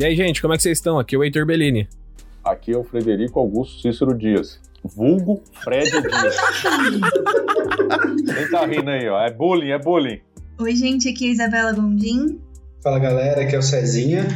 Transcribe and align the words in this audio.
E 0.00 0.04
aí, 0.06 0.16
gente, 0.16 0.40
como 0.40 0.54
é 0.54 0.56
que 0.56 0.62
vocês 0.62 0.78
estão? 0.78 0.98
Aqui 0.98 1.14
é 1.14 1.18
o 1.18 1.22
Heitor 1.22 1.44
Bellini. 1.44 1.86
Aqui 2.42 2.72
é 2.72 2.78
o 2.78 2.82
Frederico 2.82 3.38
Augusto 3.38 3.82
Cícero 3.82 4.16
Dias. 4.16 4.58
Vulgo 4.82 5.42
Fred 5.62 5.90
Dias. 5.90 6.36
Quem 8.34 8.50
tá 8.50 8.64
rindo 8.64 8.88
aí, 8.88 9.06
ó? 9.10 9.20
É 9.20 9.30
bullying, 9.30 9.72
é 9.72 9.78
bullying. 9.78 10.18
Oi, 10.58 10.74
gente, 10.74 11.06
aqui 11.06 11.26
é 11.26 11.28
a 11.28 11.32
Isabela 11.32 11.72
Gondim. 11.74 12.40
Fala 12.82 12.98
galera, 12.98 13.42
aqui 13.42 13.54
é 13.54 13.58
o 13.58 13.62
Cezinha. 13.62 14.26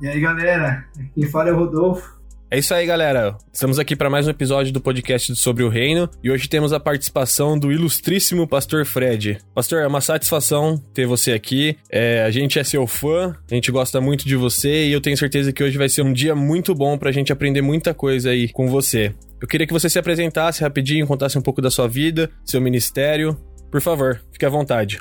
E 0.00 0.08
aí 0.08 0.18
galera, 0.18 0.86
quem 1.14 1.24
fala 1.24 1.50
é 1.50 1.52
o 1.52 1.56
Rodolfo. 1.58 2.18
É 2.52 2.58
isso 2.58 2.74
aí, 2.74 2.84
galera. 2.84 3.34
Estamos 3.50 3.78
aqui 3.78 3.96
para 3.96 4.10
mais 4.10 4.26
um 4.26 4.30
episódio 4.30 4.74
do 4.74 4.78
podcast 4.78 5.34
sobre 5.36 5.62
o 5.62 5.70
reino 5.70 6.06
e 6.22 6.30
hoje 6.30 6.46
temos 6.46 6.74
a 6.74 6.78
participação 6.78 7.58
do 7.58 7.72
ilustríssimo 7.72 8.46
Pastor 8.46 8.84
Fred. 8.84 9.38
Pastor, 9.54 9.80
é 9.80 9.86
uma 9.86 10.02
satisfação 10.02 10.76
ter 10.92 11.06
você 11.06 11.32
aqui. 11.32 11.78
É, 11.90 12.22
a 12.22 12.30
gente 12.30 12.58
é 12.58 12.62
seu 12.62 12.86
fã, 12.86 13.34
a 13.50 13.54
gente 13.54 13.72
gosta 13.72 14.02
muito 14.02 14.26
de 14.26 14.36
você 14.36 14.84
e 14.84 14.92
eu 14.92 15.00
tenho 15.00 15.16
certeza 15.16 15.50
que 15.50 15.64
hoje 15.64 15.78
vai 15.78 15.88
ser 15.88 16.02
um 16.02 16.12
dia 16.12 16.34
muito 16.34 16.74
bom 16.74 16.98
para 16.98 17.08
a 17.08 17.12
gente 17.12 17.32
aprender 17.32 17.62
muita 17.62 17.94
coisa 17.94 18.28
aí 18.28 18.50
com 18.50 18.68
você. 18.68 19.14
Eu 19.40 19.48
queria 19.48 19.66
que 19.66 19.72
você 19.72 19.88
se 19.88 19.98
apresentasse 19.98 20.60
rapidinho, 20.60 21.06
contasse 21.06 21.38
um 21.38 21.42
pouco 21.42 21.62
da 21.62 21.70
sua 21.70 21.88
vida, 21.88 22.30
seu 22.44 22.60
ministério. 22.60 23.34
Por 23.70 23.80
favor, 23.80 24.22
fique 24.30 24.44
à 24.44 24.50
vontade. 24.50 25.00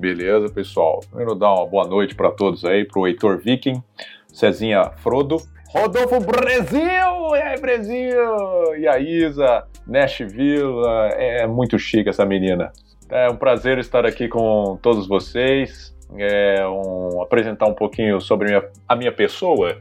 Beleza, 0.00 0.48
pessoal. 0.48 1.00
Primeiro 1.10 1.34
dar 1.34 1.52
uma 1.56 1.66
boa 1.66 1.86
noite 1.86 2.14
para 2.14 2.30
todos 2.30 2.64
aí, 2.64 2.86
pro 2.86 3.06
Heitor 3.06 3.36
Viking, 3.36 3.82
Cezinha 4.32 4.92
Frodo, 5.02 5.42
Rodolfo 5.78 6.18
Brasil! 6.20 6.80
E 6.80 7.42
aí, 7.42 7.60
Brasil! 7.60 8.76
E 8.78 8.88
a 8.88 8.98
Isa, 8.98 9.64
Nashville, 9.86 10.82
é 11.12 11.46
muito 11.46 11.78
chique 11.78 12.08
essa 12.08 12.24
menina. 12.24 12.72
É 13.10 13.28
um 13.28 13.36
prazer 13.36 13.76
estar 13.78 14.06
aqui 14.06 14.26
com 14.26 14.78
todos 14.80 15.06
vocês, 15.06 15.94
é 16.16 16.66
um, 16.66 17.20
apresentar 17.20 17.66
um 17.66 17.74
pouquinho 17.74 18.18
sobre 18.22 18.48
minha, 18.48 18.64
a 18.88 18.96
minha 18.96 19.12
pessoa. 19.12 19.76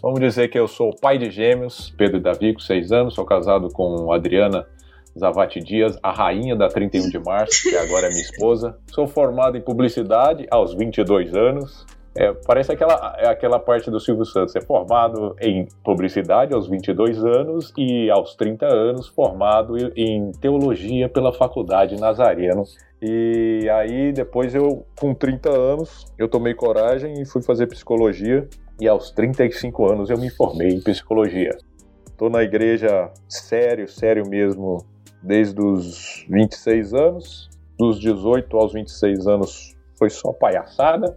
Vamos 0.00 0.20
dizer 0.20 0.46
que 0.46 0.58
eu 0.58 0.68
sou 0.68 0.94
pai 0.94 1.18
de 1.18 1.28
gêmeos, 1.28 1.92
Pedro 1.98 2.18
e 2.18 2.20
Davi, 2.20 2.54
com 2.54 2.60
seis 2.60 2.92
anos, 2.92 3.14
sou 3.14 3.24
casado 3.24 3.68
com 3.72 4.12
Adriana 4.12 4.64
Zavati 5.18 5.58
Dias, 5.58 5.98
a 6.04 6.12
rainha 6.12 6.54
da 6.54 6.68
31 6.68 7.10
de 7.10 7.18
março, 7.18 7.68
que 7.68 7.76
agora 7.76 8.06
é 8.06 8.10
minha 8.10 8.22
esposa. 8.22 8.78
Sou 8.92 9.08
formado 9.08 9.58
em 9.58 9.60
publicidade 9.60 10.46
aos 10.52 10.72
22 10.72 11.34
anos, 11.34 11.84
é, 12.16 12.32
parece 12.46 12.72
aquela, 12.72 12.94
aquela 12.94 13.58
parte 13.58 13.90
do 13.90 14.00
Silvio 14.00 14.24
Santos, 14.24 14.56
é 14.56 14.60
formado 14.60 15.36
em 15.40 15.68
publicidade 15.84 16.54
aos 16.54 16.66
22 16.66 17.22
anos 17.22 17.72
e 17.76 18.10
aos 18.10 18.34
30 18.34 18.66
anos 18.66 19.06
formado 19.08 19.76
em 19.94 20.32
teologia 20.40 21.08
pela 21.08 21.32
Faculdade 21.32 22.00
Nazareno. 22.00 22.64
E 23.02 23.68
aí 23.68 24.12
depois 24.12 24.54
eu, 24.54 24.86
com 24.98 25.14
30 25.14 25.50
anos, 25.50 26.06
eu 26.18 26.26
tomei 26.26 26.54
coragem 26.54 27.20
e 27.20 27.26
fui 27.26 27.42
fazer 27.42 27.66
psicologia 27.66 28.48
e 28.80 28.88
aos 28.88 29.10
35 29.10 29.92
anos 29.92 30.08
eu 30.08 30.18
me 30.18 30.30
formei 30.30 30.68
em 30.68 30.80
psicologia. 30.80 31.50
Estou 32.06 32.30
na 32.30 32.42
igreja 32.42 33.10
sério, 33.28 33.86
sério 33.86 34.26
mesmo, 34.26 34.78
desde 35.22 35.60
os 35.60 36.24
26 36.30 36.94
anos. 36.94 37.50
Dos 37.78 38.00
18 38.00 38.56
aos 38.56 38.72
26 38.72 39.26
anos 39.26 39.76
foi 39.98 40.08
só 40.08 40.32
palhaçada 40.32 41.14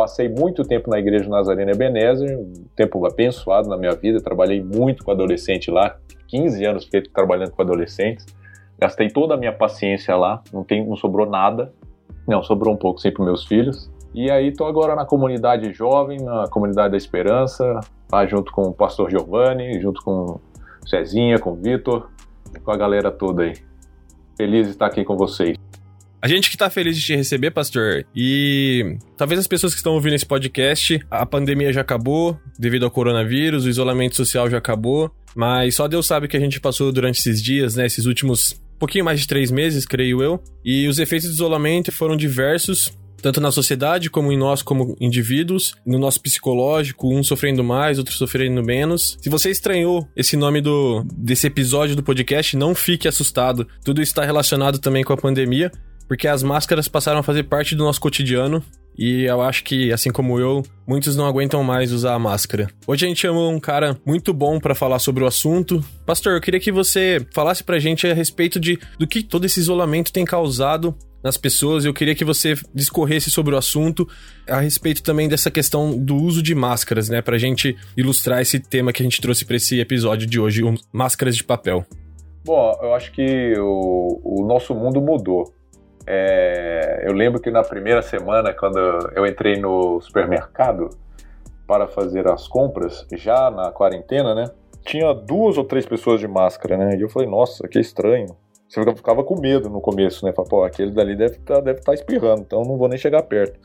Passei 0.00 0.30
muito 0.30 0.62
tempo 0.62 0.88
na 0.88 0.98
Igreja 0.98 1.28
Nazarena 1.28 1.72
Ebenezer, 1.72 2.38
um 2.38 2.64
tempo 2.74 3.06
abençoado 3.06 3.68
na 3.68 3.76
minha 3.76 3.92
vida. 3.92 4.18
Trabalhei 4.18 4.64
muito 4.64 5.04
com 5.04 5.10
adolescente 5.10 5.70
lá, 5.70 5.94
15 6.26 6.64
anos 6.64 6.84
fiquei 6.86 7.02
trabalhando 7.02 7.50
com 7.50 7.60
adolescentes. 7.60 8.24
Gastei 8.78 9.08
toda 9.08 9.34
a 9.34 9.36
minha 9.36 9.52
paciência 9.52 10.16
lá, 10.16 10.42
não, 10.50 10.64
tem, 10.64 10.86
não 10.86 10.96
sobrou 10.96 11.28
nada. 11.28 11.74
Não, 12.26 12.42
sobrou 12.42 12.72
um 12.72 12.78
pouco 12.78 12.98
sempre 12.98 13.16
para 13.16 13.26
meus 13.26 13.44
filhos. 13.44 13.92
E 14.14 14.30
aí 14.30 14.54
tô 14.54 14.64
agora 14.64 14.96
na 14.96 15.04
comunidade 15.04 15.70
jovem, 15.70 16.18
na 16.18 16.48
comunidade 16.48 16.92
da 16.92 16.96
Esperança, 16.96 17.78
lá 18.10 18.24
junto 18.24 18.52
com 18.52 18.62
o 18.62 18.72
pastor 18.72 19.10
Giovanni, 19.10 19.78
junto 19.82 20.02
com 20.02 20.40
Cezinha, 20.86 21.38
com 21.38 21.50
o 21.50 21.56
Vitor, 21.56 22.08
com 22.64 22.70
a 22.70 22.76
galera 22.78 23.12
toda 23.12 23.42
aí. 23.42 23.52
Feliz 24.34 24.64
de 24.64 24.72
estar 24.72 24.86
aqui 24.86 25.04
com 25.04 25.14
vocês. 25.14 25.58
A 26.22 26.28
gente 26.28 26.50
que 26.50 26.56
tá 26.56 26.68
feliz 26.68 26.96
de 26.96 27.02
te 27.02 27.16
receber, 27.16 27.50
pastor. 27.50 28.04
E 28.14 28.98
talvez 29.16 29.40
as 29.40 29.46
pessoas 29.46 29.72
que 29.72 29.78
estão 29.78 29.94
ouvindo 29.94 30.14
esse 30.14 30.26
podcast, 30.26 31.00
a 31.10 31.24
pandemia 31.24 31.72
já 31.72 31.80
acabou 31.80 32.38
devido 32.58 32.84
ao 32.84 32.90
coronavírus, 32.90 33.64
o 33.64 33.70
isolamento 33.70 34.16
social 34.16 34.50
já 34.50 34.58
acabou, 34.58 35.10
mas 35.34 35.76
só 35.76 35.88
Deus 35.88 36.06
sabe 36.06 36.26
o 36.26 36.28
que 36.28 36.36
a 36.36 36.40
gente 36.40 36.60
passou 36.60 36.92
durante 36.92 37.20
esses 37.20 37.42
dias, 37.42 37.74
né? 37.74 37.86
Esses 37.86 38.04
últimos 38.04 38.60
pouquinho 38.78 39.04
mais 39.04 39.20
de 39.20 39.26
três 39.26 39.50
meses, 39.50 39.86
creio 39.86 40.22
eu. 40.22 40.42
E 40.62 40.88
os 40.88 40.98
efeitos 40.98 41.28
do 41.28 41.34
isolamento 41.34 41.90
foram 41.90 42.16
diversos, 42.16 42.92
tanto 43.22 43.40
na 43.40 43.50
sociedade 43.50 44.10
como 44.10 44.32
em 44.32 44.38
nós 44.38 44.62
como 44.62 44.96
indivíduos, 45.00 45.74
no 45.86 45.98
nosso 45.98 46.20
psicológico, 46.20 47.14
um 47.14 47.22
sofrendo 47.22 47.64
mais, 47.64 47.98
outro 47.98 48.14
sofrendo 48.14 48.62
menos. 48.62 49.16
Se 49.22 49.30
você 49.30 49.50
estranhou 49.50 50.06
esse 50.16 50.36
nome 50.36 50.60
do 50.60 51.02
desse 51.14 51.46
episódio 51.46 51.96
do 51.96 52.02
podcast, 52.02 52.56
não 52.56 52.74
fique 52.74 53.08
assustado. 53.08 53.66
Tudo 53.82 54.02
está 54.02 54.24
relacionado 54.24 54.78
também 54.78 55.02
com 55.02 55.12
a 55.14 55.16
pandemia 55.16 55.70
porque 56.10 56.26
as 56.26 56.42
máscaras 56.42 56.88
passaram 56.88 57.20
a 57.20 57.22
fazer 57.22 57.44
parte 57.44 57.76
do 57.76 57.84
nosso 57.84 58.00
cotidiano 58.00 58.60
e 58.98 59.26
eu 59.26 59.40
acho 59.42 59.62
que, 59.62 59.92
assim 59.92 60.10
como 60.10 60.40
eu, 60.40 60.60
muitos 60.84 61.14
não 61.14 61.24
aguentam 61.24 61.62
mais 61.62 61.92
usar 61.92 62.14
a 62.14 62.18
máscara. 62.18 62.68
Hoje 62.84 63.06
a 63.06 63.08
gente 63.08 63.20
chamou 63.20 63.48
um 63.48 63.60
cara 63.60 63.96
muito 64.04 64.34
bom 64.34 64.58
para 64.58 64.74
falar 64.74 64.98
sobre 64.98 65.22
o 65.22 65.26
assunto. 65.28 65.84
Pastor, 66.04 66.32
eu 66.32 66.40
queria 66.40 66.58
que 66.58 66.72
você 66.72 67.24
falasse 67.32 67.62
pra 67.62 67.78
gente 67.78 68.08
a 68.08 68.12
respeito 68.12 68.58
de 68.58 68.76
do 68.98 69.06
que 69.06 69.22
todo 69.22 69.46
esse 69.46 69.60
isolamento 69.60 70.12
tem 70.12 70.24
causado 70.24 70.96
nas 71.22 71.36
pessoas. 71.36 71.84
Eu 71.84 71.94
queria 71.94 72.16
que 72.16 72.24
você 72.24 72.54
discorresse 72.74 73.30
sobre 73.30 73.54
o 73.54 73.56
assunto 73.56 74.08
a 74.48 74.58
respeito 74.58 75.04
também 75.04 75.28
dessa 75.28 75.48
questão 75.48 75.96
do 75.96 76.16
uso 76.16 76.42
de 76.42 76.56
máscaras, 76.56 77.08
né, 77.08 77.22
pra 77.22 77.38
gente 77.38 77.76
ilustrar 77.96 78.42
esse 78.42 78.58
tema 78.58 78.92
que 78.92 79.00
a 79.00 79.04
gente 79.04 79.20
trouxe 79.20 79.44
para 79.44 79.54
esse 79.54 79.78
episódio 79.78 80.26
de 80.26 80.40
hoje, 80.40 80.60
máscaras 80.92 81.36
de 81.36 81.44
papel. 81.44 81.86
Bom, 82.44 82.76
eu 82.82 82.94
acho 82.94 83.12
que 83.12 83.54
o, 83.60 84.20
o 84.24 84.44
nosso 84.44 84.74
mundo 84.74 85.00
mudou 85.00 85.59
é, 86.06 87.04
eu 87.06 87.12
lembro 87.12 87.40
que 87.40 87.50
na 87.50 87.62
primeira 87.62 88.02
semana, 88.02 88.52
quando 88.52 88.78
eu 89.14 89.26
entrei 89.26 89.56
no 89.56 90.00
supermercado 90.00 90.90
para 91.66 91.86
fazer 91.86 92.28
as 92.28 92.48
compras, 92.48 93.06
já 93.12 93.50
na 93.50 93.70
quarentena, 93.70 94.34
né? 94.34 94.50
Tinha 94.84 95.12
duas 95.12 95.58
ou 95.58 95.64
três 95.64 95.86
pessoas 95.86 96.20
de 96.20 96.26
máscara, 96.26 96.76
né? 96.76 96.96
E 96.96 97.02
eu 97.02 97.08
falei, 97.08 97.28
nossa, 97.28 97.68
que 97.68 97.78
estranho. 97.78 98.26
Você 98.68 98.82
ficava 98.94 99.22
com 99.24 99.40
medo 99.40 99.68
no 99.68 99.80
começo, 99.80 100.24
né? 100.24 100.32
Falei, 100.32 100.48
pô, 100.48 100.64
aquele 100.64 100.92
dali 100.92 101.16
deve 101.16 101.36
estar 101.36 101.56
tá, 101.56 101.60
deve 101.60 101.80
tá 101.80 101.92
espirrando, 101.92 102.42
então 102.42 102.62
não 102.62 102.76
vou 102.76 102.88
nem 102.88 102.98
chegar 102.98 103.22
perto. 103.22 103.58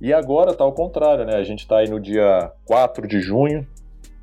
E 0.00 0.12
agora 0.12 0.54
tá 0.54 0.64
ao 0.64 0.72
contrário, 0.72 1.24
né? 1.24 1.36
A 1.36 1.44
gente 1.44 1.66
tá 1.66 1.78
aí 1.78 1.88
no 1.88 2.00
dia 2.00 2.52
4 2.64 3.06
de 3.06 3.20
junho, 3.20 3.66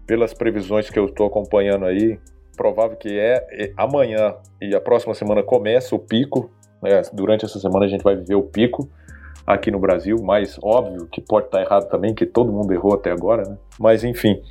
pelas 0.05 0.33
previsões 0.33 0.89
que 0.89 0.97
eu 0.97 1.05
estou 1.05 1.27
acompanhando 1.27 1.85
aí, 1.85 2.19
provável 2.55 2.97
que 2.97 3.19
é, 3.19 3.47
é 3.51 3.73
amanhã 3.77 4.35
e 4.61 4.75
a 4.75 4.81
próxima 4.81 5.13
semana 5.13 5.43
começa 5.43 5.95
o 5.95 5.99
pico 5.99 6.49
é, 6.83 7.01
durante 7.13 7.45
essa 7.45 7.59
semana 7.59 7.85
a 7.85 7.89
gente 7.89 8.03
vai 8.03 8.15
viver 8.15 8.35
o 8.35 8.43
pico 8.43 8.89
aqui 9.47 9.71
no 9.71 9.79
Brasil, 9.79 10.17
mas 10.21 10.59
óbvio 10.61 11.07
que 11.09 11.21
pode 11.21 11.45
estar 11.45 11.61
errado 11.61 11.87
também, 11.87 12.13
que 12.13 12.25
todo 12.25 12.51
mundo 12.51 12.73
errou 12.73 12.93
até 12.93 13.11
agora, 13.11 13.43
né? 13.43 13.57
Mas 13.79 14.03
enfim, 14.03 14.41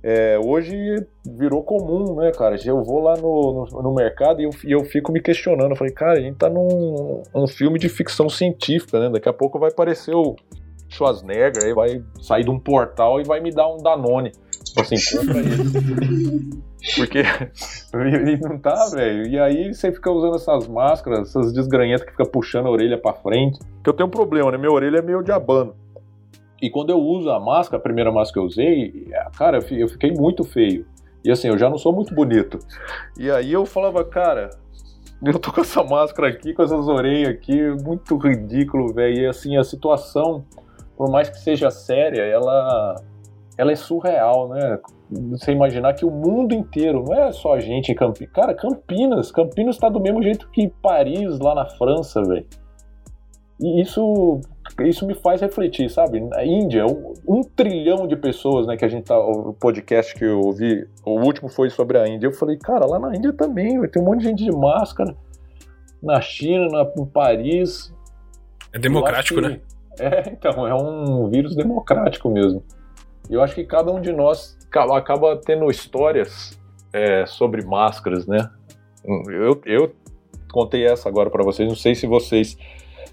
é, 0.00 0.38
hoje 0.38 1.04
virou 1.26 1.60
comum, 1.64 2.14
né, 2.14 2.30
cara? 2.30 2.56
Eu 2.64 2.80
vou 2.84 3.00
lá 3.00 3.16
no, 3.16 3.66
no, 3.72 3.82
no 3.82 3.92
mercado 3.92 4.40
e 4.40 4.44
eu, 4.44 4.50
e 4.64 4.70
eu, 4.70 4.84
fico 4.84 5.10
me 5.10 5.20
questionando. 5.20 5.72
Eu 5.72 5.76
falei, 5.76 5.92
cara, 5.92 6.18
a 6.18 6.20
gente 6.20 6.36
tá 6.36 6.48
num 6.48 7.22
um 7.34 7.48
filme 7.48 7.80
de 7.80 7.88
ficção 7.88 8.28
científica, 8.28 9.00
né? 9.00 9.10
Daqui 9.10 9.28
a 9.28 9.32
pouco 9.32 9.58
vai 9.58 9.70
aparecer 9.70 10.14
o 10.14 10.36
Schwarzenegger, 10.88 11.64
aí 11.64 11.74
vai 11.74 12.02
sair 12.20 12.44
de 12.44 12.50
um 12.50 12.58
portal 12.58 13.20
e 13.20 13.24
vai 13.24 13.40
me 13.40 13.50
dar 13.50 13.66
um 13.66 13.78
Danone. 13.78 14.30
Tipo 14.64 14.80
assim, 14.82 14.96
compra 15.18 15.40
isso. 15.40 16.64
Porque 16.96 17.22
ele 17.94 18.36
não 18.38 18.58
tá, 18.58 18.88
velho. 18.92 19.26
E 19.26 19.38
aí 19.38 19.72
você 19.72 19.92
fica 19.92 20.10
usando 20.10 20.36
essas 20.36 20.68
máscaras, 20.68 21.28
essas 21.28 21.52
desgranhentas 21.52 22.04
que 22.04 22.10
fica 22.10 22.26
puxando 22.26 22.66
a 22.66 22.70
orelha 22.70 22.98
para 22.98 23.14
frente. 23.14 23.58
Que 23.82 23.88
eu 23.88 23.94
tenho 23.94 24.06
um 24.08 24.10
problema, 24.10 24.50
né? 24.52 24.58
Minha 24.58 24.72
orelha 24.72 24.98
é 24.98 25.02
meio 25.02 25.22
diabano. 25.22 25.74
E 26.60 26.70
quando 26.70 26.90
eu 26.90 26.98
uso 26.98 27.30
a 27.30 27.40
máscara, 27.40 27.78
a 27.78 27.82
primeira 27.82 28.10
máscara 28.10 28.32
que 28.32 28.38
eu 28.38 28.44
usei, 28.44 29.08
cara, 29.36 29.58
eu 29.70 29.88
fiquei 29.88 30.12
muito 30.12 30.44
feio. 30.44 30.86
E 31.24 31.30
assim, 31.30 31.48
eu 31.48 31.58
já 31.58 31.70
não 31.70 31.78
sou 31.78 31.92
muito 31.92 32.14
bonito. 32.14 32.58
E 33.18 33.30
aí 33.30 33.52
eu 33.52 33.64
falava, 33.64 34.04
cara, 34.04 34.50
eu 35.22 35.38
tô 35.38 35.52
com 35.52 35.60
essa 35.62 35.82
máscara 35.82 36.28
aqui, 36.28 36.52
com 36.52 36.62
essas 36.62 36.86
orelhas 36.86 37.30
aqui, 37.30 37.60
muito 37.82 38.16
ridículo, 38.16 38.92
velho. 38.92 39.22
E 39.22 39.26
assim, 39.26 39.56
a 39.56 39.64
situação, 39.64 40.44
por 40.96 41.10
mais 41.10 41.28
que 41.28 41.38
seja 41.38 41.70
séria, 41.70 42.22
ela, 42.22 42.96
ela 43.56 43.72
é 43.72 43.76
surreal, 43.76 44.48
né? 44.48 44.78
você 45.10 45.52
imaginar 45.52 45.94
que 45.94 46.04
o 46.04 46.10
mundo 46.10 46.54
inteiro, 46.54 47.04
não 47.04 47.14
é 47.14 47.32
só 47.32 47.54
a 47.54 47.60
gente 47.60 47.92
em 47.92 47.94
Campinas. 47.94 48.32
Cara, 48.32 48.54
Campinas, 48.54 49.30
Campinas 49.30 49.76
está 49.76 49.88
do 49.88 50.00
mesmo 50.00 50.22
jeito 50.22 50.48
que 50.50 50.68
Paris 50.82 51.38
lá 51.38 51.54
na 51.54 51.66
França, 51.66 52.22
velho. 52.22 52.46
E 53.60 53.80
isso, 53.80 54.40
isso 54.80 55.06
me 55.06 55.14
faz 55.14 55.40
refletir, 55.40 55.88
sabe? 55.88 56.20
Na 56.20 56.44
Índia, 56.44 56.84
um, 56.86 57.14
um, 57.26 57.42
trilhão 57.42 58.06
de 58.06 58.16
pessoas, 58.16 58.66
né, 58.66 58.76
que 58.76 58.84
a 58.84 58.88
gente 58.88 59.04
tá. 59.04 59.16
O 59.16 59.52
podcast 59.52 60.14
que 60.14 60.24
eu 60.24 60.40
ouvi, 60.40 60.88
o 61.04 61.20
último 61.20 61.48
foi 61.48 61.70
sobre 61.70 61.98
a 61.98 62.08
Índia. 62.08 62.26
Eu 62.26 62.32
falei, 62.32 62.56
cara, 62.56 62.84
lá 62.84 62.98
na 62.98 63.14
Índia 63.14 63.32
também, 63.32 63.80
tem 63.88 64.02
um 64.02 64.06
monte 64.06 64.20
de 64.20 64.28
gente 64.28 64.44
de 64.44 64.50
máscara. 64.50 65.14
Na 66.02 66.20
China, 66.20 66.66
na, 66.68 66.90
em 66.98 67.06
Paris. 67.06 67.94
É 68.72 68.78
democrático, 68.78 69.40
que, 69.40 69.48
né? 69.48 69.60
É, 69.98 70.30
então, 70.30 70.66
é 70.66 70.74
um 70.74 71.28
vírus 71.30 71.54
democrático 71.54 72.28
mesmo. 72.28 72.64
Eu 73.28 73.42
acho 73.42 73.54
que 73.54 73.64
cada 73.64 73.90
um 73.90 74.00
de 74.00 74.12
nós 74.12 74.56
acaba 74.92 75.36
tendo 75.36 75.70
histórias 75.70 76.58
é, 76.92 77.24
sobre 77.26 77.64
máscaras, 77.64 78.26
né? 78.26 78.48
Eu, 79.04 79.60
eu 79.66 79.94
contei 80.50 80.86
essa 80.86 81.08
agora 81.08 81.30
para 81.30 81.42
vocês, 81.42 81.68
não 81.68 81.76
sei 81.76 81.94
se 81.94 82.06
vocês 82.06 82.56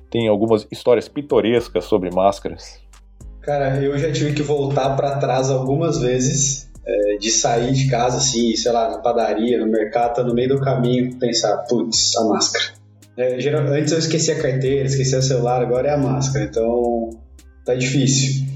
têm 0.10 0.28
algumas 0.28 0.68
histórias 0.72 1.08
pitorescas 1.08 1.86
sobre 1.86 2.10
máscaras. 2.12 2.80
Cara, 3.42 3.84
eu 3.84 3.98
já 3.98 4.12
tive 4.12 4.34
que 4.34 4.44
voltar 4.44 4.96
para 4.96 5.18
trás 5.18 5.50
algumas 5.50 6.00
vezes, 6.00 6.72
é, 6.86 7.18
de 7.18 7.32
sair 7.32 7.74
de 7.74 7.90
casa, 7.90 8.18
assim, 8.18 8.56
sei 8.56 8.72
lá, 8.72 8.90
na 8.90 8.98
padaria, 9.00 9.58
no 9.58 9.66
mercado, 9.72 10.16
tá 10.16 10.24
no 10.24 10.34
meio 10.34 10.50
do 10.50 10.60
caminho, 10.60 11.18
pensar, 11.18 11.58
putz, 11.68 12.16
a 12.18 12.26
máscara. 12.26 12.66
É, 13.18 13.40
geral, 13.40 13.64
antes 13.64 13.92
eu 13.92 14.00
esquecia 14.00 14.36
a 14.36 14.42
carteira, 14.42 14.86
esquecia 14.86 15.18
o 15.18 15.22
celular, 15.22 15.62
agora 15.62 15.88
é 15.88 15.94
a 15.94 15.98
máscara, 15.98 16.46
então 16.46 17.10
tá 17.66 17.74
difícil. 17.74 18.51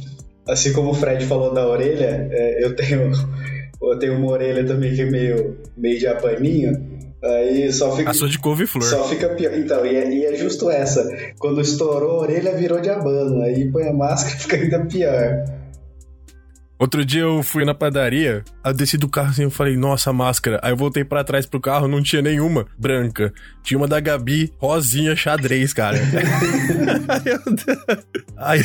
Assim 0.48 0.74
como 0.74 0.92
o 0.92 0.94
Fred 0.94 1.26
falou 1.26 1.54
da 1.54 1.68
orelha, 1.68 2.28
é, 2.32 2.64
eu 2.64 2.76
tenho 2.76 3.12
eu 3.82 4.00
tenho 4.00 4.18
uma 4.18 4.32
orelha 4.32 4.66
também 4.66 4.96
que 4.96 5.02
é 5.02 5.06
meio, 5.06 5.58
meio 5.78 6.00
de 6.00 6.08
apaninho, 6.08 6.74
Aí 7.26 7.72
só 7.74 7.96
fica. 7.96 8.12
A 8.12 8.14
sua 8.14 8.30
de 8.30 8.38
couve-flor. 8.38 8.84
Só 8.84 9.04
fica 9.08 9.30
pior. 9.30 9.54
Então, 9.54 9.84
e 9.86 9.96
é, 9.96 10.14
e 10.14 10.26
é, 10.26 10.36
justo 10.36 10.70
essa. 10.70 11.10
Quando 11.40 11.60
estourou 11.60 12.20
a 12.20 12.22
orelha, 12.22 12.56
virou 12.56 12.80
de 12.80 12.90
abano. 12.90 13.42
Aí 13.42 13.72
põe 13.72 13.88
a 13.88 13.94
máscara 13.94 14.36
e 14.36 14.40
fica 14.42 14.58
ainda 14.58 14.86
pior. 14.86 15.44
Outro 16.78 17.06
dia 17.06 17.22
eu 17.22 17.42
fui 17.42 17.64
na 17.64 17.74
padaria, 17.74 18.44
eu 18.64 18.74
desci 18.74 18.98
do 18.98 19.08
carro 19.08 19.30
assim, 19.30 19.44
eu 19.44 19.50
falei, 19.50 19.78
nossa, 19.78 20.12
máscara. 20.12 20.60
Aí 20.62 20.74
eu 20.74 20.78
voltei 20.78 21.06
para 21.06 21.24
trás 21.24 21.46
pro 21.46 21.60
carro, 21.60 21.88
não 21.88 22.04
tinha 22.04 22.22
nenhuma 22.22 22.66
branca. 22.78 23.34
Tinha 23.64 23.78
uma 23.78 23.88
da 23.88 24.00
Gabi, 24.02 24.52
rosinha, 24.60 25.16
xadrez, 25.16 25.74
cara. 25.74 25.98
aí, 28.38 28.62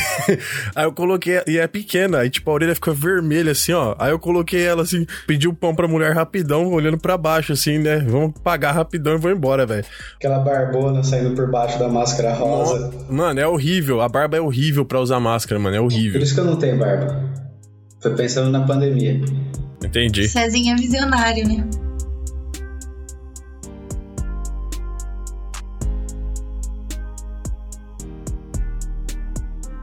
aí, 0.74 0.84
eu 0.84 0.92
coloquei, 0.92 1.40
e 1.46 1.56
é 1.56 1.66
pequena, 1.68 2.18
aí 2.18 2.30
tipo 2.30 2.50
a 2.50 2.54
orelha 2.54 2.74
fica 2.74 2.92
vermelha 2.92 3.52
assim, 3.52 3.72
ó. 3.72 3.94
Aí 3.96 4.10
eu 4.10 4.18
coloquei 4.18 4.62
ela 4.64 4.82
assim, 4.82 5.06
pedi 5.26 5.46
o 5.46 5.54
pão 5.54 5.72
pra 5.74 5.86
mulher 5.86 6.12
rapidão, 6.12 6.66
olhando 6.72 6.98
para 6.98 7.16
baixo 7.16 7.52
assim, 7.52 7.78
né? 7.78 7.98
Vamos 8.08 8.32
pagar 8.42 8.72
rapidão 8.72 9.14
e 9.14 9.18
vou 9.18 9.30
embora, 9.30 9.64
velho. 9.64 9.84
Aquela 10.16 10.40
barbona 10.40 11.04
saindo 11.04 11.34
por 11.36 11.48
baixo 11.48 11.78
da 11.78 11.88
máscara 11.88 12.34
rosa. 12.34 12.90
Mano, 13.08 13.38
é 13.38 13.46
horrível. 13.46 14.00
A 14.00 14.08
barba 14.08 14.36
é 14.36 14.40
horrível 14.40 14.84
pra 14.84 14.98
usar 14.98 15.20
máscara, 15.20 15.60
mano, 15.60 15.76
é 15.76 15.80
horrível. 15.80 16.18
Por 16.18 16.24
isso 16.24 16.34
que 16.34 16.40
eu 16.40 16.44
não 16.44 16.56
tenho 16.56 16.76
barba. 16.76 17.29
Foi 18.00 18.14
pensando 18.14 18.50
na 18.50 18.66
pandemia. 18.66 19.20
Entendi. 19.84 20.26
Cezinha 20.26 20.74
é 20.74 20.76
visionário, 20.76 21.46
né? 21.46 21.68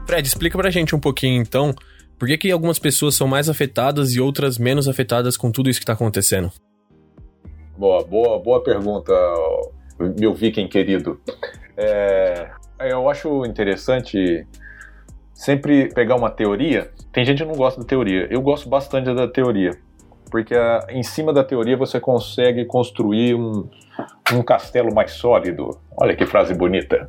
Fred, 0.06 0.26
explica 0.26 0.56
pra 0.56 0.70
gente 0.70 0.96
um 0.96 0.98
pouquinho 0.98 1.42
então, 1.42 1.74
por 2.18 2.26
que, 2.26 2.38
que 2.38 2.50
algumas 2.50 2.78
pessoas 2.78 3.14
são 3.14 3.28
mais 3.28 3.48
afetadas 3.48 4.12
e 4.12 4.20
outras 4.20 4.58
menos 4.58 4.88
afetadas 4.88 5.36
com 5.36 5.52
tudo 5.52 5.68
isso 5.68 5.78
que 5.78 5.86
tá 5.86 5.92
acontecendo? 5.92 6.50
Boa, 7.76 8.02
boa, 8.04 8.38
boa 8.40 8.62
pergunta, 8.62 9.12
meu 10.18 10.34
viking 10.34 10.66
querido. 10.66 11.20
É, 11.76 12.50
eu 12.80 13.08
acho 13.08 13.44
interessante 13.44 14.46
sempre 15.38 15.88
pegar 15.94 16.16
uma 16.16 16.30
teoria. 16.30 16.90
Tem 17.12 17.24
gente 17.24 17.44
que 17.44 17.48
não 17.48 17.54
gosta 17.54 17.80
da 17.80 17.86
teoria. 17.86 18.26
Eu 18.28 18.42
gosto 18.42 18.68
bastante 18.68 19.14
da 19.14 19.28
teoria. 19.28 19.70
Porque 20.28 20.52
a, 20.52 20.84
em 20.90 21.04
cima 21.04 21.32
da 21.32 21.44
teoria 21.44 21.76
você 21.76 22.00
consegue 22.00 22.64
construir 22.64 23.36
um, 23.36 23.70
um 24.32 24.42
castelo 24.42 24.92
mais 24.92 25.12
sólido. 25.12 25.78
Olha 25.96 26.16
que 26.16 26.26
frase 26.26 26.54
bonita. 26.54 27.06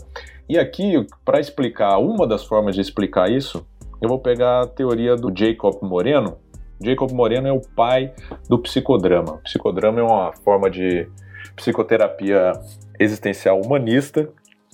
E 0.47 0.59
aqui, 0.59 1.05
para 1.25 1.39
explicar 1.39 1.97
uma 1.97 2.27
das 2.27 2.45
formas 2.45 2.75
de 2.75 2.81
explicar 2.81 3.31
isso, 3.31 3.65
eu 3.99 4.07
vou 4.07 4.19
pegar 4.19 4.61
a 4.61 4.67
teoria 4.67 5.15
do 5.15 5.33
Jacob 5.35 5.81
Moreno. 5.81 6.37
Jacob 6.79 7.11
Moreno 7.11 7.47
é 7.47 7.51
o 7.51 7.61
pai 7.75 8.13
do 8.47 8.59
psicodrama. 8.59 9.33
O 9.33 9.37
psicodrama 9.39 10.01
é 10.01 10.03
uma 10.03 10.33
forma 10.43 10.69
de 10.69 11.09
psicoterapia 11.55 12.53
existencial 12.99 13.59
humanista 13.59 14.29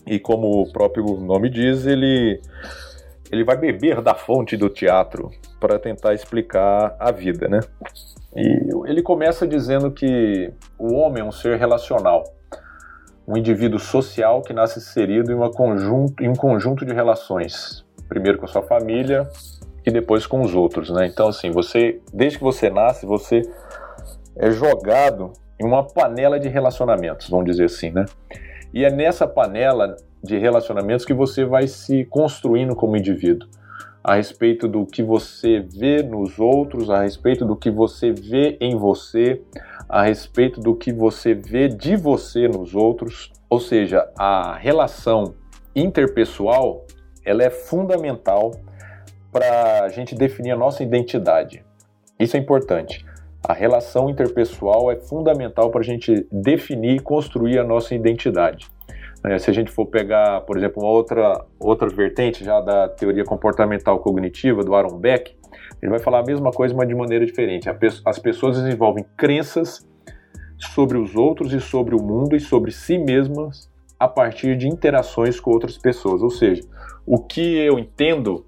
e, 0.06 0.20
como 0.20 0.62
o 0.62 0.72
próprio 0.72 1.06
nome 1.22 1.50
diz, 1.50 1.86
ele 1.88 2.42
ele 3.36 3.44
vai 3.44 3.58
beber 3.58 4.02
da 4.02 4.16
fonte 4.16 4.56
do 4.56 4.70
teatro 4.70 5.30
para 5.60 5.78
tentar 5.78 6.14
explicar 6.14 6.96
a 7.00 7.12
vida, 7.12 7.48
né? 7.48 7.60
E 8.36 8.90
ele 8.90 9.02
começa 9.02 9.48
dizendo 9.48 9.92
que 9.92 10.52
o 10.78 10.94
homem 10.94 11.22
é 11.22 11.26
um 11.26 11.32
ser 11.32 11.58
relacional, 11.58 12.24
um 13.28 13.38
indivíduo 13.38 13.80
social 13.80 14.42
que 14.42 14.54
nasce 14.54 14.80
inserido 14.80 15.32
em, 15.32 15.52
conjunto, 15.52 16.24
em 16.24 16.30
um 16.30 16.36
conjunto 16.36 16.86
de 16.86 16.94
relações, 16.94 17.86
primeiro 18.08 18.38
com 18.38 18.46
a 18.46 18.48
sua 18.48 18.62
família 18.62 19.28
e 19.86 19.92
depois 19.92 20.26
com 20.26 20.42
os 20.42 20.56
outros, 20.56 20.90
né? 20.90 21.08
Então, 21.08 21.28
assim, 21.28 21.52
você, 21.52 22.02
desde 22.14 22.38
que 22.38 22.44
você 22.44 22.70
nasce, 22.70 23.06
você 23.06 23.42
é 24.36 24.52
jogado 24.52 25.32
em 25.60 25.66
uma 25.66 25.84
panela 25.84 26.40
de 26.40 26.50
relacionamentos, 26.50 27.30
vamos 27.30 27.46
dizer 27.46 27.66
assim, 27.66 27.90
né? 27.90 28.06
E 28.74 28.84
é 28.84 28.92
nessa 28.92 29.26
panela 29.26 29.96
de 30.26 30.38
relacionamentos 30.38 31.06
que 31.06 31.14
você 31.14 31.46
vai 31.46 31.68
se 31.68 32.04
construindo 32.06 32.76
como 32.76 32.98
indivíduo, 32.98 33.48
a 34.04 34.16
respeito 34.16 34.68
do 34.68 34.86
que 34.86 35.02
você 35.02 35.60
vê 35.60 36.04
nos 36.04 36.38
outros, 36.38 36.90
a 36.90 37.02
respeito 37.02 37.46
do 37.46 37.56
que 37.56 37.72
você 37.72 38.12
vê 38.12 38.58
em 38.60 38.76
você, 38.76 39.42
a 39.88 40.04
respeito 40.04 40.60
do 40.60 40.76
que 40.76 40.92
você 40.92 41.34
vê 41.34 41.68
de 41.68 41.96
você 41.96 42.48
nos 42.48 42.76
outros, 42.76 43.32
ou 43.50 43.60
seja, 43.60 44.08
a 44.18 44.56
relação 44.56 45.34
interpessoal 45.76 46.86
ela 47.24 47.44
é 47.44 47.50
fundamental 47.50 48.52
para 49.32 49.84
a 49.84 49.90
gente 49.90 50.14
definir 50.14 50.52
a 50.52 50.56
nossa 50.56 50.84
identidade. 50.84 51.66
Isso 52.20 52.38
é 52.38 52.40
importante. 52.40 53.04
A 53.44 53.54
relação 53.54 54.10
interpessoal 54.10 54.92
é 54.92 54.96
fundamental 54.96 55.70
para 55.70 55.82
a 55.82 55.84
gente 55.84 56.28
definir 56.32 56.98
e 56.98 57.00
construir 57.00 57.60
a 57.60 57.64
nossa 57.64 57.94
identidade. 57.94 58.68
É, 59.28 59.40
se 59.40 59.50
a 59.50 59.54
gente 59.54 59.72
for 59.72 59.88
pegar, 59.88 60.42
por 60.42 60.58
exemplo, 60.58 60.84
uma 60.84 60.92
outra, 60.92 61.44
outra 61.60 61.90
vertente 61.90 62.44
já 62.44 62.62
da 62.62 62.88
teoria 62.88 63.24
comportamental 63.24 64.00
cognitiva 64.00 64.64
do 64.64 64.76
Aaron 64.76 64.98
Beck, 65.00 65.36
ele 65.82 65.90
vai 65.90 66.00
falar 66.00 66.20
a 66.20 66.24
mesma 66.24 66.52
coisa, 66.52 66.76
mas 66.76 66.88
de 66.88 66.94
maneira 66.94 67.26
diferente. 67.26 67.68
As 68.06 68.20
pessoas 68.20 68.62
desenvolvem 68.62 69.06
crenças 69.18 69.88
sobre 70.58 70.98
os 70.98 71.16
outros 71.16 71.54
e 71.54 71.60
sobre 71.60 71.96
o 71.96 72.02
mundo 72.02 72.36
e 72.36 72.40
sobre 72.40 72.72
si 72.72 72.98
mesmas 72.98 73.70
a 74.00 74.08
partir 74.08 74.58
de 74.58 74.68
interações 74.68 75.40
com 75.40 75.52
outras 75.52 75.78
pessoas. 75.78 76.22
Ou 76.22 76.30
seja, 76.30 76.62
o 77.06 77.20
que 77.20 77.58
eu 77.58 77.80
entendo 77.80 78.46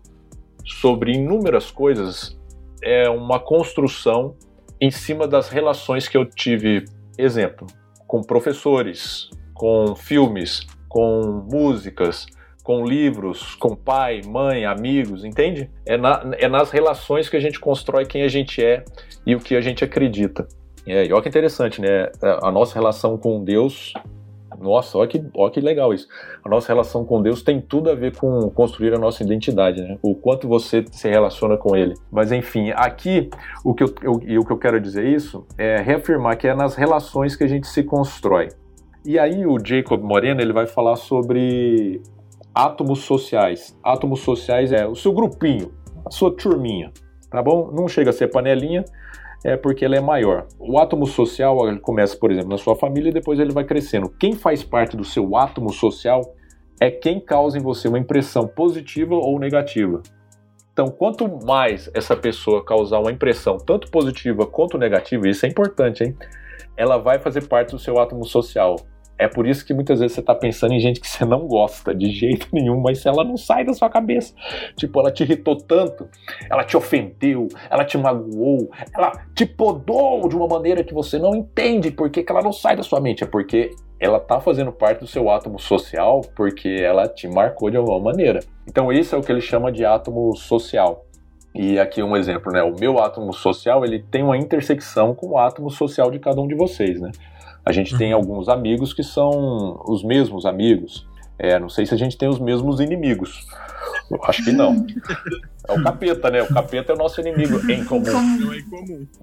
sobre 0.65 1.13
inúmeras 1.13 1.71
coisas 1.71 2.37
é 2.83 3.09
uma 3.09 3.39
construção 3.39 4.35
em 4.79 4.91
cima 4.91 5.27
das 5.27 5.49
relações 5.49 6.07
que 6.07 6.15
eu 6.15 6.25
tive, 6.25 6.85
exemplo, 7.17 7.65
com 8.05 8.21
professores, 8.21 9.29
com 9.57 9.95
filmes, 9.95 10.65
com 10.87 11.45
músicas, 11.51 12.25
com 12.63 12.85
livros, 12.85 13.55
com 13.55 13.75
pai, 13.75 14.21
mãe, 14.27 14.65
amigos, 14.65 15.23
entende? 15.23 15.69
É, 15.85 15.95
na, 15.95 16.31
é 16.37 16.49
nas 16.49 16.69
relações 16.69 17.29
que 17.29 17.37
a 17.37 17.39
gente 17.39 17.59
constrói 17.59 18.05
quem 18.05 18.23
a 18.23 18.27
gente 18.27 18.61
é 18.63 18.83
e 19.25 19.35
o 19.35 19.39
que 19.39 19.55
a 19.55 19.61
gente 19.61 19.85
acredita. 19.85 20.47
É, 20.85 21.05
e 21.05 21.13
olha 21.13 21.21
que 21.21 21.29
interessante, 21.29 21.81
né? 21.81 22.09
A 22.41 22.51
nossa 22.51 22.73
relação 22.73 23.17
com 23.17 23.43
Deus. 23.43 23.93
Nossa, 24.59 24.97
olha 24.97 25.07
que, 25.07 25.23
olha 25.33 25.51
que 25.51 25.61
legal 25.61 25.93
isso. 25.93 26.07
A 26.43 26.49
nossa 26.49 26.67
relação 26.67 27.05
com 27.05 27.21
Deus 27.21 27.41
tem 27.41 27.61
tudo 27.61 27.89
a 27.89 27.95
ver 27.95 28.15
com 28.17 28.49
construir 28.49 28.93
a 28.93 28.97
nossa 28.97 29.23
identidade, 29.23 29.81
né? 29.81 29.97
O 30.01 30.13
quanto 30.13 30.47
você 30.47 30.83
se 30.91 31.07
relaciona 31.07 31.55
com 31.55 31.73
Ele. 31.73 31.93
Mas 32.11 32.33
enfim, 32.33 32.71
aqui 32.75 33.29
o 33.63 33.73
que 33.73 33.83
eu, 33.83 33.93
eu, 34.01 34.41
o 34.41 34.45
que 34.45 34.51
eu 34.51 34.57
quero 34.57 34.79
dizer 34.81 35.05
isso 35.05 35.45
é 35.57 35.77
reafirmar 35.81 36.37
que 36.37 36.47
é 36.47 36.53
nas 36.53 36.75
relações 36.75 37.35
que 37.35 37.43
a 37.43 37.47
gente 37.47 37.67
se 37.67 37.83
constrói. 37.83 38.49
E 39.07 39.17
aí 39.17 39.45
o 39.45 39.57
Jacob 39.57 40.03
Moreno 40.03 40.41
ele 40.41 40.51
vai 40.51 40.67
falar 40.67 40.97
sobre 40.97 42.01
átomos 42.53 43.03
sociais. 43.03 43.73
Átomos 43.81 44.19
sociais 44.19 44.73
é 44.73 44.85
o 44.85 44.95
seu 44.95 45.13
grupinho, 45.13 45.71
a 46.05 46.11
sua 46.11 46.29
turminha, 46.29 46.91
tá 47.31 47.41
bom? 47.41 47.71
Não 47.71 47.87
chega 47.87 48.09
a 48.09 48.13
ser 48.13 48.27
panelinha, 48.27 48.83
é 49.45 49.55
porque 49.55 49.85
ela 49.85 49.95
é 49.95 50.01
maior. 50.01 50.45
O 50.59 50.77
átomo 50.77 51.07
social 51.07 51.69
ele 51.69 51.79
começa, 51.79 52.17
por 52.17 52.33
exemplo, 52.33 52.49
na 52.49 52.57
sua 52.57 52.75
família 52.75 53.09
e 53.09 53.13
depois 53.13 53.39
ele 53.39 53.53
vai 53.53 53.63
crescendo. 53.63 54.09
Quem 54.09 54.33
faz 54.33 54.61
parte 54.61 54.97
do 54.97 55.05
seu 55.05 55.37
átomo 55.37 55.71
social 55.71 56.35
é 56.77 56.91
quem 56.91 57.21
causa 57.21 57.57
em 57.57 57.61
você 57.61 57.87
uma 57.87 57.97
impressão 57.97 58.45
positiva 58.45 59.15
ou 59.15 59.39
negativa. 59.39 60.03
Então, 60.73 60.87
quanto 60.87 61.29
mais 61.45 61.89
essa 61.93 62.13
pessoa 62.13 62.61
causar 62.61 62.99
uma 62.99 63.13
impressão 63.13 63.55
tanto 63.55 63.89
positiva 63.89 64.45
quanto 64.45 64.77
negativa, 64.77 65.29
isso 65.29 65.45
é 65.45 65.49
importante, 65.49 66.03
hein? 66.03 66.13
Ela 66.75 66.97
vai 66.97 67.19
fazer 67.19 67.47
parte 67.47 67.71
do 67.71 67.79
seu 67.79 67.97
átomo 67.97 68.25
social. 68.25 68.75
É 69.19 69.27
por 69.27 69.47
isso 69.47 69.65
que 69.65 69.73
muitas 69.73 69.99
vezes 69.99 70.15
você 70.15 70.21
tá 70.21 70.35
pensando 70.35 70.73
em 70.73 70.79
gente 70.79 70.99
que 70.99 71.07
você 71.07 71.25
não 71.25 71.47
gosta 71.47 71.93
de 71.93 72.11
jeito 72.11 72.47
nenhum, 72.53 72.79
mas 72.79 73.03
ela 73.05 73.23
não 73.23 73.35
sai 73.35 73.65
da 73.65 73.73
sua 73.73 73.89
cabeça. 73.89 74.33
Tipo, 74.75 74.99
ela 74.99 75.11
te 75.11 75.23
irritou 75.23 75.55
tanto, 75.57 76.07
ela 76.49 76.63
te 76.63 76.77
ofendeu, 76.77 77.47
ela 77.69 77.83
te 77.83 77.97
magoou, 77.97 78.69
ela 78.95 79.11
te 79.33 79.45
podou 79.45 80.29
de 80.29 80.35
uma 80.35 80.47
maneira 80.47 80.83
que 80.83 80.93
você 80.93 81.17
não 81.17 81.35
entende 81.35 81.89
por 81.89 82.09
que, 82.11 82.23
ela 82.29 82.41
não 82.41 82.53
sai 82.53 82.75
da 82.75 82.83
sua 82.83 82.99
mente. 82.99 83.23
É 83.23 83.27
porque 83.27 83.71
ela 83.99 84.19
tá 84.19 84.39
fazendo 84.39 84.71
parte 84.71 84.99
do 84.99 85.07
seu 85.07 85.31
átomo 85.31 85.57
social 85.57 86.21
porque 86.35 86.69
ela 86.69 87.07
te 87.07 87.27
marcou 87.27 87.71
de 87.71 87.77
alguma 87.77 87.99
maneira. 87.99 88.41
Então, 88.67 88.91
isso 88.91 89.15
é 89.15 89.17
o 89.17 89.21
que 89.21 89.31
ele 89.31 89.41
chama 89.41 89.71
de 89.71 89.83
átomo 89.83 90.35
social. 90.35 91.05
E 91.55 91.79
aqui 91.79 92.03
um 92.03 92.15
exemplo, 92.15 92.51
né? 92.51 92.61
O 92.61 92.75
meu 92.79 92.99
átomo 92.99 93.33
social 93.33 93.83
ele 93.83 94.03
tem 94.11 94.21
uma 94.21 94.37
intersecção 94.37 95.15
com 95.15 95.29
o 95.29 95.37
átomo 95.39 95.71
social 95.71 96.11
de 96.11 96.19
cada 96.19 96.39
um 96.39 96.47
de 96.47 96.53
vocês, 96.53 97.01
né? 97.01 97.09
A 97.67 97.73
gente 97.73 97.97
tem 97.97 98.13
uhum. 98.13 98.19
alguns 98.21 98.47
amigos 98.47 98.93
que 98.93 99.03
são 99.03 99.83
os 99.85 100.01
mesmos 100.01 100.45
amigos. 100.45 101.05
É, 101.37 101.59
não 101.59 101.67
sei 101.67 101.85
se 101.85 101.93
a 101.93 101.97
gente 101.97 102.17
tem 102.17 102.29
os 102.29 102.39
mesmos 102.39 102.79
inimigos. 102.79 103.45
Eu 104.09 104.23
acho 104.23 104.41
que 104.45 104.53
não. 104.53 104.85
É 105.67 105.73
o 105.73 105.83
capeta, 105.83 106.31
né? 106.31 106.41
O 106.41 106.47
capeta 106.47 106.93
é 106.93 106.95
o 106.95 106.97
nosso 106.97 107.19
inimigo 107.19 107.59
em 107.69 107.83
comum. 107.83 108.05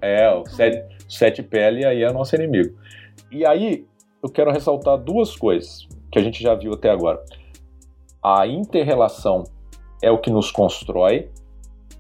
É, 0.03 0.31
o 0.31 0.45
sete, 0.45 0.95
sete 1.09 1.43
pele 1.43 1.87
aí 1.87 2.03
é 2.03 2.11
o 2.11 2.13
nosso 2.13 2.37
inimigo. 2.37 2.77
E 3.33 3.47
aí, 3.47 3.87
eu 4.23 4.29
quero 4.29 4.51
ressaltar 4.51 4.99
duas 4.99 5.35
coisas 5.35 5.89
que 6.13 6.19
a 6.19 6.23
gente 6.23 6.43
já 6.43 6.55
viu 6.55 6.75
até 6.75 6.91
agora. 6.91 7.25
A 8.23 8.47
interrelação 8.47 9.45
é 10.03 10.11
o 10.11 10.19
que 10.19 10.29
nos 10.29 10.51
constrói. 10.51 11.31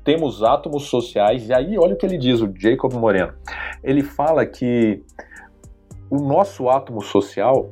Temos 0.04 0.42
átomos 0.42 0.88
sociais, 0.88 1.48
e 1.48 1.54
aí 1.54 1.78
olha 1.78 1.94
o 1.94 1.96
que 1.96 2.04
ele 2.04 2.18
diz, 2.18 2.42
o 2.42 2.52
Jacob 2.54 2.92
Moreno. 2.92 3.32
Ele 3.82 4.02
fala 4.02 4.44
que 4.44 5.02
o 6.10 6.16
nosso 6.16 6.68
átomo 6.68 7.02
social 7.02 7.70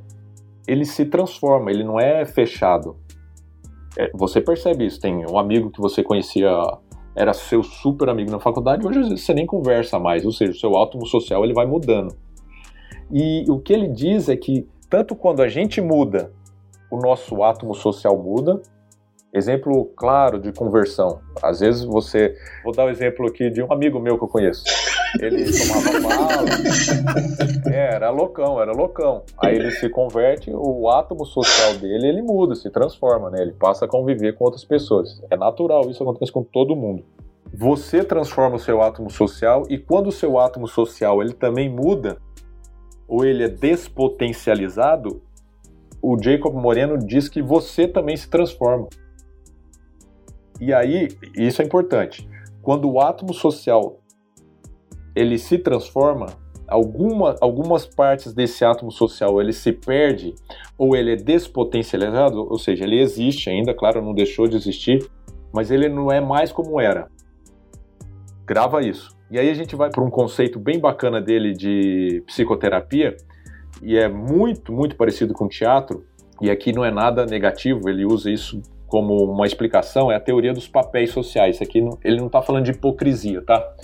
ele 0.67 0.85
se 0.85 1.05
transforma, 1.05 1.71
ele 1.71 1.85
não 1.85 1.99
é 1.99 2.25
fechado. 2.25 2.97
É, 3.99 4.11
você 4.15 4.41
percebe 4.41 4.87
isso. 4.87 5.01
Tem 5.01 5.27
um 5.27 5.39
amigo 5.39 5.71
que 5.71 5.81
você 5.81 6.03
conhecia, 6.03 6.51
era 7.15 7.33
seu 7.33 7.63
super 7.63 8.09
amigo 8.09 8.31
na 8.31 8.39
faculdade, 8.39 8.87
hoje 8.87 9.17
você 9.17 9.35
nem 9.35 9.45
conversa 9.45 9.99
mais, 9.99 10.25
ou 10.25 10.33
seja, 10.33 10.53
o 10.53 10.55
seu 10.55 10.77
átomo 10.77 11.07
social 11.07 11.45
ele 11.45 11.53
vai 11.53 11.67
mudando. 11.67 12.17
E 13.11 13.45
o 13.51 13.59
que 13.59 13.73
ele 13.73 13.89
diz 13.89 14.29
é 14.29 14.37
que 14.37 14.67
tanto 14.89 15.15
quando 15.15 15.43
a 15.43 15.49
gente 15.49 15.81
muda, 15.81 16.33
o 16.93 16.99
nosso 16.99 17.43
átomo 17.43 17.75
social 17.75 18.23
muda. 18.23 18.61
Exemplo 19.33 19.87
claro 19.97 20.39
de 20.39 20.53
conversão. 20.53 21.21
Às 21.43 21.61
vezes 21.61 21.83
você. 21.85 22.37
Vou 22.63 22.75
dar 22.75 22.85
o 22.85 22.87
um 22.89 22.91
exemplo 22.91 23.27
aqui 23.27 23.49
de 23.49 23.63
um 23.63 23.73
amigo 23.73 23.99
meu 23.99 24.19
que 24.19 24.25
eu 24.25 24.29
conheço. 24.29 24.63
Ele 25.21 25.45
tomava 25.53 26.01
bala. 26.01 26.49
É, 27.73 27.95
era 27.95 28.11
loucão, 28.11 28.61
era 28.61 28.73
loucão. 28.73 29.23
Aí 29.39 29.55
ele 29.55 29.71
se 29.73 29.89
converte, 29.89 30.51
o 30.53 30.89
átomo 30.89 31.25
social 31.25 31.75
dele, 31.75 32.09
ele 32.09 32.23
muda, 32.23 32.55
se 32.55 32.71
transforma, 32.71 33.31
né? 33.31 33.43
Ele 33.43 33.53
passa 33.53 33.85
a 33.85 33.89
conviver 33.89 34.35
com 34.35 34.45
outras 34.45 34.65
pessoas. 34.65 35.23
É 35.31 35.37
natural, 35.37 35.91
isso 35.91 36.03
acontece 36.03 36.33
com 36.33 36.43
todo 36.43 36.75
mundo. 36.75 37.05
Você 37.55 38.03
transforma 38.03 38.57
o 38.57 38.59
seu 38.59 38.81
átomo 38.81 39.11
social 39.11 39.65
e 39.69 39.77
quando 39.77 40.07
o 40.07 40.13
seu 40.13 40.39
átomo 40.39 40.67
social 40.67 41.23
ele 41.23 41.35
também 41.35 41.69
muda, 41.69 42.17
ou 43.07 43.25
ele 43.27 43.45
é 43.45 43.49
despotencializado, 43.49 45.21
o 46.01 46.17
Jacob 46.21 46.55
Moreno 46.55 46.97
diz 46.99 47.29
que 47.29 47.43
você 47.43 47.87
também 47.87 48.17
se 48.17 48.29
transforma. 48.29 48.89
E 50.59 50.73
aí, 50.73 51.09
isso 51.37 51.61
é 51.61 51.65
importante. 51.65 52.29
Quando 52.63 52.91
o 52.91 53.01
átomo 53.01 53.35
social 53.35 53.99
ele 55.15 55.39
se 55.39 55.59
transforma, 55.59 56.27
alguma, 56.67 57.37
algumas 57.41 57.87
partes 57.87 58.33
desse 58.33 58.65
átomo 58.65 58.91
social 58.91 59.41
ele 59.41 59.53
se 59.53 59.73
perde 59.73 60.35
ou 60.79 60.97
ele 60.97 61.13
é 61.13 61.17
despotencializado, 61.17 62.39
ou 62.39 62.59
seja, 62.59 62.85
ele 62.85 63.01
existe 63.01 63.51
ainda, 63.51 63.75
claro, 63.75 64.03
não 64.03 64.15
deixou 64.15 64.47
de 64.47 64.57
existir, 64.57 65.07
mas 65.53 65.71
ele 65.71 65.89
não 65.89 66.11
é 66.11 66.21
mais 66.21 66.51
como 66.51 66.81
era. 66.81 67.09
Grava 68.47 68.83
isso. 68.83 69.17
E 69.31 69.39
aí 69.39 69.49
a 69.49 69.55
gente 69.55 69.77
vai 69.77 69.91
para 69.91 70.03
um 70.03 70.11
conceito 70.11 70.59
bem 70.59 70.79
bacana 70.79 71.21
dele 71.21 71.53
de 71.53 72.23
psicoterapia, 72.27 73.17
e 73.83 73.97
é 73.97 74.09
muito, 74.09 74.73
muito 74.73 74.97
parecido 74.97 75.35
com 75.35 75.49
teatro, 75.49 76.05
e 76.41 76.51
aqui 76.51 76.73
não 76.73 76.85
é 76.85 76.91
nada 76.91 77.25
negativo, 77.25 77.89
ele 77.89 78.05
usa 78.05 78.31
isso 78.31 78.61
como 78.87 79.15
uma 79.25 79.47
explicação, 79.47 80.13
é 80.13 80.17
a 80.17 80.21
teoria 80.21 80.53
dos 80.53 80.69
papéis 80.69 81.11
sociais. 81.13 81.63
Aqui 81.63 81.79
ele 82.05 82.19
não 82.19 82.27
está 82.27 82.43
falando 82.43 82.67
de 82.67 82.73
hipocrisia, 82.73 83.41
tá? 83.41 83.75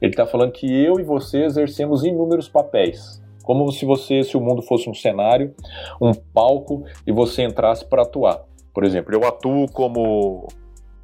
Ele 0.00 0.12
está 0.12 0.26
falando 0.26 0.52
que 0.52 0.66
eu 0.66 1.00
e 1.00 1.02
você 1.02 1.44
exercemos 1.44 2.04
inúmeros 2.04 2.48
papéis. 2.48 3.22
Como 3.42 3.70
se 3.72 3.84
você, 3.84 4.22
se 4.22 4.36
o 4.36 4.40
mundo 4.40 4.62
fosse 4.62 4.90
um 4.90 4.94
cenário, 4.94 5.54
um 6.00 6.12
palco 6.12 6.84
e 7.06 7.12
você 7.12 7.42
entrasse 7.42 7.84
para 7.84 8.02
atuar. 8.02 8.44
Por 8.74 8.84
exemplo, 8.84 9.14
eu 9.14 9.26
atuo 9.26 9.66
como 9.72 10.46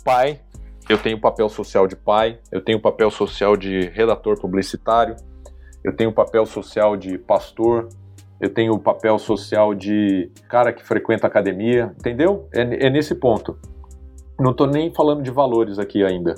pai, 0.05 0.39
eu 0.89 0.99
tenho 0.99 1.19
papel 1.19 1.49
social 1.49 1.87
de 1.87 1.97
pai, 1.97 2.39
eu 2.53 2.63
tenho 2.63 2.81
papel 2.81 3.11
social 3.11 3.57
de 3.57 3.89
redator 3.89 4.39
publicitário, 4.39 5.17
eu 5.83 5.97
tenho 5.97 6.13
papel 6.13 6.45
social 6.45 6.97
de 6.97 7.17
pastor, 7.17 7.89
eu 8.41 8.53
tenho 8.53 8.79
papel 8.79 9.19
social 9.19 9.75
de 9.75 10.31
cara 10.49 10.73
que 10.73 10.85
frequenta 10.85 11.27
academia, 11.27 11.95
entendeu? 11.99 12.47
É, 12.53 12.87
é 12.87 12.91
nesse 12.91 13.15
ponto. 13.15 13.59
Não 14.39 14.51
estou 14.51 14.67
nem 14.67 14.93
falando 14.93 15.23
de 15.23 15.31
valores 15.31 15.79
aqui 15.79 16.05
ainda, 16.05 16.35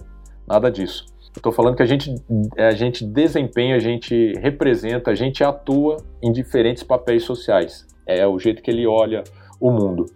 nada 0.47 0.71
disso. 0.71 1.07
Estou 1.37 1.53
falando 1.53 1.77
que 1.77 1.83
a 1.83 1.87
gente, 1.87 2.15
a 2.57 2.71
gente 2.71 3.05
desempenha, 3.05 3.77
a 3.77 3.79
gente 3.79 4.33
representa, 4.39 5.11
a 5.11 5.15
gente 5.15 5.45
atua 5.45 5.99
em 6.23 6.33
diferentes 6.33 6.83
papéis 6.83 7.25
sociais. 7.25 7.87
É 8.07 8.27
o 8.27 8.39
jeito 8.39 8.63
que 8.63 8.71
ele 8.71 8.87
olha 8.87 9.23
o 9.61 9.71
mundo. 9.71 10.07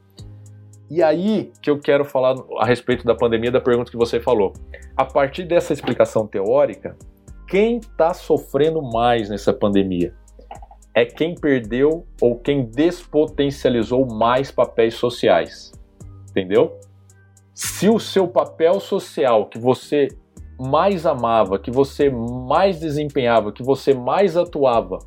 E 0.91 1.03
aí 1.03 1.53
que 1.63 1.71
eu 1.71 1.79
quero 1.79 2.05
falar 2.05 2.35
a 2.59 2.65
respeito 2.65 3.05
da 3.05 3.15
pandemia, 3.15 3.51
da 3.51 3.61
pergunta 3.61 3.91
que 3.91 3.97
você 3.97 4.19
falou. 4.19 4.55
A 4.97 5.05
partir 5.05 5.45
dessa 5.45 5.73
explicação 5.73 6.27
teórica, 6.27 6.97
quem 7.47 7.77
está 7.77 8.15
sofrendo 8.15 8.83
mais 8.83 9.29
nessa 9.29 9.53
pandemia? 9.53 10.15
É 10.95 11.05
quem 11.05 11.35
perdeu 11.35 12.07
ou 12.21 12.39
quem 12.39 12.65
despotencializou 12.65 14.07
mais 14.07 14.51
papéis 14.51 14.95
sociais. 14.95 15.71
Entendeu? 16.31 16.79
Se 17.55 17.89
o 17.89 18.01
seu 18.01 18.27
papel 18.27 18.81
social 18.81 19.47
que 19.47 19.59
você 19.59 20.09
mais 20.61 21.07
amava, 21.07 21.59
que 21.59 21.71
você 21.71 22.11
mais 22.11 22.79
desempenhava, 22.79 23.53
que 23.53 23.63
você 23.63 23.95
mais 23.95 24.37
atuava, 24.37 24.99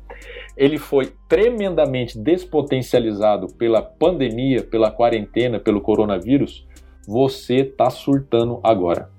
ele 0.56 0.78
foi 0.78 1.12
tremendamente 1.28 2.18
despotencializado 2.18 3.46
pela 3.54 3.80
pandemia, 3.80 4.62
pela 4.62 4.90
quarentena, 4.90 5.60
pelo 5.60 5.80
coronavírus, 5.80 6.66
você 7.06 7.64
tá 7.64 7.90
surtando 7.90 8.58
agora. 8.62 9.10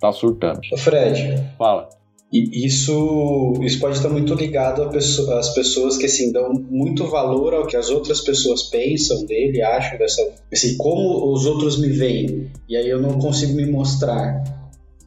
Tá 0.00 0.12
surtando. 0.12 0.60
Fred. 0.76 1.42
Fala. 1.56 1.88
E 2.30 2.66
isso, 2.66 3.54
isso 3.62 3.80
pode 3.80 3.96
estar 3.96 4.10
muito 4.10 4.34
ligado 4.34 4.82
às 4.82 5.48
pessoas 5.54 5.96
que 5.96 6.04
assim, 6.04 6.30
dão 6.30 6.52
muito 6.52 7.06
valor 7.06 7.54
ao 7.54 7.66
que 7.66 7.74
as 7.74 7.88
outras 7.88 8.20
pessoas 8.20 8.64
pensam 8.64 9.24
dele, 9.24 9.62
acham 9.62 9.98
dessa. 9.98 10.22
Assim, 10.52 10.76
como 10.76 11.32
os 11.32 11.46
outros 11.46 11.80
me 11.80 11.88
veem. 11.88 12.50
E 12.68 12.76
aí 12.76 12.88
eu 12.88 13.00
não 13.00 13.18
consigo 13.18 13.54
me 13.54 13.64
mostrar. 13.64 14.57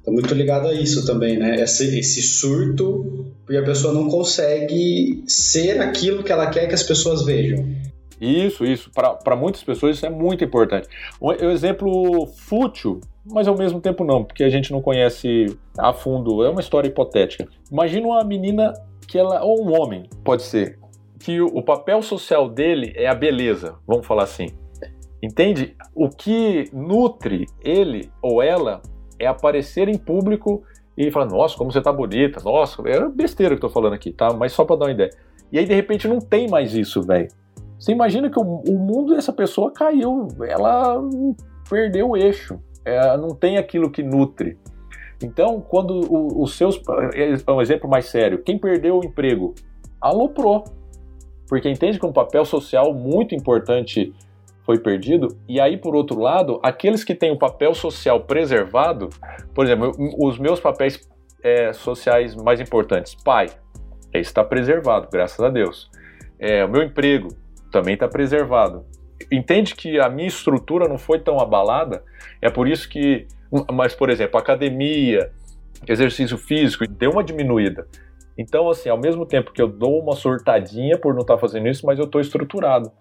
Tá 0.04 0.12
muito 0.12 0.34
ligado 0.34 0.68
a 0.68 0.74
isso 0.74 1.06
também, 1.06 1.38
né? 1.38 1.62
Esse, 1.62 2.00
esse 2.00 2.22
surto, 2.22 3.34
porque 3.46 3.58
a 3.58 3.64
pessoa 3.64 3.94
não 3.94 4.08
consegue 4.08 5.24
ser 5.28 5.80
aquilo 5.80 6.24
que 6.24 6.32
ela 6.32 6.50
quer 6.50 6.68
que 6.68 6.74
as 6.74 6.84
pessoas 6.84 7.24
vejam. 7.24 7.66
Isso, 8.20 8.64
isso. 8.66 8.92
Para 8.92 9.36
muitas 9.36 9.64
pessoas 9.64 9.98
isso 9.98 10.06
é 10.06 10.10
muito 10.10 10.44
importante. 10.44 10.88
Um, 11.20 11.30
um 11.30 11.52
exemplo 11.52 12.28
fútil, 12.38 13.02
mas 13.26 13.48
ao 13.48 13.58
mesmo 13.58 13.82
tempo 13.82 14.04
não, 14.04 14.24
porque 14.24 14.44
a 14.44 14.50
gente 14.50 14.72
não 14.72 14.82
conhece 14.82 15.58
a 15.78 15.92
fundo. 15.92 16.44
É 16.44 16.50
uma 16.50 16.62
história 16.62 16.88
hipotética. 16.88 17.48
Imagina 17.72 18.08
uma 18.08 18.24
menina 18.24 18.74
que 19.08 19.18
ela, 19.18 19.44
ou 19.44 19.64
um 19.64 19.80
homem, 19.80 20.08
pode 20.24 20.44
ser, 20.44 20.80
que 21.20 21.42
o, 21.42 21.48
o 21.48 21.64
papel 21.64 22.02
social 22.02 22.48
dele 22.50 22.94
é 22.96 23.08
a 23.08 23.16
beleza, 23.16 23.76
vamos 23.88 24.06
falar 24.06 24.24
assim. 24.24 24.48
Entende? 25.22 25.76
O 25.94 26.10
que 26.10 26.70
nutre 26.74 27.46
ele 27.64 28.10
ou 28.22 28.42
ela 28.42 28.82
é 29.22 29.28
aparecer 29.28 29.88
em 29.88 29.98
público 29.98 30.64
e 30.98 31.10
falar, 31.12 31.26
nossa, 31.28 31.58
como 31.58 31.72
você 31.72 31.82
tá 31.82 31.92
bonita, 31.92 32.42
nossa, 32.44 32.82
é 32.88 33.08
besteira 33.08 33.56
que 33.56 33.64
eu 33.64 33.70
tô 33.70 33.74
falando 33.74 33.94
aqui, 33.94 34.12
tá? 34.12 34.34
Mas 34.34 34.52
só 34.52 34.66
pra 34.66 34.76
dar 34.76 34.86
uma 34.86 34.92
ideia. 34.92 35.12
E 35.52 35.60
aí, 35.60 35.66
de 35.66 35.74
repente, 35.74 36.08
não 36.08 36.20
tem 36.20 36.50
mais 36.50 36.74
isso, 36.74 37.02
velho. 37.02 37.28
Você 37.80 37.92
imagina 37.92 38.30
que 38.30 38.40
o, 38.40 38.44
o, 38.44 38.78
mundo 38.78 39.16
dessa 39.16 39.34
pessoa 39.34 39.72
caiu, 39.72 40.28
ela 40.48 41.02
perdeu 41.70 42.10
o 42.10 42.18
eixo, 42.18 42.60
é, 42.86 43.18
não 43.18 43.30
tem 43.30 43.58
aquilo 43.58 43.90
que 43.90 44.04
nutre. 44.04 44.58
Então, 45.24 45.60
quando 45.62 46.02
os 46.42 46.56
seus. 46.56 46.82
É 47.14 47.52
um 47.52 47.62
exemplo 47.62 47.90
mais 47.90 48.06
sério: 48.06 48.42
quem 48.44 48.58
perdeu 48.58 49.00
o 49.00 49.06
emprego 49.06 49.54
aloprou. 50.00 50.64
Porque 51.48 51.70
entende 51.70 52.00
que 52.00 52.06
um 52.06 52.14
papel 52.14 52.46
social 52.46 52.94
muito 52.94 53.36
importante 53.36 54.14
foi 54.66 54.80
perdido. 54.80 55.28
E 55.48 55.60
aí, 55.60 55.78
por 55.78 55.96
outro 55.96 56.20
lado, 56.20 56.60
aqueles 56.64 57.04
que 57.04 57.16
têm 57.16 57.32
o 57.32 57.38
papel 57.38 57.74
social 57.74 58.22
preservado, 58.22 59.10
por 59.54 59.66
exemplo, 59.66 59.92
os 60.20 60.38
meus 60.38 60.60
papéis 60.60 61.00
é, 61.44 61.74
sociais 61.74 62.36
mais 62.36 62.60
importantes, 62.60 63.16
pai, 63.16 63.50
está 64.14 64.44
preservado, 64.44 65.08
graças 65.12 65.40
a 65.40 65.50
Deus. 65.50 65.90
É, 66.40 66.64
o 66.66 66.70
meu 66.70 66.84
emprego 66.84 67.30
também 67.72 67.94
está 67.94 68.08
preservado. 68.08 68.86
Entende 69.32 69.76
que 69.76 70.00
a 70.00 70.10
minha 70.10 70.28
estrutura 70.28 70.88
não 70.88 70.98
foi 70.98 71.20
tão 71.20 71.40
abalada? 71.40 72.04
É 72.42 72.50
por 72.50 72.68
isso 72.68 72.90
que, 72.90 73.28
mas 73.72 73.94
por 73.94 74.10
exemplo, 74.10 74.40
academia, 74.40 75.32
exercício 75.88 76.38
físico, 76.38 76.88
deu 76.88 77.12
uma 77.12 77.24
diminuída. 77.24 77.88
Então, 78.38 78.70
assim, 78.70 78.90
ao 78.90 78.98
mesmo 78.98 79.26
tempo 79.26 79.52
que 79.52 79.62
eu 79.62 79.68
dou 79.68 80.02
uma 80.02 80.16
surtadinha 80.16 80.98
por 80.98 81.14
não 81.14 81.22
estar 81.22 81.36
tá 81.36 81.40
fazendo 81.40 81.68
isso, 81.68 81.86
mas 81.86 82.00
eu 82.00 82.06
estou 82.06 82.20
estruturado. 82.20 82.92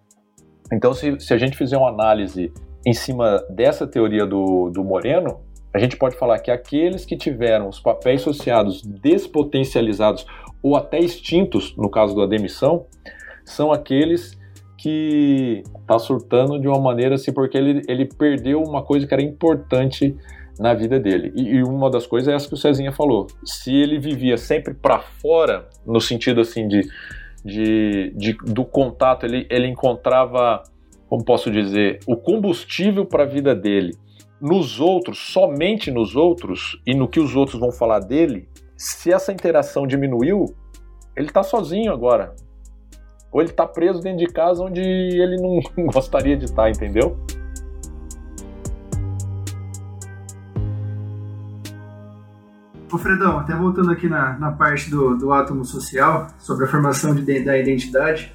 Então, 0.73 0.93
se, 0.93 1.19
se 1.21 1.35
a 1.35 1.39
gente 1.39 1.57
fizer 1.57 1.77
uma 1.77 1.89
análise 1.89 2.53
em 2.87 2.93
cima 2.93 3.45
dessa 3.50 3.87
teoria 3.87 4.27
do, 4.27 4.71
do 4.71 4.85
Moreno, 4.85 5.41
a 5.73 5.79
gente 5.79 5.97
pode 5.97 6.17
falar 6.17 6.39
que 6.41 6.50
aqueles 6.50 7.05
que 7.05 7.17
tiveram 7.17 7.69
os 7.69 7.79
papéis 7.79 8.23
associados 8.23 8.83
despotencializados 8.83 10.27
ou 10.62 10.77
até 10.77 10.99
extintos, 10.99 11.75
no 11.77 11.89
caso 11.89 12.15
da 12.15 12.27
demissão, 12.27 12.87
são 13.45 13.73
aqueles 13.73 14.39
que 14.77 15.62
está 15.81 15.99
surtando 15.99 16.59
de 16.59 16.67
uma 16.67 16.81
maneira 16.81 17.15
assim, 17.15 17.33
porque 17.33 17.57
ele, 17.57 17.83
ele 17.87 18.07
perdeu 18.07 18.62
uma 18.62 18.83
coisa 18.83 19.07
que 19.07 19.12
era 19.12 19.23
importante 19.23 20.17
na 20.59 20.75
vida 20.75 20.99
dele. 20.99 21.33
E, 21.37 21.57
e 21.57 21.62
uma 21.62 21.91
das 21.91 22.07
coisas 22.07 22.29
é 22.29 22.35
essa 22.35 22.49
que 22.49 22.55
o 22.55 22.57
Cezinha 22.57 22.93
falou. 22.93 23.27
Se 23.45 23.75
ele 23.75 23.99
vivia 23.99 24.37
sempre 24.37 24.75
para 24.75 25.00
fora, 25.00 25.69
no 25.87 26.00
sentido 26.00 26.41
assim 26.41 26.67
de, 26.67 26.81
de, 27.44 28.12
de, 28.16 28.32
do 28.44 28.64
contato, 28.64 29.25
ele, 29.25 29.47
ele 29.50 29.66
encontrava, 29.66 30.62
como 31.09 31.25
posso 31.25 31.50
dizer, 31.50 32.00
o 32.06 32.16
combustível 32.16 33.04
para 33.04 33.25
a 33.25 33.26
vida 33.26 33.54
dele 33.54 33.92
nos 34.40 34.80
outros, 34.80 35.18
somente 35.18 35.90
nos 35.90 36.16
outros, 36.16 36.80
e 36.87 36.94
no 36.94 37.06
que 37.06 37.20
os 37.20 37.37
outros 37.37 37.61
vão 37.61 37.70
falar 37.70 38.00
dele, 38.00 38.49
se 38.76 39.12
essa 39.12 39.32
interação 39.32 39.87
diminuiu, 39.87 40.47
ele 41.14 41.28
está 41.28 41.42
sozinho 41.42 41.92
agora. 41.92 42.35
Ou 43.30 43.40
ele 43.40 43.50
está 43.50 43.66
preso 43.66 44.00
dentro 44.00 44.26
de 44.26 44.32
casa 44.32 44.64
onde 44.64 44.80
ele 44.80 45.37
não 45.37 45.61
gostaria 45.92 46.37
de 46.37 46.47
estar, 46.47 46.62
tá, 46.62 46.70
entendeu? 46.70 47.18
Ô 52.92 52.99
Fredão, 52.99 53.38
até 53.38 53.54
voltando 53.54 53.92
aqui 53.92 54.09
na, 54.09 54.37
na 54.37 54.50
parte 54.50 54.90
do, 54.90 55.16
do 55.16 55.32
átomo 55.32 55.64
social, 55.64 56.26
sobre 56.38 56.64
a 56.64 56.68
formação 56.68 57.14
de, 57.14 57.44
da 57.44 57.56
identidade, 57.56 58.35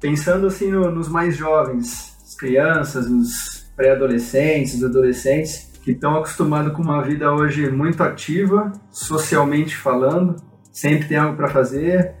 pensando 0.00 0.46
assim 0.46 0.70
no, 0.70 0.92
nos 0.92 1.08
mais 1.08 1.36
jovens, 1.36 2.16
as 2.24 2.36
crianças, 2.36 3.06
os 3.06 3.68
pré-adolescentes, 3.74 4.74
os 4.74 4.84
adolescentes, 4.84 5.72
que 5.82 5.90
estão 5.90 6.16
acostumados 6.16 6.72
com 6.72 6.82
uma 6.82 7.02
vida 7.02 7.32
hoje 7.32 7.68
muito 7.68 8.00
ativa, 8.00 8.70
socialmente 8.92 9.76
falando, 9.76 10.36
sempre 10.72 11.08
tem 11.08 11.16
algo 11.16 11.36
para 11.36 11.48
fazer, 11.48 12.14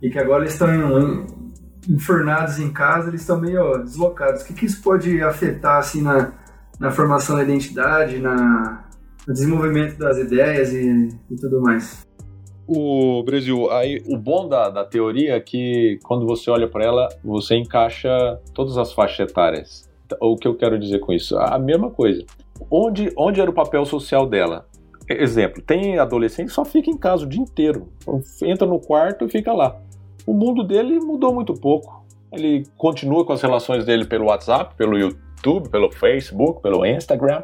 e 0.00 0.08
que 0.08 0.20
agora 0.20 0.44
estão 0.44 0.68
enfurnados 1.88 2.60
em 2.60 2.70
casa, 2.70 3.08
eles 3.08 3.22
estão 3.22 3.40
meio 3.40 3.78
deslocados. 3.78 4.42
O 4.42 4.44
que, 4.44 4.54
que 4.54 4.66
isso 4.66 4.80
pode 4.80 5.20
afetar 5.20 5.78
assim 5.78 6.02
na, 6.02 6.30
na 6.78 6.92
formação 6.92 7.34
da 7.34 7.42
identidade, 7.42 8.18
na, 8.18 8.85
no 9.26 9.32
desenvolvimento 9.32 9.98
das 9.98 10.18
ideias 10.18 10.72
e, 10.72 11.08
e 11.30 11.36
tudo 11.36 11.60
mais? 11.60 12.06
O 12.66 13.22
Brasil, 13.22 13.70
aí 13.70 14.02
o 14.06 14.16
bom 14.16 14.48
da, 14.48 14.68
da 14.68 14.84
teoria 14.84 15.36
é 15.36 15.40
que 15.40 15.98
quando 16.02 16.26
você 16.26 16.50
olha 16.50 16.68
para 16.68 16.84
ela, 16.84 17.08
você 17.24 17.56
encaixa 17.56 18.40
todas 18.52 18.76
as 18.76 18.92
faixas 18.92 19.30
etárias. 19.30 19.88
O 20.20 20.36
que 20.36 20.48
eu 20.48 20.54
quero 20.54 20.78
dizer 20.78 20.98
com 21.00 21.12
isso? 21.12 21.36
A 21.38 21.58
mesma 21.58 21.90
coisa. 21.90 22.24
Onde, 22.70 23.12
onde 23.16 23.40
era 23.40 23.50
o 23.50 23.54
papel 23.54 23.84
social 23.84 24.26
dela? 24.26 24.66
Exemplo, 25.08 25.62
tem 25.62 25.98
adolescente 25.98 26.48
que 26.48 26.52
só 26.52 26.64
fica 26.64 26.90
em 26.90 26.96
casa 26.96 27.24
o 27.24 27.28
dia 27.28 27.40
inteiro. 27.40 27.88
Entra 28.42 28.66
no 28.66 28.80
quarto 28.80 29.24
e 29.24 29.28
fica 29.28 29.52
lá. 29.52 29.76
O 30.26 30.32
mundo 30.32 30.64
dele 30.64 30.98
mudou 30.98 31.32
muito 31.32 31.54
pouco. 31.54 32.04
Ele 32.32 32.64
continua 32.76 33.24
com 33.24 33.32
as 33.32 33.40
relações 33.40 33.84
dele 33.84 34.04
pelo 34.04 34.26
WhatsApp, 34.26 34.74
pelo 34.74 34.98
YouTube, 35.36 35.68
pelo 35.68 35.90
Facebook, 35.92 36.62
pelo 36.62 36.84
Instagram. 36.84 37.42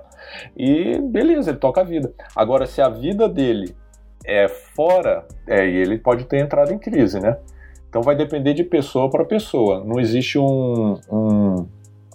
E 0.56 0.98
beleza, 0.98 1.50
ele 1.50 1.58
toca 1.58 1.80
a 1.80 1.84
vida. 1.84 2.12
Agora, 2.34 2.66
se 2.66 2.80
a 2.80 2.88
vida 2.88 3.28
dele 3.28 3.74
é 4.24 4.48
fora, 4.48 5.26
é, 5.46 5.66
ele 5.66 5.98
pode 5.98 6.24
ter 6.24 6.38
entrado 6.38 6.72
em 6.72 6.78
crise, 6.78 7.20
né? 7.20 7.36
Então 7.88 8.02
vai 8.02 8.16
depender 8.16 8.54
de 8.54 8.64
pessoa 8.64 9.10
para 9.10 9.24
pessoa. 9.24 9.84
Não 9.84 10.00
existe 10.00 10.38
um, 10.38 10.98
um, 11.10 11.68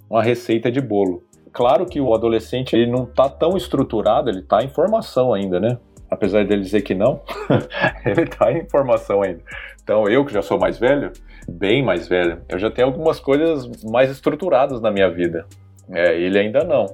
uma 0.10 0.24
receita 0.24 0.72
de 0.72 0.82
bolo. 0.82 1.24
Claro 1.54 1.86
que 1.86 2.02
o 2.02 2.14
adolescente 2.14 2.76
ele 2.76 2.90
não 2.90 3.04
está 3.04 3.30
tão 3.30 3.56
estruturado, 3.56 4.30
ele 4.30 4.40
está 4.40 4.64
em 4.64 4.70
formação 4.70 5.34
ainda, 5.34 5.60
né? 5.60 5.78
Apesar 6.10 6.46
dele 6.46 6.62
dizer 6.62 6.82
que 6.82 6.96
não, 6.96 7.22
ele 8.06 8.24
está 8.24 8.52
em 8.52 8.68
formação 8.70 9.22
ainda. 9.22 9.42
Então 9.84 10.08
eu 10.08 10.26
que 10.26 10.34
já 10.34 10.42
sou 10.42 10.58
mais 10.58 10.80
velho, 10.80 11.12
bem 11.48 11.84
mais 11.84 12.08
velho, 12.08 12.42
eu 12.50 12.58
já 12.58 12.72
tenho 12.72 12.88
algumas 12.88 13.20
coisas 13.20 13.84
mais 13.84 14.10
estruturadas 14.10 14.82
na 14.82 14.90
minha 14.90 15.10
vida. 15.10 15.46
É, 15.90 16.20
ele 16.20 16.38
ainda 16.38 16.64
não. 16.64 16.86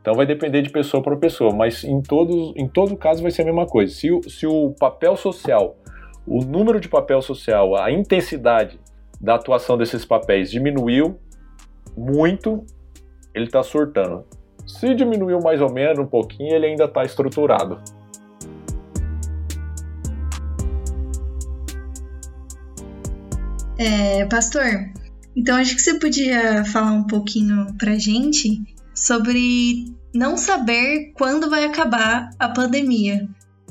Então 0.00 0.14
vai 0.14 0.26
depender 0.26 0.60
de 0.60 0.70
pessoa 0.70 1.02
para 1.02 1.16
pessoa, 1.16 1.54
mas 1.54 1.82
em, 1.82 2.02
todos, 2.02 2.52
em 2.56 2.68
todo 2.68 2.94
caso 2.96 3.22
vai 3.22 3.30
ser 3.30 3.42
a 3.42 3.44
mesma 3.46 3.66
coisa. 3.66 3.94
Se, 3.94 4.08
se 4.28 4.46
o 4.46 4.74
papel 4.78 5.16
social, 5.16 5.76
o 6.26 6.44
número 6.44 6.78
de 6.78 6.88
papel 6.88 7.22
social, 7.22 7.74
a 7.74 7.90
intensidade 7.90 8.78
da 9.18 9.36
atuação 9.36 9.78
desses 9.78 10.04
papéis 10.04 10.50
diminuiu 10.50 11.18
muito, 11.96 12.64
ele 13.34 13.46
está 13.46 13.62
surtando. 13.62 14.24
Se 14.66 14.94
diminuiu 14.94 15.40
mais 15.40 15.60
ou 15.62 15.72
menos 15.72 15.98
um 15.98 16.06
pouquinho, 16.06 16.54
ele 16.54 16.66
ainda 16.66 16.84
está 16.84 17.02
estruturado. 17.02 17.80
É, 23.78 24.24
pastor, 24.26 24.64
então 25.36 25.56
acho 25.56 25.74
que 25.74 25.82
você 25.82 25.98
podia 25.98 26.64
falar 26.64 26.92
um 26.92 27.06
pouquinho 27.06 27.66
pra 27.78 27.98
gente 27.98 28.62
sobre 28.94 29.92
não 30.14 30.36
saber 30.36 31.12
quando 31.14 31.50
vai 31.50 31.64
acabar 31.64 32.30
a 32.38 32.48
pandemia. 32.48 33.28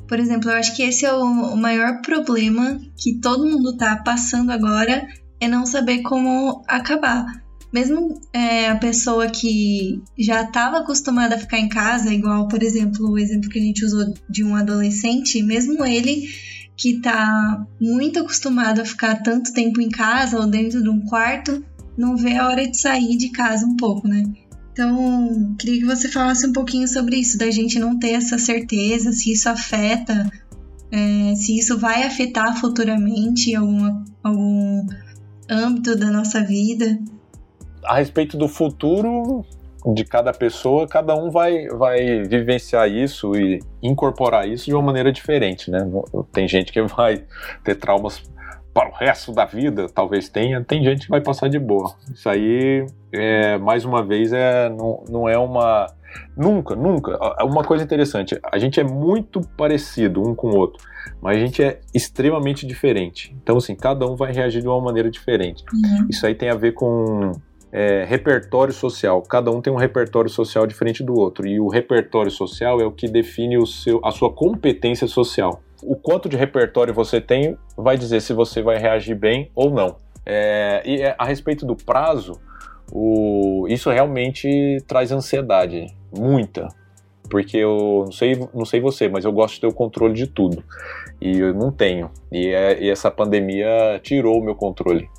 Por 0.07 0.19
exemplo, 0.19 0.51
eu 0.51 0.57
acho 0.57 0.75
que 0.75 0.83
esse 0.83 1.05
é 1.05 1.13
o, 1.13 1.55
maior 1.55 2.01
problema 2.01 2.79
que 2.97 3.19
todo 3.19 3.49
mundo 3.49 3.71
está 3.71 3.95
passando 3.95 4.51
agora 4.51 5.07
é 5.39 5.47
não 5.47 5.65
saber 5.65 6.01
como 6.01 6.61
acabar. 6.67 7.25
Mesmo 7.71 8.21
é, 8.31 8.69
a 8.69 8.75
pessoa 8.75 9.27
que 9.27 9.99
já 10.19 10.43
estava 10.43 10.79
acostumada 10.79 11.35
a 11.35 11.39
ficar 11.39 11.57
em 11.57 11.69
casa, 11.69 12.13
igual, 12.13 12.47
por 12.47 12.61
exemplo, 12.61 13.09
o 13.09 13.17
exemplo 13.17 13.49
que 13.49 13.57
a 13.57 13.61
gente 13.61 13.83
usou 13.83 14.13
de 14.29 14.43
um 14.43 14.55
adolescente, 14.55 15.41
mesmo 15.41 15.83
ele 15.83 16.27
que 16.75 16.95
está 16.95 17.65
muito 17.79 18.19
acostumado 18.19 18.81
a 18.81 18.85
ficar 18.85 19.21
tanto 19.21 19.53
tempo 19.53 19.79
em 19.79 19.89
casa 19.89 20.39
ou 20.39 20.47
dentro 20.47 20.81
de 20.81 20.89
um 20.89 21.01
quarto, 21.05 21.63
não 21.97 22.17
vê 22.17 22.35
a 22.35 22.47
hora 22.47 22.67
de 22.67 22.77
sair 22.77 23.17
de 23.17 23.29
casa 23.29 23.65
um 23.65 23.77
pouco, 23.77 24.07
né? 24.07 24.23
Então, 24.71 25.55
queria 25.59 25.81
que 25.81 25.85
você 25.85 26.09
falasse 26.09 26.47
um 26.47 26.51
pouquinho 26.51 26.87
sobre 26.87 27.17
isso, 27.17 27.37
da 27.37 27.51
gente 27.51 27.77
não 27.77 27.99
ter 27.99 28.13
essa 28.13 28.39
certeza, 28.39 29.11
se 29.11 29.31
isso 29.31 29.47
afeta, 29.47 30.27
é, 30.91 31.35
se 31.35 31.57
isso 31.57 31.77
vai 31.77 32.03
afetar 32.03 32.59
futuramente 32.59 33.55
alguma, 33.55 34.03
algum 34.23 34.87
âmbito 35.47 35.95
da 35.95 36.09
nossa 36.09 36.43
vida. 36.43 36.99
A 37.85 37.97
respeito 37.97 38.35
do 38.35 38.47
futuro 38.47 39.45
de 39.91 40.05
cada 40.05 40.31
pessoa, 40.31 40.87
cada 40.87 41.15
um 41.15 41.29
vai, 41.29 41.67
vai 41.67 42.23
vivenciar 42.23 42.89
isso 42.89 43.35
e 43.35 43.59
incorporar 43.81 44.47
isso 44.47 44.65
de 44.65 44.73
uma 44.73 44.81
maneira 44.81 45.11
diferente, 45.11 45.69
né? 45.69 45.79
Tem 46.31 46.47
gente 46.47 46.71
que 46.71 46.81
vai 46.83 47.23
ter 47.63 47.75
traumas 47.75 48.23
para 48.73 48.89
o 48.89 48.91
resto 48.91 49.31
da 49.31 49.45
vida, 49.45 49.87
talvez 49.87 50.27
tenha, 50.29 50.63
tem 50.63 50.83
gente 50.83 51.05
que 51.05 51.09
vai 51.09 51.21
passar 51.21 51.47
de 51.47 51.59
boa. 51.59 51.93
Isso 52.11 52.27
aí, 52.27 52.85
é, 53.11 53.57
mais 53.57 53.85
uma 53.85 54.03
vez, 54.03 54.33
é, 54.33 54.69
não, 54.69 55.03
não 55.07 55.29
é 55.29 55.37
uma. 55.37 55.87
Nunca, 56.35 56.75
nunca. 56.75 57.17
Uma 57.43 57.63
coisa 57.63 57.83
interessante, 57.83 58.39
a 58.43 58.57
gente 58.57 58.79
é 58.79 58.83
muito 58.83 59.41
parecido 59.55 60.21
um 60.21 60.33
com 60.33 60.49
o 60.49 60.57
outro, 60.57 60.83
mas 61.21 61.37
a 61.37 61.39
gente 61.39 61.63
é 61.63 61.81
extremamente 61.93 62.65
diferente. 62.65 63.35
Então, 63.41 63.57
assim, 63.57 63.75
cada 63.75 64.07
um 64.07 64.15
vai 64.15 64.31
reagir 64.31 64.61
de 64.61 64.67
uma 64.67 64.81
maneira 64.81 65.09
diferente. 65.09 65.63
Uhum. 65.71 66.07
Isso 66.09 66.25
aí 66.25 66.33
tem 66.33 66.49
a 66.49 66.55
ver 66.55 66.73
com 66.73 67.31
é, 67.73 68.05
repertório 68.05 68.73
social. 68.73 69.21
Cada 69.23 69.51
um 69.51 69.61
tem 69.61 69.73
um 69.73 69.77
repertório 69.77 70.29
social 70.29 70.65
diferente 70.65 71.03
do 71.03 71.19
outro. 71.19 71.45
E 71.45 71.59
o 71.59 71.67
repertório 71.67 72.31
social 72.31 72.79
é 72.79 72.85
o 72.85 72.91
que 72.91 73.09
define 73.09 73.57
o 73.57 73.65
seu, 73.65 73.99
a 74.05 74.11
sua 74.11 74.31
competência 74.31 75.07
social 75.07 75.61
o 75.85 75.95
quanto 75.95 76.29
de 76.29 76.37
repertório 76.37 76.93
você 76.93 77.19
tem 77.19 77.57
vai 77.75 77.97
dizer 77.97 78.21
se 78.21 78.33
você 78.33 78.61
vai 78.61 78.77
reagir 78.77 79.15
bem 79.15 79.51
ou 79.55 79.69
não. 79.69 79.97
É, 80.25 80.81
e 80.85 81.01
é, 81.01 81.15
a 81.17 81.25
respeito 81.25 81.65
do 81.65 81.75
prazo, 81.75 82.39
o, 82.91 83.65
isso 83.69 83.89
realmente 83.89 84.77
traz 84.87 85.11
ansiedade, 85.11 85.87
muita. 86.17 86.67
Porque 87.29 87.57
eu 87.57 88.03
não 88.05 88.11
sei, 88.11 88.47
não 88.53 88.65
sei 88.65 88.79
você, 88.79 89.09
mas 89.09 89.25
eu 89.25 89.31
gosto 89.31 89.55
de 89.55 89.61
ter 89.61 89.67
o 89.67 89.73
controle 89.73 90.13
de 90.13 90.27
tudo. 90.27 90.63
E 91.19 91.39
eu 91.39 91.53
não 91.53 91.71
tenho. 91.71 92.11
E, 92.31 92.47
é, 92.47 92.81
e 92.81 92.89
essa 92.89 93.09
pandemia 93.09 93.99
tirou 94.01 94.39
o 94.39 94.43
meu 94.43 94.55
controle. 94.55 95.09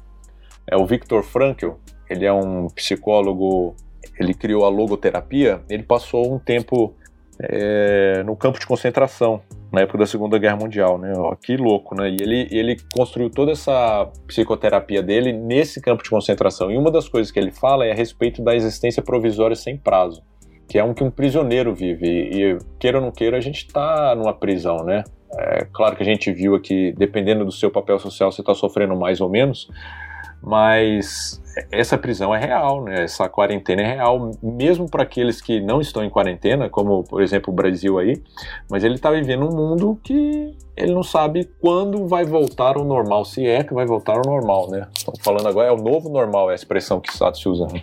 É 0.67 0.77
o 0.77 0.87
Viktor 0.87 1.23
Frankl, 1.23 1.73
ele 2.09 2.25
é 2.25 2.33
um 2.33 2.69
psicólogo, 2.69 3.75
ele 4.19 4.35
criou 4.35 4.64
a 4.64 4.69
logoterapia, 4.69 5.62
ele 5.69 5.83
passou 5.83 6.33
um 6.33 6.38
tempo 6.38 6.95
é, 7.40 8.23
no 8.25 8.37
campo 8.37 8.59
de 8.59 8.67
concentração 8.67 9.40
na 9.73 9.81
época 9.81 9.99
da 9.99 10.07
Segunda 10.07 10.38
Guerra 10.38 10.57
Mundial, 10.57 10.99
né? 10.99 11.12
Ó, 11.17 11.35
que 11.35 11.57
louco, 11.57 11.97
né? 11.97 12.09
E 12.09 12.17
ele, 12.23 12.49
ele 12.53 12.77
construiu 12.95 13.29
toda 13.29 13.51
essa 13.51 14.09
psicoterapia 14.27 15.03
dele 15.03 15.33
nesse 15.33 15.81
campo 15.81 16.03
de 16.03 16.11
concentração. 16.11 16.71
E 16.71 16.77
uma 16.77 16.93
das 16.93 17.09
coisas 17.09 17.33
que 17.33 17.40
ele 17.40 17.51
fala 17.51 17.85
é 17.85 17.90
a 17.90 17.95
respeito 17.95 18.40
da 18.43 18.55
existência 18.55 19.03
provisória 19.03 19.57
sem 19.57 19.77
prazo, 19.77 20.23
que 20.69 20.79
é 20.79 20.85
um 20.85 20.95
que 20.95 21.03
um 21.03 21.11
prisioneiro 21.11 21.75
vive. 21.75 22.07
E, 22.07 22.59
queira 22.79 22.99
ou 22.99 23.05
não 23.05 23.11
queira, 23.11 23.37
a 23.37 23.40
gente 23.40 23.67
está 23.67 24.14
numa 24.14 24.33
prisão, 24.33 24.77
né? 24.85 25.03
É 25.37 25.67
claro 25.73 25.97
que 25.97 26.03
a 26.05 26.07
gente 26.07 26.31
viu 26.31 26.55
aqui, 26.55 26.95
dependendo 26.97 27.45
do 27.45 27.51
seu 27.51 27.69
papel 27.69 27.99
social, 27.99 28.31
você 28.31 28.43
está 28.43 28.55
sofrendo 28.55 28.95
mais 28.95 29.21
ou 29.21 29.29
menos, 29.29 29.69
Mas 30.44 31.40
essa 31.70 31.96
prisão 31.96 32.35
é 32.35 32.38
real, 32.38 32.83
né? 32.83 33.04
Essa 33.04 33.28
quarentena 33.28 33.83
é 33.83 33.94
real, 33.94 34.33
mesmo 34.42 34.90
para 34.90 35.02
aqueles 35.02 35.40
que 35.40 35.61
não 35.61 35.80
estão 35.80 36.04
em 36.04 36.11
quarentena, 36.11 36.68
como 36.68 37.02
por 37.04 37.22
exemplo 37.22 37.52
o 37.52 37.57
Brasil 37.57 37.98
aí, 37.98 38.22
mas 38.68 38.85
ele 38.85 38.96
está 38.96 39.11
vivendo 39.11 39.46
um 39.46 39.57
mundo 39.57 39.98
que 40.02 40.54
ele 40.76 40.92
não 40.92 41.02
sabe 41.02 41.48
quando 41.61 42.07
vai 42.07 42.24
voltar 42.24 42.76
ao 42.76 42.85
normal, 42.85 43.24
se 43.24 43.46
é 43.46 43.62
que 43.62 43.72
vai 43.72 43.87
voltar 43.87 44.16
ao 44.16 44.22
normal, 44.26 44.68
né? 44.70 44.88
Estamos 44.94 45.20
falando 45.22 45.48
agora, 45.48 45.68
é 45.68 45.72
o 45.72 45.76
novo 45.76 46.09
normal, 46.09 46.50
é 46.50 46.52
a 46.52 46.57
expressão 46.57 47.00
que 47.00 47.11
está 47.11 47.33
se 47.33 47.48
usando. 47.48 47.80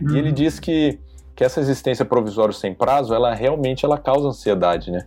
Uhum. 0.00 0.14
E 0.14 0.18
ele 0.18 0.32
diz 0.32 0.58
que, 0.58 0.98
que 1.36 1.44
essa 1.44 1.60
existência 1.60 2.04
provisória 2.04 2.54
sem 2.54 2.74
prazo, 2.74 3.14
ela 3.14 3.34
realmente 3.34 3.84
ela 3.84 3.98
causa 3.98 4.28
ansiedade, 4.28 4.90
né? 4.90 5.06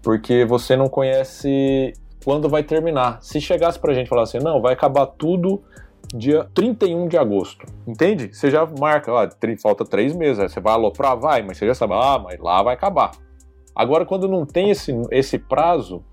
Porque 0.00 0.44
você 0.44 0.76
não 0.76 0.88
conhece 0.88 1.92
quando 2.24 2.48
vai 2.48 2.62
terminar. 2.62 3.18
Se 3.20 3.40
chegasse 3.40 3.78
pra 3.78 3.92
gente 3.92 4.08
falar 4.08 4.22
assim, 4.22 4.38
não, 4.38 4.62
vai 4.62 4.72
acabar 4.72 5.06
tudo 5.06 5.62
dia 6.14 6.48
31 6.54 7.08
de 7.08 7.18
agosto. 7.18 7.66
Entende? 7.86 8.30
Você 8.32 8.50
já 8.50 8.64
marca, 8.78 9.12
ó, 9.12 9.28
falta 9.60 9.84
três 9.84 10.14
meses. 10.14 10.52
Você 10.52 10.60
vai 10.60 10.72
aloprar? 10.74 11.18
Vai, 11.18 11.42
mas 11.42 11.58
você 11.58 11.66
já 11.66 11.74
sabe, 11.74 11.94
ah, 11.94 12.18
mas 12.22 12.38
lá 12.38 12.62
vai 12.62 12.74
acabar. 12.74 13.10
Agora, 13.74 14.06
quando 14.06 14.28
não 14.28 14.46
tem 14.46 14.70
esse, 14.70 14.92
esse 15.10 15.38
prazo, 15.38 16.04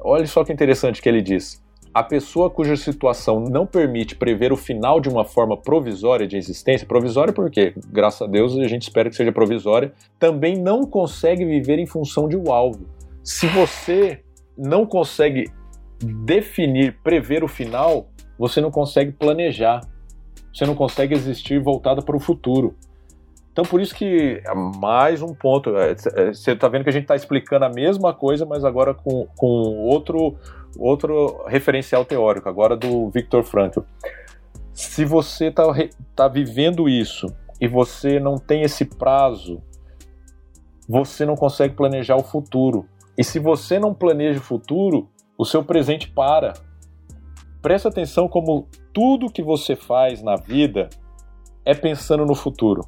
olha 0.00 0.26
só 0.26 0.42
que 0.42 0.52
interessante 0.52 1.00
que 1.00 1.08
ele 1.08 1.22
diz. 1.22 1.62
A 1.94 2.02
pessoa 2.02 2.50
cuja 2.50 2.76
situação 2.76 3.40
não 3.40 3.66
permite 3.66 4.14
prever 4.14 4.52
o 4.52 4.56
final 4.56 5.00
de 5.00 5.08
uma 5.08 5.24
forma 5.24 5.56
provisória 5.56 6.26
de 6.26 6.36
existência, 6.36 6.86
provisória 6.86 7.32
porque, 7.32 7.72
graças 7.90 8.22
a 8.22 8.26
Deus, 8.26 8.56
a 8.56 8.68
gente 8.68 8.82
espera 8.82 9.08
que 9.08 9.16
seja 9.16 9.32
provisória, 9.32 9.92
também 10.18 10.60
não 10.60 10.82
consegue 10.82 11.44
viver 11.44 11.78
em 11.78 11.86
função 11.86 12.28
de 12.28 12.36
um 12.36 12.52
alvo. 12.52 12.86
Se 13.24 13.46
você 13.46 14.20
não 14.56 14.84
consegue 14.84 15.50
definir, 16.24 16.98
prever 17.02 17.42
o 17.42 17.48
final, 17.48 18.08
você 18.38 18.60
não 18.60 18.70
consegue 18.70 19.12
planejar, 19.12 19.80
você 20.52 20.64
não 20.64 20.74
consegue 20.74 21.14
existir 21.14 21.60
voltada 21.60 22.00
para 22.02 22.16
o 22.16 22.20
futuro. 22.20 22.74
Então, 23.52 23.64
por 23.64 23.80
isso 23.80 23.92
que 23.92 24.40
é 24.44 24.54
mais 24.54 25.20
um 25.20 25.34
ponto. 25.34 25.76
É, 25.76 25.90
é, 25.90 26.32
você 26.32 26.52
está 26.52 26.68
vendo 26.68 26.84
que 26.84 26.90
a 26.90 26.92
gente 26.92 27.02
está 27.02 27.16
explicando 27.16 27.64
a 27.64 27.68
mesma 27.68 28.14
coisa, 28.14 28.46
mas 28.46 28.64
agora 28.64 28.94
com, 28.94 29.26
com 29.36 29.46
outro, 29.46 30.36
outro 30.78 31.42
referencial 31.46 32.04
teórico, 32.04 32.48
agora 32.48 32.76
do 32.76 33.10
Viktor 33.10 33.42
Frankl. 33.42 33.80
Se 34.72 35.04
você 35.04 35.46
está 35.46 35.64
tá 36.14 36.28
vivendo 36.28 36.88
isso 36.88 37.26
e 37.60 37.66
você 37.66 38.20
não 38.20 38.36
tem 38.36 38.62
esse 38.62 38.84
prazo, 38.84 39.60
você 40.88 41.26
não 41.26 41.34
consegue 41.34 41.74
planejar 41.74 42.14
o 42.14 42.22
futuro. 42.22 42.86
E 43.16 43.24
se 43.24 43.40
você 43.40 43.80
não 43.80 43.92
planeja 43.92 44.38
o 44.38 44.42
futuro, 44.42 45.08
o 45.36 45.44
seu 45.44 45.64
presente 45.64 46.08
para. 46.08 46.52
Presta 47.60 47.88
atenção 47.88 48.28
como 48.28 48.68
tudo 48.92 49.30
que 49.30 49.42
você 49.42 49.74
faz 49.74 50.22
na 50.22 50.36
vida 50.36 50.88
é 51.64 51.74
pensando 51.74 52.24
no 52.24 52.34
futuro. 52.34 52.82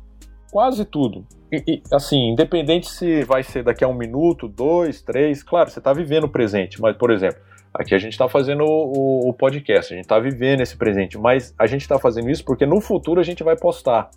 Quase 0.50 0.84
tudo. 0.84 1.26
E, 1.52 1.62
e, 1.66 1.82
assim, 1.92 2.30
independente 2.30 2.88
se 2.88 3.24
vai 3.24 3.42
ser 3.42 3.64
daqui 3.64 3.84
a 3.84 3.88
um 3.88 3.94
minuto, 3.94 4.48
dois, 4.48 5.02
três, 5.02 5.42
claro, 5.42 5.70
você 5.70 5.80
está 5.80 5.92
vivendo 5.92 6.24
o 6.24 6.28
presente, 6.28 6.80
mas, 6.80 6.96
por 6.96 7.10
exemplo, 7.10 7.40
aqui 7.74 7.94
a 7.94 7.98
gente 7.98 8.12
está 8.12 8.28
fazendo 8.28 8.64
o, 8.64 9.28
o, 9.28 9.32
podcast, 9.32 9.92
a 9.92 9.96
gente 9.96 10.04
está 10.04 10.18
vivendo 10.18 10.60
esse 10.60 10.76
presente, 10.76 11.18
mas 11.18 11.54
a 11.58 11.66
gente 11.66 11.82
está 11.82 11.98
fazendo 11.98 12.30
isso 12.30 12.44
porque 12.44 12.66
no 12.66 12.80
futuro 12.80 13.20
a 13.20 13.24
gente 13.24 13.42
vai 13.42 13.56
postar. 13.56 14.10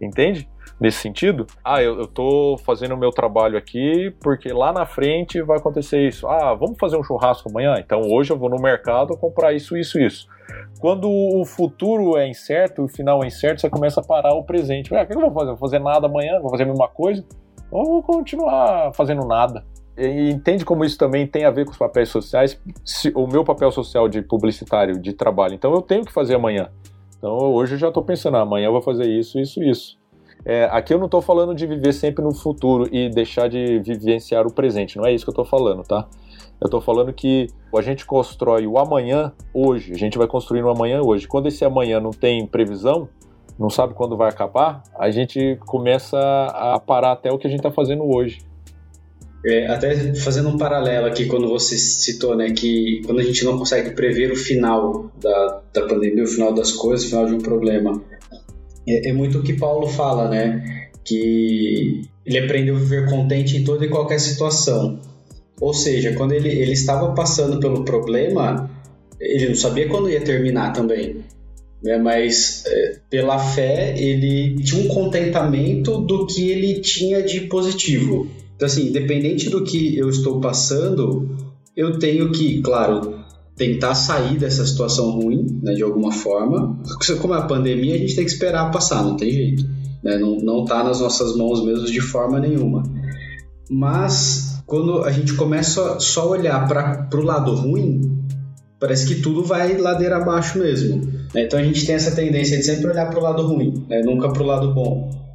Entende? 0.00 0.48
Nesse 0.80 0.98
sentido. 0.98 1.46
Ah, 1.64 1.82
eu, 1.82 1.98
eu 1.98 2.06
tô 2.06 2.56
fazendo 2.64 2.94
o 2.94 2.98
meu 2.98 3.10
trabalho 3.10 3.58
aqui 3.58 4.14
porque 4.22 4.52
lá 4.52 4.72
na 4.72 4.86
frente 4.86 5.42
vai 5.42 5.58
acontecer 5.58 6.06
isso. 6.06 6.26
Ah, 6.26 6.54
vamos 6.54 6.76
fazer 6.78 6.96
um 6.96 7.02
churrasco 7.02 7.48
amanhã? 7.48 7.74
Então 7.78 8.00
hoje 8.02 8.32
eu 8.32 8.38
vou 8.38 8.48
no 8.48 8.60
mercado 8.60 9.16
comprar 9.16 9.52
isso, 9.52 9.76
isso, 9.76 9.98
isso. 9.98 10.28
Quando 10.80 11.10
o 11.10 11.44
futuro 11.44 12.16
é 12.16 12.28
incerto, 12.28 12.84
o 12.84 12.88
final 12.88 13.22
é 13.22 13.26
incerto, 13.26 13.60
você 13.60 13.68
começa 13.68 14.00
a 14.00 14.04
parar 14.04 14.34
o 14.34 14.44
presente. 14.44 14.94
Ah, 14.94 15.02
o 15.02 15.06
que 15.06 15.16
eu 15.16 15.20
vou 15.20 15.32
fazer? 15.32 15.50
Vou 15.50 15.58
fazer 15.58 15.78
nada 15.78 16.06
amanhã? 16.06 16.40
Vou 16.40 16.50
fazer 16.50 16.62
a 16.62 16.66
mesma 16.66 16.88
coisa? 16.88 17.24
Ou 17.70 17.84
vou 17.84 18.02
continuar 18.02 18.92
fazendo 18.94 19.26
nada? 19.26 19.64
E 19.96 20.30
entende 20.30 20.64
como 20.64 20.84
isso 20.84 20.96
também 20.96 21.26
tem 21.26 21.44
a 21.44 21.50
ver 21.50 21.64
com 21.64 21.72
os 21.72 21.76
papéis 21.76 22.08
sociais? 22.08 22.58
Se, 22.84 23.12
o 23.14 23.26
meu 23.26 23.44
papel 23.44 23.72
social 23.72 24.08
de 24.08 24.22
publicitário, 24.22 24.98
de 24.98 25.12
trabalho. 25.12 25.54
Então 25.54 25.72
eu 25.74 25.82
tenho 25.82 26.04
que 26.04 26.12
fazer 26.12 26.36
amanhã. 26.36 26.70
Então 27.18 27.36
hoje 27.36 27.74
eu 27.74 27.78
já 27.78 27.88
estou 27.88 28.04
pensando, 28.04 28.36
ah, 28.36 28.42
amanhã 28.42 28.66
eu 28.66 28.72
vou 28.72 28.80
fazer 28.80 29.06
isso, 29.08 29.40
isso, 29.40 29.62
isso. 29.62 29.98
É, 30.48 30.64
aqui 30.72 30.94
eu 30.94 30.98
não 30.98 31.04
estou 31.04 31.20
falando 31.20 31.54
de 31.54 31.66
viver 31.66 31.92
sempre 31.92 32.24
no 32.24 32.34
futuro 32.34 32.88
e 32.90 33.10
deixar 33.10 33.50
de 33.50 33.80
vivenciar 33.80 34.46
o 34.46 34.50
presente, 34.50 34.96
não 34.96 35.04
é 35.04 35.12
isso 35.12 35.22
que 35.22 35.28
eu 35.28 35.32
estou 35.32 35.44
falando, 35.44 35.82
tá? 35.82 36.08
Eu 36.58 36.64
estou 36.64 36.80
falando 36.80 37.12
que 37.12 37.48
a 37.76 37.82
gente 37.82 38.06
constrói 38.06 38.66
o 38.66 38.78
amanhã 38.78 39.30
hoje, 39.52 39.92
a 39.92 39.98
gente 39.98 40.16
vai 40.16 40.26
construir 40.26 40.62
o 40.62 40.70
amanhã 40.70 41.02
hoje. 41.02 41.28
Quando 41.28 41.48
esse 41.48 41.66
amanhã 41.66 42.00
não 42.00 42.12
tem 42.12 42.46
previsão, 42.46 43.10
não 43.58 43.68
sabe 43.68 43.92
quando 43.92 44.16
vai 44.16 44.30
acabar, 44.30 44.82
a 44.98 45.10
gente 45.10 45.58
começa 45.66 46.18
a 46.18 46.80
parar 46.80 47.12
até 47.12 47.30
o 47.30 47.36
que 47.36 47.46
a 47.46 47.50
gente 47.50 47.60
está 47.60 47.70
fazendo 47.70 48.04
hoje. 48.04 48.38
É, 49.44 49.66
até 49.66 50.14
fazendo 50.14 50.48
um 50.48 50.56
paralelo 50.56 51.06
aqui, 51.06 51.26
quando 51.26 51.46
você 51.46 51.76
citou, 51.76 52.34
né, 52.34 52.52
que 52.52 53.02
quando 53.04 53.20
a 53.20 53.22
gente 53.22 53.44
não 53.44 53.58
consegue 53.58 53.90
prever 53.90 54.32
o 54.32 54.36
final 54.36 55.12
da, 55.20 55.60
da 55.74 55.86
pandemia, 55.86 56.24
o 56.24 56.26
final 56.26 56.54
das 56.54 56.72
coisas, 56.72 57.06
o 57.06 57.10
final 57.10 57.26
de 57.26 57.34
um 57.34 57.38
problema, 57.38 58.02
é, 58.90 59.08
é 59.08 59.12
muito 59.12 59.38
o 59.38 59.42
que 59.42 59.54
Paulo 59.54 59.86
fala, 59.86 60.28
né? 60.28 60.88
Que 61.04 62.02
ele 62.24 62.38
aprendeu 62.38 62.76
a 62.76 62.78
viver 62.78 63.08
contente 63.08 63.56
em 63.56 63.64
toda 63.64 63.84
e 63.84 63.88
qualquer 63.88 64.20
situação. 64.20 65.00
Ou 65.60 65.74
seja, 65.74 66.12
quando 66.14 66.32
ele, 66.32 66.48
ele 66.48 66.72
estava 66.72 67.12
passando 67.14 67.58
pelo 67.58 67.84
problema, 67.84 68.70
ele 69.20 69.48
não 69.48 69.54
sabia 69.54 69.88
quando 69.88 70.10
ia 70.10 70.20
terminar 70.20 70.72
também. 70.72 71.24
Né? 71.82 71.98
Mas 71.98 72.64
é, 72.66 72.98
pela 73.08 73.38
fé, 73.38 73.94
ele 73.96 74.56
tinha 74.62 74.84
um 74.84 74.88
contentamento 74.88 75.98
do 75.98 76.26
que 76.26 76.50
ele 76.50 76.80
tinha 76.80 77.22
de 77.22 77.42
positivo. 77.42 78.28
Então, 78.56 78.66
assim, 78.66 78.88
independente 78.88 79.48
do 79.48 79.64
que 79.64 79.96
eu 79.96 80.08
estou 80.08 80.40
passando, 80.40 81.36
eu 81.76 81.98
tenho 81.98 82.30
que, 82.32 82.60
claro, 82.60 83.17
tentar 83.58 83.94
sair 83.94 84.38
dessa 84.38 84.64
situação 84.64 85.10
ruim, 85.10 85.60
né, 85.62 85.74
de 85.74 85.82
alguma 85.82 86.12
forma. 86.12 86.80
Como 87.20 87.34
é 87.34 87.38
a 87.38 87.42
pandemia, 87.42 87.96
a 87.96 87.98
gente 87.98 88.14
tem 88.14 88.24
que 88.24 88.30
esperar 88.30 88.70
passar, 88.70 89.02
não 89.02 89.16
tem 89.16 89.30
jeito. 89.30 89.64
Né? 90.02 90.16
Não, 90.16 90.36
não 90.36 90.64
tá 90.64 90.84
nas 90.84 91.00
nossas 91.00 91.36
mãos 91.36 91.62
mesmo 91.64 91.84
de 91.86 92.00
forma 92.00 92.38
nenhuma. 92.38 92.84
Mas 93.68 94.62
quando 94.64 95.02
a 95.02 95.10
gente 95.10 95.34
começa 95.34 95.98
só 95.98 96.22
a 96.22 96.26
olhar 96.26 96.68
para 96.68 97.08
o 97.18 97.22
lado 97.22 97.54
ruim, 97.54 98.22
parece 98.78 99.06
que 99.06 99.20
tudo 99.20 99.42
vai 99.42 99.76
ladeira 99.76 100.16
abaixo 100.18 100.58
mesmo. 100.58 101.04
Né? 101.34 101.44
Então 101.44 101.58
a 101.58 101.62
gente 101.62 101.84
tem 101.84 101.96
essa 101.96 102.12
tendência 102.12 102.56
de 102.56 102.62
sempre 102.62 102.86
olhar 102.86 103.10
para 103.10 103.18
o 103.18 103.22
lado 103.22 103.46
ruim, 103.46 103.84
né? 103.88 104.00
nunca 104.02 104.30
para 104.30 104.42
o 104.42 104.46
lado 104.46 104.72
bom. 104.72 105.27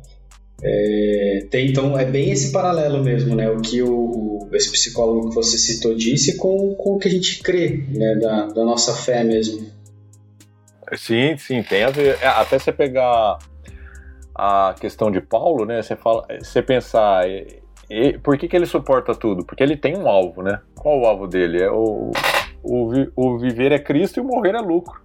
É, 0.65 1.45
tem, 1.51 1.69
então 1.69 1.97
é 1.97 2.05
bem 2.05 2.31
esse 2.31 2.51
paralelo 2.51 3.03
mesmo, 3.03 3.35
né? 3.35 3.49
O 3.49 3.59
que 3.59 3.83
o, 3.83 4.47
esse 4.53 4.71
psicólogo 4.71 5.29
que 5.29 5.35
você 5.35 5.57
citou 5.57 5.93
disse 5.93 6.37
com, 6.37 6.73
com 6.75 6.95
o 6.95 6.99
que 6.99 7.09
a 7.09 7.11
gente 7.11 7.43
crê, 7.43 7.83
né? 7.89 8.15
Da, 8.15 8.45
da 8.47 8.63
nossa 8.63 8.93
fé 8.93 9.23
mesmo. 9.23 9.67
Sim, 10.95 11.37
sim, 11.37 11.61
tem 11.63 11.83
a 11.83 11.89
ver. 11.89 12.17
É, 12.21 12.27
até 12.27 12.57
você 12.57 12.71
pegar 12.71 13.39
a 14.33 14.73
questão 14.79 15.11
de 15.11 15.19
Paulo, 15.19 15.65
né? 15.65 15.81
Você 15.81 15.95
fala, 15.95 16.25
você 16.41 16.61
pensar, 16.61 17.29
e, 17.29 17.61
e, 17.89 18.17
por 18.19 18.37
que, 18.37 18.47
que 18.47 18.55
ele 18.55 18.65
suporta 18.65 19.13
tudo? 19.13 19.43
Porque 19.45 19.61
ele 19.61 19.75
tem 19.75 19.97
um 19.97 20.07
alvo, 20.07 20.41
né? 20.41 20.61
Qual 20.75 21.01
o 21.01 21.05
alvo 21.05 21.27
dele? 21.27 21.61
É 21.61 21.69
o, 21.69 22.11
o, 22.63 22.91
o 23.15 23.37
viver 23.37 23.71
é 23.73 23.79
Cristo 23.79 24.19
e 24.19 24.21
o 24.21 24.25
morrer 24.25 24.55
é 24.55 24.61
lucro. 24.61 25.01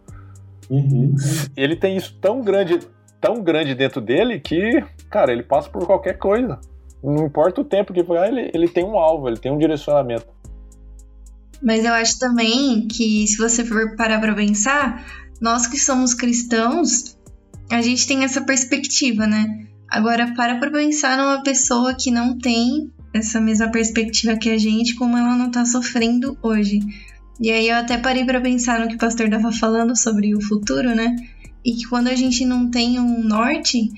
Uhum. 0.71 1.14
Ele 1.57 1.75
tem 1.75 1.97
isso 1.97 2.16
tão 2.21 2.42
grande, 2.42 2.79
tão 3.20 3.42
grande 3.42 3.74
dentro 3.74 4.00
dele 4.00 4.40
que, 4.40 4.83
cara, 5.11 5.33
ele 5.33 5.42
passa 5.42 5.68
por 5.68 5.87
qualquer 5.87 6.18
coisa. 6.18 6.59
Não 7.02 7.26
importa 7.26 7.61
o 7.61 7.64
tempo 7.64 7.92
que 7.92 8.04
foi, 8.04 8.18
ele, 8.26 8.50
ele 8.52 8.68
tem 8.68 8.85
um 8.85 8.98
alvo, 8.98 9.28
ele 9.28 9.37
tem 9.38 9.52
um 9.52 9.59
direcionamento. 9.59 10.26
Mas 11.62 11.85
eu 11.85 11.92
acho 11.92 12.18
também 12.18 12.87
que, 12.87 13.26
se 13.26 13.37
você 13.37 13.64
for 13.64 13.96
parar 13.96 14.20
pra 14.20 14.35
pensar, 14.35 15.04
nós 15.40 15.66
que 15.66 15.78
somos 15.78 16.14
cristãos, 16.14 17.16
a 17.70 17.81
gente 17.83 18.07
tem 18.07 18.24
essa 18.24 18.40
perspectiva, 18.40 19.26
né? 19.26 19.66
Agora, 19.88 20.33
para 20.35 20.59
pra 20.59 20.70
pensar 20.70 21.16
numa 21.16 21.42
pessoa 21.42 21.94
que 21.94 22.11
não 22.11 22.38
tem 22.38 22.90
essa 23.12 23.40
mesma 23.40 23.70
perspectiva 23.70 24.37
que 24.37 24.50
a 24.50 24.59
gente, 24.59 24.94
como 24.94 25.16
ela 25.16 25.35
não 25.35 25.50
tá 25.50 25.64
sofrendo 25.64 26.37
hoje. 26.42 26.81
E 27.40 27.50
aí 27.50 27.68
eu 27.68 27.76
até 27.76 27.96
parei 27.96 28.24
para 28.24 28.40
pensar 28.40 28.81
no 28.81 28.88
que 28.88 28.96
o 28.96 28.98
pastor 28.98 29.31
tava 29.31 29.50
falando 29.52 29.96
sobre 29.96 30.35
o 30.35 30.40
futuro, 30.40 30.94
né? 30.94 31.16
E 31.64 31.73
que 31.73 31.88
quando 31.88 32.09
a 32.09 32.14
gente 32.14 32.44
não 32.44 32.71
tem 32.71 32.99
um 32.99 33.23
norte, 33.23 33.90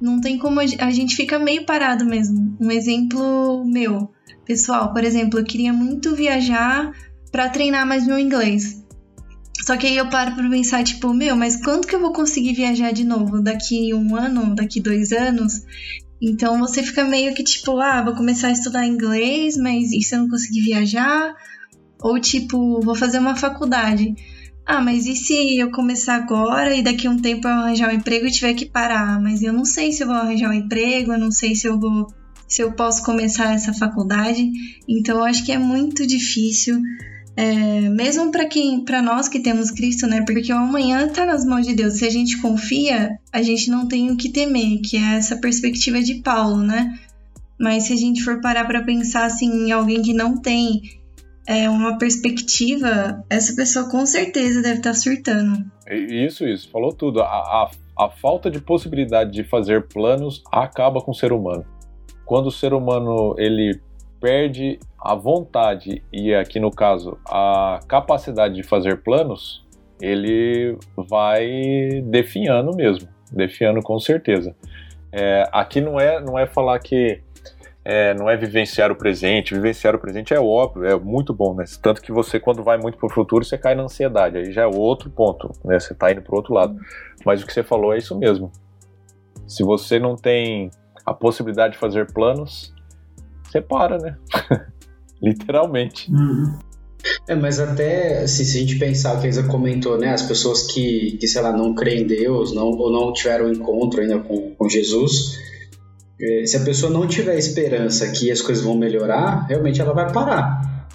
não 0.00 0.20
tem 0.20 0.38
como 0.38 0.60
a 0.60 0.90
gente 0.90 1.16
fica 1.16 1.38
meio 1.38 1.64
parado 1.64 2.04
mesmo. 2.04 2.56
Um 2.60 2.70
exemplo 2.70 3.64
meu, 3.64 4.10
pessoal, 4.44 4.92
por 4.92 5.04
exemplo, 5.04 5.38
eu 5.38 5.44
queria 5.44 5.72
muito 5.72 6.14
viajar 6.14 6.92
para 7.30 7.48
treinar 7.48 7.86
mais 7.86 8.06
meu 8.06 8.18
inglês. 8.18 8.82
Só 9.64 9.76
que 9.76 9.86
aí 9.86 9.96
eu 9.96 10.10
paro 10.10 10.34
para 10.34 10.50
pensar, 10.50 10.84
tipo, 10.84 11.14
meu, 11.14 11.34
mas 11.34 11.56
quando 11.56 11.86
que 11.86 11.94
eu 11.94 12.00
vou 12.00 12.12
conseguir 12.12 12.52
viajar 12.52 12.92
de 12.92 13.02
novo? 13.02 13.40
Daqui 13.40 13.94
um 13.94 14.14
ano? 14.14 14.54
Daqui 14.54 14.78
dois 14.78 15.10
anos? 15.10 15.62
Então 16.20 16.58
você 16.58 16.82
fica 16.82 17.04
meio 17.04 17.34
que 17.34 17.42
tipo, 17.42 17.78
ah, 17.80 18.02
vou 18.02 18.14
começar 18.14 18.48
a 18.48 18.52
estudar 18.52 18.86
inglês, 18.86 19.56
mas 19.56 19.90
e 19.92 20.02
se 20.02 20.14
eu 20.14 20.20
não 20.20 20.28
conseguir 20.28 20.60
viajar? 20.60 21.34
Ou 22.02 22.18
tipo, 22.18 22.80
vou 22.82 22.94
fazer 22.94 23.18
uma 23.18 23.36
faculdade. 23.36 24.14
Ah, 24.66 24.80
mas 24.80 25.06
e 25.06 25.14
se 25.14 25.58
eu 25.58 25.70
começar 25.70 26.14
agora 26.14 26.74
e 26.74 26.82
daqui 26.82 27.06
a 27.06 27.10
um 27.10 27.18
tempo 27.18 27.46
eu 27.46 27.52
arranjar 27.52 27.90
um 27.90 27.96
emprego 27.96 28.26
e 28.26 28.30
tiver 28.30 28.54
que 28.54 28.64
parar? 28.64 29.20
Mas 29.20 29.42
eu 29.42 29.52
não 29.52 29.64
sei 29.64 29.92
se 29.92 30.02
eu 30.02 30.06
vou 30.06 30.16
arranjar 30.16 30.50
um 30.50 30.54
emprego, 30.54 31.12
eu 31.12 31.18
não 31.18 31.30
sei 31.30 31.54
se 31.54 31.66
eu 31.66 31.78
vou 31.78 32.06
se 32.46 32.62
eu 32.62 32.72
posso 32.72 33.02
começar 33.04 33.52
essa 33.52 33.74
faculdade. 33.74 34.50
Então 34.88 35.18
eu 35.18 35.24
acho 35.24 35.44
que 35.44 35.52
é 35.52 35.58
muito 35.58 36.06
difícil, 36.06 36.80
é, 37.36 37.88
mesmo 37.90 38.30
para 38.30 38.46
quem, 38.46 38.84
para 38.84 39.02
nós 39.02 39.28
que 39.28 39.40
temos 39.40 39.70
Cristo, 39.70 40.06
né? 40.06 40.22
Porque 40.22 40.52
o 40.52 40.56
amanhã 40.56 41.06
está 41.06 41.26
nas 41.26 41.44
mãos 41.44 41.66
de 41.66 41.74
Deus. 41.74 41.94
Se 41.94 42.06
a 42.06 42.10
gente 42.10 42.40
confia, 42.40 43.18
a 43.32 43.42
gente 43.42 43.70
não 43.70 43.86
tem 43.86 44.10
o 44.10 44.16
que 44.16 44.30
temer, 44.30 44.80
que 44.80 44.96
é 44.96 45.16
essa 45.16 45.36
perspectiva 45.36 46.00
de 46.00 46.16
Paulo, 46.16 46.58
né? 46.58 46.98
Mas 47.58 47.84
se 47.84 47.92
a 47.92 47.96
gente 47.96 48.22
for 48.22 48.40
parar 48.40 48.64
para 48.64 48.82
pensar 48.82 49.24
assim 49.26 49.66
em 49.66 49.72
alguém 49.72 50.00
que 50.00 50.14
não 50.14 50.36
tem 50.36 50.80
é, 51.46 51.68
uma 51.68 51.98
perspectiva, 51.98 53.22
essa 53.28 53.54
pessoa 53.54 53.90
com 53.90 54.04
certeza 54.06 54.62
deve 54.62 54.78
estar 54.78 54.90
tá 54.90 54.94
surtando. 54.94 55.64
Isso, 55.90 56.46
isso, 56.46 56.70
falou 56.70 56.92
tudo. 56.92 57.20
A, 57.20 57.26
a, 57.26 57.70
a 57.98 58.08
falta 58.08 58.50
de 58.50 58.60
possibilidade 58.60 59.30
de 59.30 59.44
fazer 59.44 59.86
planos 59.88 60.42
acaba 60.50 61.00
com 61.00 61.10
o 61.10 61.14
ser 61.14 61.32
humano. 61.32 61.64
Quando 62.24 62.46
o 62.46 62.52
ser 62.52 62.72
humano 62.72 63.34
ele 63.38 63.78
perde 64.20 64.78
a 64.98 65.14
vontade 65.14 66.02
e 66.10 66.34
aqui 66.34 66.58
no 66.58 66.70
caso 66.70 67.18
a 67.26 67.80
capacidade 67.86 68.54
de 68.54 68.62
fazer 68.62 69.02
planos, 69.02 69.62
ele 70.00 70.78
vai 70.96 72.00
definhando 72.06 72.74
mesmo, 72.74 73.06
definhando 73.30 73.82
com 73.82 73.98
certeza. 74.00 74.56
É, 75.12 75.46
aqui 75.52 75.80
não 75.80 76.00
é 76.00 76.20
não 76.20 76.38
é 76.38 76.46
falar 76.46 76.78
que 76.78 77.20
é, 77.84 78.14
não 78.14 78.30
é 78.30 78.36
vivenciar 78.36 78.90
o 78.90 78.96
presente. 78.96 79.54
Vivenciar 79.54 79.94
o 79.94 79.98
presente 79.98 80.32
é 80.32 80.40
óbvio, 80.40 80.86
é 80.86 80.98
muito 80.98 81.34
bom, 81.34 81.54
né? 81.54 81.64
Tanto 81.82 82.00
que 82.00 82.10
você, 82.10 82.40
quando 82.40 82.62
vai 82.62 82.78
muito 82.78 82.96
para 82.96 83.06
o 83.06 83.12
futuro, 83.12 83.44
você 83.44 83.58
cai 83.58 83.74
na 83.74 83.82
ansiedade. 83.82 84.38
Aí 84.38 84.52
já 84.52 84.62
é 84.62 84.66
outro 84.66 85.10
ponto, 85.10 85.52
né? 85.64 85.78
Você 85.78 85.92
está 85.92 86.10
indo 86.10 86.22
para 86.22 86.34
outro 86.34 86.54
lado. 86.54 86.76
Mas 87.24 87.42
o 87.42 87.46
que 87.46 87.52
você 87.52 87.62
falou 87.62 87.94
é 87.94 87.98
isso 87.98 88.18
mesmo. 88.18 88.50
Se 89.46 89.62
você 89.62 89.98
não 89.98 90.16
tem 90.16 90.70
a 91.04 91.12
possibilidade 91.12 91.74
de 91.74 91.78
fazer 91.78 92.10
planos, 92.10 92.72
você 93.44 93.60
para, 93.60 93.98
né? 93.98 94.16
Literalmente. 95.22 96.10
Uhum. 96.10 96.58
É, 97.28 97.34
mas 97.34 97.60
até 97.60 98.22
assim, 98.22 98.44
se 98.44 98.56
a 98.56 98.60
gente 98.62 98.78
pensar, 98.78 99.20
que 99.20 99.26
a 99.26 99.28
Isa 99.28 99.42
comentou, 99.42 99.98
né? 99.98 100.08
As 100.08 100.22
pessoas 100.22 100.62
que, 100.62 101.18
que 101.18 101.28
sei 101.28 101.42
lá, 101.42 101.52
não 101.52 101.74
creem 101.74 102.04
em 102.04 102.06
Deus, 102.06 102.54
não, 102.54 102.68
ou 102.68 102.90
não 102.90 103.12
tiveram 103.12 103.52
encontro 103.52 104.00
ainda 104.00 104.20
com, 104.20 104.54
com 104.54 104.68
Jesus 104.70 105.38
se 106.46 106.56
a 106.56 106.60
pessoa 106.60 106.92
não 106.92 107.06
tiver 107.06 107.36
esperança 107.36 108.08
que 108.08 108.30
as 108.30 108.40
coisas 108.40 108.64
vão 108.64 108.76
melhorar, 108.76 109.46
realmente 109.48 109.80
ela 109.80 109.92
vai 109.92 110.12
parar. 110.12 110.88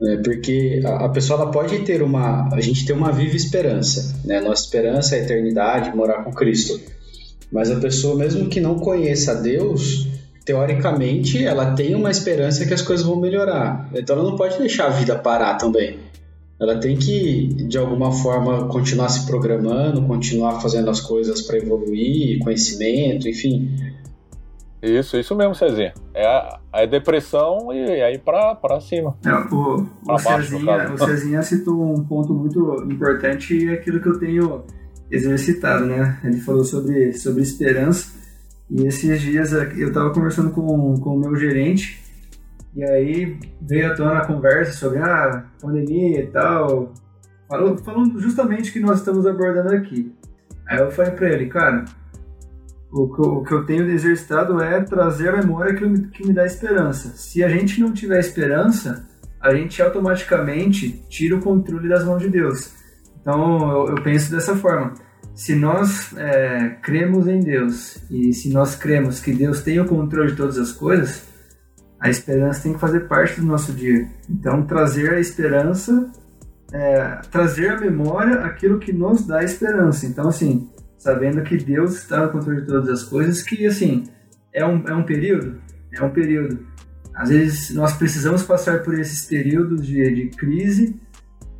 Né? 0.00 0.20
Porque 0.22 0.82
a, 0.84 1.06
a, 1.06 1.08
pessoa 1.08 1.40
ela 1.40 1.50
pode 1.50 1.78
ter 1.80 2.02
uma. 2.02 2.48
A 2.52 2.60
gente 2.60 2.84
tem 2.84 2.94
uma 2.94 3.12
viva 3.12 3.36
esperança. 3.36 4.14
Né? 4.24 4.40
Nossa 4.40 4.64
esperança 4.64 5.16
é 5.16 5.20
a 5.20 5.22
eternidade, 5.22 5.96
morar 5.96 6.24
com 6.24 6.32
Cristo. 6.32 6.80
Mas 7.52 7.70
a 7.70 7.76
pessoa, 7.76 8.16
mesmo 8.16 8.48
que 8.48 8.60
não 8.60 8.78
conheça 8.78 9.34
Deus, 9.34 10.08
teoricamente 10.44 11.44
ela 11.44 11.72
tem 11.72 11.94
uma 11.94 12.10
esperança 12.10 12.66
que 12.66 12.74
as 12.74 12.82
coisas 12.82 13.06
vão 13.06 13.16
melhorar. 13.16 13.88
Então 13.94 14.16
ela 14.16 14.28
não 14.28 14.36
pode 14.36 14.58
deixar 14.58 14.86
a 14.86 14.90
vida 14.90 15.16
parar 15.16 15.54
também. 15.54 15.98
Ela 16.60 16.78
tem 16.78 16.96
que, 16.96 17.48
de 17.68 17.76
alguma 17.76 18.12
forma, 18.12 18.68
continuar 18.68 19.08
se 19.08 19.26
programando, 19.26 20.02
continuar 20.02 20.60
fazendo 20.60 20.88
as 20.88 21.00
coisas 21.00 21.42
para 21.42 21.58
evoluir, 21.58 22.38
conhecimento, 22.38 23.28
enfim. 23.28 23.76
Isso, 24.84 25.16
isso 25.16 25.34
mesmo, 25.34 25.54
Cezinha. 25.54 25.94
É 26.12 26.26
a, 26.26 26.60
a 26.70 26.84
depressão 26.84 27.72
e, 27.72 28.02
aí 28.02 28.18
pra, 28.18 28.54
pra 28.54 28.80
cima. 28.80 29.16
É, 29.24 29.32
o, 29.32 29.86
o, 30.06 30.18
Cezinha, 30.18 30.92
o 30.92 30.98
Cezinha 30.98 31.42
citou 31.42 31.94
um 31.94 32.04
ponto 32.04 32.34
muito 32.34 32.84
importante 32.90 33.56
e 33.56 33.70
é 33.70 33.72
aquilo 33.72 33.98
que 33.98 34.08
eu 34.08 34.18
tenho 34.18 34.62
exercitado, 35.10 35.86
né? 35.86 36.20
Ele 36.22 36.38
falou 36.38 36.64
sobre, 36.64 37.14
sobre 37.14 37.42
esperança. 37.42 38.12
E 38.70 38.86
esses 38.86 39.22
dias 39.22 39.52
eu 39.52 39.88
estava 39.88 40.12
conversando 40.12 40.50
com, 40.50 40.94
com 40.98 41.16
o 41.16 41.20
meu 41.20 41.34
gerente 41.34 42.02
e 42.76 42.84
aí 42.84 43.38
veio 43.62 43.90
à 43.90 43.94
tona 43.94 44.18
a 44.18 44.26
conversa 44.26 44.72
sobre 44.72 44.98
a 44.98 45.04
ah, 45.04 45.44
pandemia 45.60 46.20
e 46.20 46.26
tal, 46.26 46.92
falou, 47.48 47.78
falando 47.78 48.18
justamente 48.20 48.70
o 48.70 48.72
que 48.72 48.80
nós 48.80 48.98
estamos 48.98 49.26
abordando 49.26 49.74
aqui. 49.74 50.12
Aí 50.66 50.78
eu 50.78 50.90
falei 50.90 51.12
para 51.12 51.30
ele, 51.30 51.46
cara, 51.46 51.84
o 52.94 53.12
que, 53.12 53.20
eu, 53.20 53.24
o 53.24 53.44
que 53.44 53.52
eu 53.52 53.66
tenho 53.66 53.90
exercitado 53.90 54.62
é 54.62 54.80
trazer 54.80 55.30
a 55.30 55.38
memória 55.38 55.74
que, 55.74 56.08
que 56.08 56.26
me 56.26 56.32
dá 56.32 56.46
esperança. 56.46 57.12
Se 57.16 57.42
a 57.42 57.48
gente 57.48 57.80
não 57.80 57.92
tiver 57.92 58.20
esperança, 58.20 59.04
a 59.40 59.52
gente 59.52 59.82
automaticamente 59.82 61.04
tira 61.08 61.34
o 61.34 61.40
controle 61.40 61.88
das 61.88 62.04
mãos 62.04 62.22
de 62.22 62.28
Deus. 62.28 62.72
Então 63.20 63.88
eu, 63.88 63.96
eu 63.96 64.02
penso 64.02 64.30
dessa 64.30 64.54
forma. 64.54 64.94
Se 65.34 65.56
nós 65.56 66.16
é, 66.16 66.76
cremos 66.80 67.26
em 67.26 67.40
Deus 67.40 67.98
e 68.08 68.32
se 68.32 68.50
nós 68.50 68.76
cremos 68.76 69.18
que 69.18 69.32
Deus 69.32 69.60
tem 69.60 69.80
o 69.80 69.86
controle 69.86 70.30
de 70.30 70.36
todas 70.36 70.56
as 70.56 70.70
coisas, 70.70 71.24
a 71.98 72.08
esperança 72.08 72.62
tem 72.62 72.74
que 72.74 72.78
fazer 72.78 73.08
parte 73.08 73.40
do 73.40 73.46
nosso 73.46 73.72
dia. 73.72 74.06
Então 74.30 74.64
trazer 74.66 75.12
a 75.14 75.18
esperança, 75.18 76.12
é, 76.72 77.20
trazer 77.28 77.70
à 77.70 77.80
memória 77.80 78.36
aquilo 78.44 78.78
que 78.78 78.92
nos 78.92 79.26
dá 79.26 79.42
esperança. 79.42 80.06
Então 80.06 80.28
assim, 80.28 80.70
sabendo 81.04 81.42
que 81.42 81.58
Deus 81.58 81.96
está 81.96 82.24
no 82.24 82.32
controle 82.32 82.62
de 82.62 82.66
todas 82.66 82.88
as 82.88 83.02
coisas, 83.02 83.42
que 83.42 83.66
assim, 83.66 84.04
é 84.50 84.64
um, 84.64 84.88
é 84.88 84.94
um 84.94 85.02
período, 85.02 85.60
é 85.92 86.02
um 86.02 86.08
período. 86.08 86.66
Às 87.14 87.28
vezes 87.28 87.74
nós 87.74 87.92
precisamos 87.92 88.42
passar 88.42 88.82
por 88.82 88.98
esses 88.98 89.26
períodos 89.26 89.86
de, 89.86 90.02
de 90.14 90.28
crise 90.30 90.98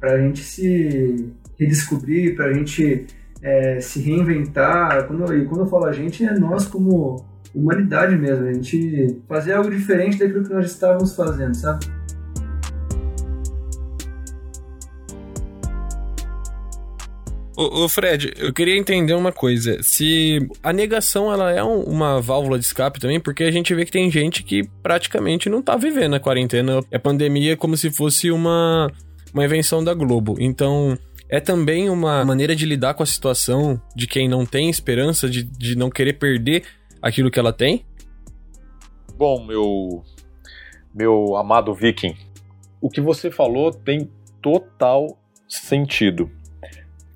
para 0.01 0.15
a 0.15 0.19
gente 0.19 0.41
se 0.41 1.31
redescobrir, 1.61 2.35
para 2.35 2.47
a 2.47 2.53
gente 2.55 3.07
é, 3.43 3.81
se 3.81 4.01
reinventar. 4.01 5.07
Quando, 5.07 5.37
e 5.37 5.45
quando 5.45 5.61
eu 5.61 5.67
falo 5.67 5.85
a 5.85 5.93
gente, 5.93 6.25
é 6.25 6.33
nós 6.39 6.67
como 6.67 7.23
humanidade 7.55 8.17
mesmo, 8.17 8.47
a 8.47 8.53
gente 8.55 9.21
fazer 9.29 9.53
algo 9.53 9.71
diferente 9.71 10.19
daquilo 10.19 10.43
que 10.43 10.55
nós 10.55 10.71
estávamos 10.71 11.15
fazendo, 11.15 11.55
sabe? 11.55 11.85
Ô, 17.57 17.85
ô, 17.85 17.89
Fred, 17.89 18.35
eu 18.37 18.53
queria 18.53 18.77
entender 18.77 19.15
uma 19.15 19.31
coisa. 19.31 19.81
Se 19.81 20.49
a 20.61 20.73
negação 20.73 21.33
ela 21.33 21.53
é 21.53 21.63
um, 21.63 21.83
uma 21.83 22.21
válvula 22.21 22.59
de 22.59 22.65
escape 22.65 22.99
também, 22.99 23.21
porque 23.21 23.45
a 23.45 23.51
gente 23.51 23.73
vê 23.75 23.85
que 23.85 23.93
tem 23.93 24.11
gente 24.11 24.43
que 24.43 24.65
praticamente 24.83 25.49
não 25.49 25.63
tá 25.63 25.77
vivendo 25.77 26.15
a 26.15 26.21
quarentena, 26.21 26.81
a 26.93 26.99
pandemia 26.99 27.57
como 27.57 27.77
se 27.77 27.93
fosse 27.93 28.31
uma, 28.33 28.91
uma 29.33 29.45
invenção 29.45 29.85
da 29.85 29.95
Globo. 29.95 30.35
Então, 30.41 30.99
é 31.29 31.39
também 31.39 31.89
uma 31.89 32.25
maneira 32.25 32.57
de 32.57 32.67
lidar 32.67 32.95
com 32.95 33.05
a 33.05 33.07
situação 33.07 33.81
de 33.95 34.09
quem 34.09 34.29
não 34.29 34.45
tem 34.45 34.69
esperança, 34.69 35.29
de, 35.29 35.45
de 35.45 35.77
não 35.77 35.91
querer 35.91 36.15
perder 36.15 36.65
aquilo 37.01 37.31
que 37.31 37.39
ela 37.39 37.53
tem? 37.53 37.85
Bom, 39.17 39.47
meu, 39.47 40.03
meu 40.93 41.37
amado 41.37 41.73
Viking, 41.73 42.17
o 42.81 42.91
que 42.91 43.01
você 43.01 43.31
falou 43.31 43.71
tem 43.71 44.11
total 44.43 45.17
sentido 45.47 46.29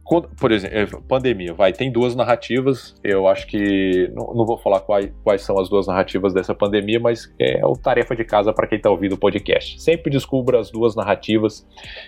por 0.09 0.51
exemplo, 0.51 1.03
pandemia, 1.07 1.53
vai, 1.53 1.71
tem 1.71 1.93
duas 1.93 2.15
narrativas, 2.17 2.95
eu 3.05 3.29
acho 3.29 3.47
que, 3.47 4.11
não, 4.15 4.33
não 4.35 4.47
vou 4.47 4.57
falar 4.57 4.81
quais, 4.81 5.13
quais, 5.23 5.43
são 5.43 5.59
as 5.59 5.69
duas 5.69 5.87
narrativas 5.87 6.33
dessa 6.33 6.55
pandemia, 6.55 6.99
mas 6.99 7.31
é 7.39 7.61
o 7.65 7.75
tarefa 7.75 8.17
de 8.17 8.25
casa 8.25 8.51
para 8.53 8.67
quem 8.67 8.77
está 8.79 8.89
ouvindo 8.89 9.17
o 9.17 9.19
podcast. 9.19 9.81
Sempre 9.83 10.11
descubra 10.11 10.59
as 10.59 10.71
duas 10.71 10.97
narrativas 10.97 11.67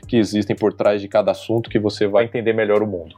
que 0.08 0.16
existem 0.16 0.56
por 0.56 0.72
trás 0.72 1.02
de 1.02 1.08
cada 1.08 1.32
assunto 1.32 1.68
que 1.68 1.78
você 1.78 2.06
vai 2.06 2.24
entender 2.24 2.54
melhor 2.54 2.82
o 2.82 2.86
mundo. 2.86 3.14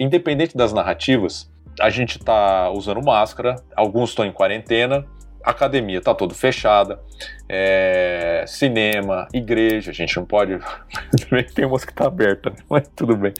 Independente 0.00 0.56
das 0.56 0.72
narrativas, 0.72 1.48
a 1.80 1.88
gente 1.88 2.18
está 2.18 2.70
usando 2.70 3.00
máscara, 3.04 3.54
alguns 3.76 4.10
estão 4.10 4.24
em 4.24 4.32
quarentena, 4.32 5.06
academia 5.42 5.98
está 5.98 6.14
toda 6.14 6.34
fechada, 6.34 7.00
é, 7.48 8.44
cinema, 8.46 9.26
igreja, 9.32 9.90
a 9.90 9.94
gente 9.94 10.16
não 10.16 10.24
pode. 10.24 10.58
tem 11.54 11.64
umas 11.64 11.84
que 11.84 11.94
tá 11.94 12.06
aberta, 12.06 12.50
né? 12.50 12.56
mas 12.68 12.88
tudo 12.94 13.16
bem. 13.16 13.32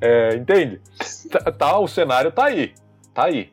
É, 0.00 0.34
entende? 0.36 0.80
Tá, 1.30 1.52
tá, 1.52 1.78
o 1.78 1.88
cenário 1.88 2.30
tá 2.30 2.46
aí, 2.46 2.72
tá 3.12 3.24
aí. 3.24 3.50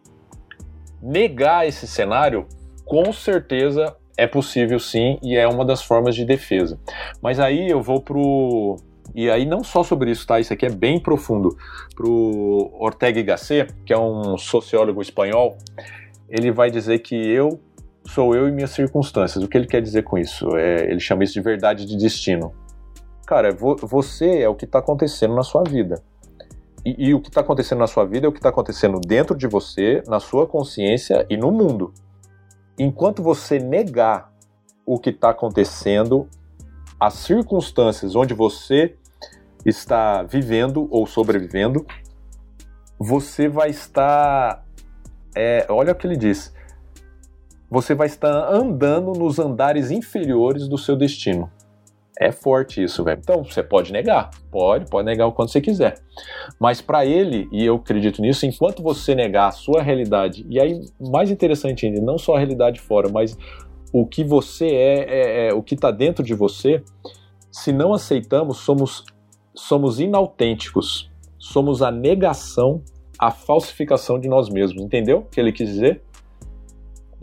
Negar 1.01 1.67
esse 1.67 1.87
cenário, 1.87 2.47
com 2.85 3.11
certeza 3.11 3.95
é 4.17 4.25
possível 4.25 4.79
sim, 4.79 5.19
e 5.21 5.35
é 5.35 5.47
uma 5.47 5.65
das 5.65 5.83
formas 5.83 6.15
de 6.15 6.25
defesa. 6.25 6.79
Mas 7.21 7.39
aí 7.39 7.69
eu 7.69 7.81
vou 7.81 8.01
pro. 8.01 8.77
E 9.13 9.29
aí 9.29 9.45
não 9.45 9.63
só 9.63 9.83
sobre 9.83 10.11
isso, 10.11 10.25
tá? 10.25 10.39
Isso 10.39 10.53
aqui 10.53 10.65
é 10.65 10.69
bem 10.69 10.99
profundo. 10.99 11.55
Pro 11.95 12.71
Ortega 12.79 13.19
y 13.19 13.23
Gasset, 13.23 13.73
que 13.85 13.93
é 13.93 13.97
um 13.97 14.37
sociólogo 14.37 15.01
espanhol, 15.01 15.57
ele 16.29 16.51
vai 16.51 16.69
dizer 16.69 16.99
que 16.99 17.15
eu 17.15 17.59
sou 18.07 18.35
eu 18.35 18.47
e 18.47 18.51
minhas 18.51 18.71
circunstâncias. 18.71 19.43
O 19.43 19.47
que 19.47 19.57
ele 19.57 19.67
quer 19.67 19.81
dizer 19.81 20.03
com 20.03 20.17
isso? 20.17 20.55
É, 20.55 20.89
ele 20.89 20.99
chama 20.99 21.23
isso 21.23 21.33
de 21.33 21.41
verdade 21.41 21.85
de 21.85 21.97
destino. 21.97 22.53
Cara, 23.25 23.51
vo 23.51 23.75
você 23.75 24.39
é 24.41 24.49
o 24.49 24.55
que 24.55 24.65
está 24.65 24.79
acontecendo 24.79 25.35
na 25.35 25.43
sua 25.43 25.63
vida. 25.63 26.01
E, 26.85 27.07
e 27.07 27.13
o 27.13 27.19
que 27.19 27.29
está 27.29 27.41
acontecendo 27.41 27.79
na 27.79 27.87
sua 27.87 28.05
vida 28.05 28.27
é 28.27 28.29
o 28.29 28.31
que 28.31 28.37
está 28.37 28.49
acontecendo 28.49 28.99
dentro 28.99 29.35
de 29.35 29.47
você, 29.47 30.03
na 30.07 30.19
sua 30.19 30.45
consciência 30.45 31.25
e 31.29 31.35
no 31.35 31.51
mundo. 31.51 31.91
Enquanto 32.77 33.23
você 33.23 33.57
negar 33.57 34.31
o 34.85 34.99
que 34.99 35.09
está 35.09 35.31
acontecendo, 35.31 36.29
as 36.99 37.15
circunstâncias 37.15 38.15
onde 38.15 38.33
você 38.33 38.95
está 39.65 40.21
vivendo 40.21 40.87
ou 40.91 41.07
sobrevivendo, 41.07 41.85
você 42.99 43.49
vai 43.49 43.71
estar. 43.71 44.63
É, 45.35 45.65
olha 45.69 45.91
o 45.91 45.95
que 45.95 46.05
ele 46.05 46.15
diz. 46.15 46.53
Você 47.75 47.93
vai 47.93 48.07
estar 48.07 48.31
andando 48.49 49.11
nos 49.11 49.37
andares 49.37 49.91
inferiores 49.91 50.65
do 50.65 50.77
seu 50.77 50.95
destino. 50.95 51.51
É 52.17 52.31
forte 52.31 52.81
isso, 52.81 53.03
velho. 53.03 53.19
Então, 53.21 53.43
você 53.43 53.61
pode 53.61 53.91
negar. 53.91 54.29
Pode, 54.49 54.89
pode 54.89 55.05
negar 55.05 55.27
o 55.27 55.33
quanto 55.33 55.51
você 55.51 55.59
quiser. 55.59 55.95
Mas 56.57 56.79
para 56.79 57.05
ele, 57.05 57.49
e 57.51 57.65
eu 57.65 57.75
acredito 57.75 58.21
nisso, 58.21 58.45
enquanto 58.45 58.81
você 58.81 59.13
negar 59.13 59.49
a 59.49 59.51
sua 59.51 59.81
realidade, 59.81 60.47
e 60.49 60.57
aí, 60.57 60.79
mais 61.01 61.29
interessante 61.29 61.85
ainda, 61.85 61.99
não 61.99 62.17
só 62.17 62.35
a 62.35 62.37
realidade 62.37 62.79
fora, 62.79 63.09
mas 63.09 63.37
o 63.91 64.07
que 64.07 64.23
você 64.23 64.67
é, 64.67 64.99
é, 65.09 65.47
é 65.49 65.53
o 65.53 65.61
que 65.61 65.75
está 65.75 65.91
dentro 65.91 66.23
de 66.23 66.33
você, 66.33 66.81
se 67.51 67.73
não 67.73 67.93
aceitamos, 67.93 68.59
somos, 68.59 69.03
somos 69.53 69.99
inautênticos. 69.99 71.11
Somos 71.37 71.81
a 71.81 71.91
negação, 71.91 72.81
a 73.19 73.31
falsificação 73.31 74.17
de 74.17 74.29
nós 74.29 74.47
mesmos. 74.47 74.81
Entendeu 74.81 75.17
o 75.17 75.25
que 75.25 75.41
ele 75.41 75.51
quis 75.51 75.67
dizer? 75.67 76.04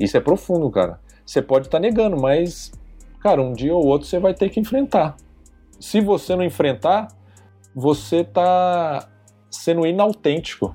Isso 0.02 0.16
é 0.16 0.20
profundo, 0.20 0.68
cara. 0.70 0.98
Você 1.24 1.40
pode 1.40 1.66
estar 1.66 1.78
tá 1.78 1.82
negando, 1.82 2.20
mas 2.20 2.72
cara, 3.22 3.40
um 3.40 3.52
dia 3.52 3.74
ou 3.74 3.86
outro 3.86 4.06
você 4.06 4.18
vai 4.18 4.34
ter 4.34 4.50
que 4.50 4.58
enfrentar. 4.58 5.16
Se 5.78 6.00
você 6.00 6.34
não 6.34 6.44
enfrentar, 6.44 7.08
você 7.74 8.24
tá 8.24 9.08
sendo 9.50 9.86
inautêntico. 9.86 10.74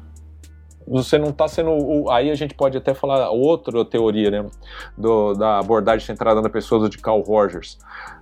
Você 0.87 1.17
não 1.17 1.29
está 1.29 1.49
sendo. 1.49 2.09
Aí 2.09 2.31
a 2.31 2.35
gente 2.35 2.53
pode 2.53 2.77
até 2.77 2.93
falar 2.93 3.29
outra 3.29 3.83
teoria, 3.83 4.31
né? 4.31 4.49
Do, 4.97 5.33
da 5.33 5.59
abordagem 5.59 6.05
centrada 6.05 6.41
na 6.41 6.49
pessoa 6.49 6.89
de 6.89 6.97
Carl 6.97 7.21
Rogers. 7.21 7.77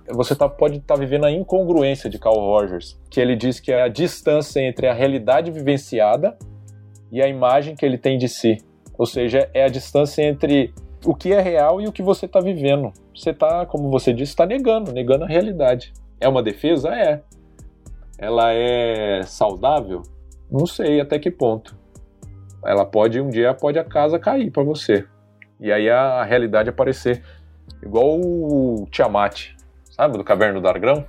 Você 0.08 0.34
tá, 0.34 0.48
pode 0.48 0.78
estar 0.78 0.94
tá 0.94 1.00
vivendo 1.00 1.26
a 1.26 1.30
incongruência 1.30 2.10
de 2.10 2.18
Carl 2.18 2.34
Rogers, 2.34 3.00
que 3.08 3.20
ele 3.20 3.36
diz 3.36 3.60
que 3.60 3.70
é 3.70 3.82
a 3.82 3.88
distância 3.88 4.60
entre 4.60 4.88
a 4.88 4.92
realidade 4.92 5.52
vivenciada 5.52 6.36
e 7.12 7.22
a 7.22 7.28
imagem 7.28 7.76
que 7.76 7.86
ele 7.86 7.98
tem 7.98 8.18
de 8.18 8.28
si. 8.28 8.58
Ou 8.98 9.06
seja, 9.06 9.48
é 9.54 9.64
a 9.64 9.68
distância 9.68 10.22
entre 10.22 10.74
o 11.06 11.14
que 11.14 11.32
é 11.32 11.40
real 11.40 11.80
e 11.80 11.86
o 11.86 11.92
que 11.92 12.02
você 12.02 12.26
está 12.26 12.40
vivendo. 12.40 12.92
Você 13.14 13.30
está, 13.30 13.64
como 13.64 13.88
você 13.90 14.12
disse, 14.12 14.32
está 14.32 14.44
negando, 14.44 14.92
negando 14.92 15.24
a 15.24 15.28
realidade. 15.28 15.92
É 16.20 16.28
uma 16.28 16.42
defesa? 16.42 16.94
É. 16.94 17.22
Ela 18.18 18.52
é 18.52 19.22
saudável? 19.22 20.02
Não 20.50 20.66
sei 20.66 21.00
até 21.00 21.18
que 21.18 21.30
ponto. 21.30 21.76
Ela 22.64 22.84
pode, 22.84 23.20
um 23.20 23.30
dia, 23.30 23.54
pode 23.54 23.78
a 23.78 23.84
casa 23.84 24.18
cair 24.18 24.50
para 24.50 24.64
você. 24.64 25.06
E 25.60 25.70
aí 25.70 25.88
a, 25.88 26.24
realidade 26.24 26.68
aparecer. 26.68 27.22
Igual 27.82 28.18
o 28.20 28.86
Tiamat, 28.90 29.50
sabe, 29.84 30.18
do 30.18 30.24
Caverna 30.24 30.54
do 30.54 30.62
Dragão? 30.62 31.06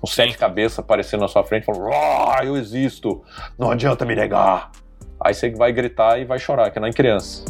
Com 0.00 0.06
sete 0.06 0.38
cabeças 0.38 0.78
aparecendo 0.78 1.20
na 1.20 1.28
sua 1.28 1.44
frente, 1.44 1.64
falando: 1.64 1.90
Ah, 1.92 2.40
eu 2.44 2.56
existo, 2.56 3.22
não 3.58 3.70
adianta 3.70 4.04
me 4.04 4.14
negar. 4.14 4.72
Aí 5.20 5.34
você 5.34 5.50
vai 5.50 5.72
gritar 5.72 6.18
e 6.18 6.24
vai 6.24 6.38
chorar, 6.38 6.70
que 6.70 6.80
não 6.80 6.88
é 6.88 6.92
criança. 6.92 7.44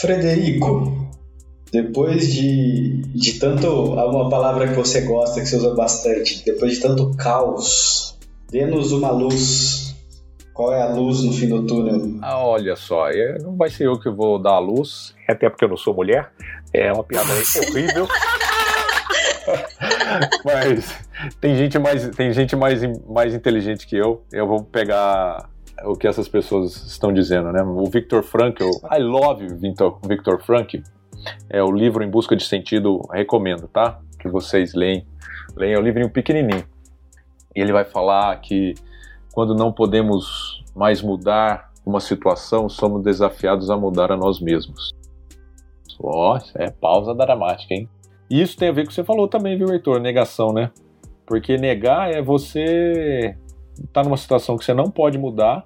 Frederico, 0.00 1.10
depois 1.72 2.32
de, 2.32 3.02
de 3.14 3.34
tanto. 3.34 3.68
Uma 3.68 4.28
palavra 4.28 4.68
que 4.68 4.74
você 4.74 5.02
gosta, 5.02 5.40
que 5.40 5.46
você 5.46 5.56
usa 5.56 5.74
bastante, 5.74 6.44
depois 6.44 6.74
de 6.74 6.80
tanto 6.80 7.16
caos, 7.16 8.18
dê-nos 8.50 8.92
uma 8.92 9.10
luz. 9.10 9.94
Qual 10.52 10.72
é 10.72 10.80
a 10.80 10.88
luz 10.88 11.22
no 11.22 11.32
fim 11.32 11.48
do 11.48 11.66
túnel? 11.66 12.18
Ah, 12.22 12.38
olha 12.38 12.76
só, 12.76 13.10
é, 13.10 13.38
não 13.42 13.56
vai 13.56 13.68
ser 13.68 13.86
eu 13.86 14.00
que 14.00 14.08
vou 14.08 14.38
dar 14.38 14.52
a 14.52 14.58
luz, 14.58 15.14
até 15.28 15.50
porque 15.50 15.64
eu 15.64 15.68
não 15.68 15.76
sou 15.76 15.94
mulher. 15.94 16.32
É 16.72 16.90
uma 16.92 17.04
piada 17.04 17.28
horrível. 17.70 18.08
Mas 20.44 20.98
tem 21.40 21.56
gente 21.56 21.78
mais, 21.78 22.08
tem 22.08 22.32
gente 22.32 22.56
mais, 22.56 22.80
mais 23.06 23.34
inteligente 23.34 23.86
que 23.86 23.96
eu. 23.96 24.24
Eu 24.32 24.46
vou 24.46 24.62
pegar 24.62 25.48
o 25.84 25.94
que 25.94 26.06
essas 26.06 26.28
pessoas 26.28 26.74
estão 26.86 27.12
dizendo, 27.12 27.52
né? 27.52 27.62
O 27.62 27.84
Victor 27.86 28.22
Frankl, 28.22 28.70
I 28.92 28.98
love 28.98 29.46
Victor, 29.54 29.98
Victor 30.06 30.40
é 31.48 31.62
o 31.62 31.70
livro 31.70 32.02
Em 32.02 32.10
Busca 32.10 32.36
de 32.36 32.44
Sentido, 32.44 33.00
recomendo, 33.12 33.68
tá? 33.68 34.00
Que 34.18 34.28
vocês 34.28 34.74
leem. 34.74 35.06
Leem, 35.56 35.74
é 35.74 35.78
um 35.78 35.82
livrinho 35.82 36.10
pequenininho. 36.10 36.64
E 37.54 37.60
ele 37.60 37.72
vai 37.72 37.84
falar 37.84 38.36
que 38.40 38.74
quando 39.32 39.54
não 39.54 39.72
podemos 39.72 40.64
mais 40.74 41.02
mudar 41.02 41.70
uma 41.84 42.00
situação, 42.00 42.68
somos 42.68 43.02
desafiados 43.02 43.70
a 43.70 43.76
mudar 43.76 44.12
a 44.12 44.16
nós 44.16 44.40
mesmos. 44.40 44.90
Ó, 46.00 46.38
é 46.54 46.70
pausa 46.70 47.14
dramática, 47.14 47.74
hein? 47.74 47.88
E 48.28 48.42
isso 48.42 48.56
tem 48.56 48.68
a 48.68 48.72
ver 48.72 48.82
com 48.82 48.86
o 48.86 48.88
que 48.88 48.94
você 48.94 49.04
falou 49.04 49.28
também, 49.28 49.56
viu, 49.56 49.72
Heitor? 49.72 50.00
Negação, 50.00 50.52
né? 50.52 50.70
Porque 51.24 51.56
negar 51.56 52.10
é 52.10 52.20
você 52.20 53.36
tá 53.92 54.02
numa 54.02 54.16
situação 54.16 54.56
que 54.56 54.64
você 54.64 54.74
não 54.74 54.90
pode 54.90 55.18
mudar 55.18 55.64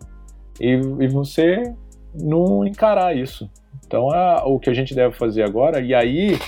e, 0.60 0.72
e 0.72 1.08
você 1.08 1.74
não 2.14 2.66
encarar 2.66 3.16
isso. 3.16 3.50
Então, 3.86 4.10
a, 4.10 4.44
o 4.46 4.58
que 4.58 4.70
a 4.70 4.74
gente 4.74 4.94
deve 4.94 5.14
fazer 5.14 5.42
agora, 5.42 5.80
e 5.80 5.94
aí 5.94 6.38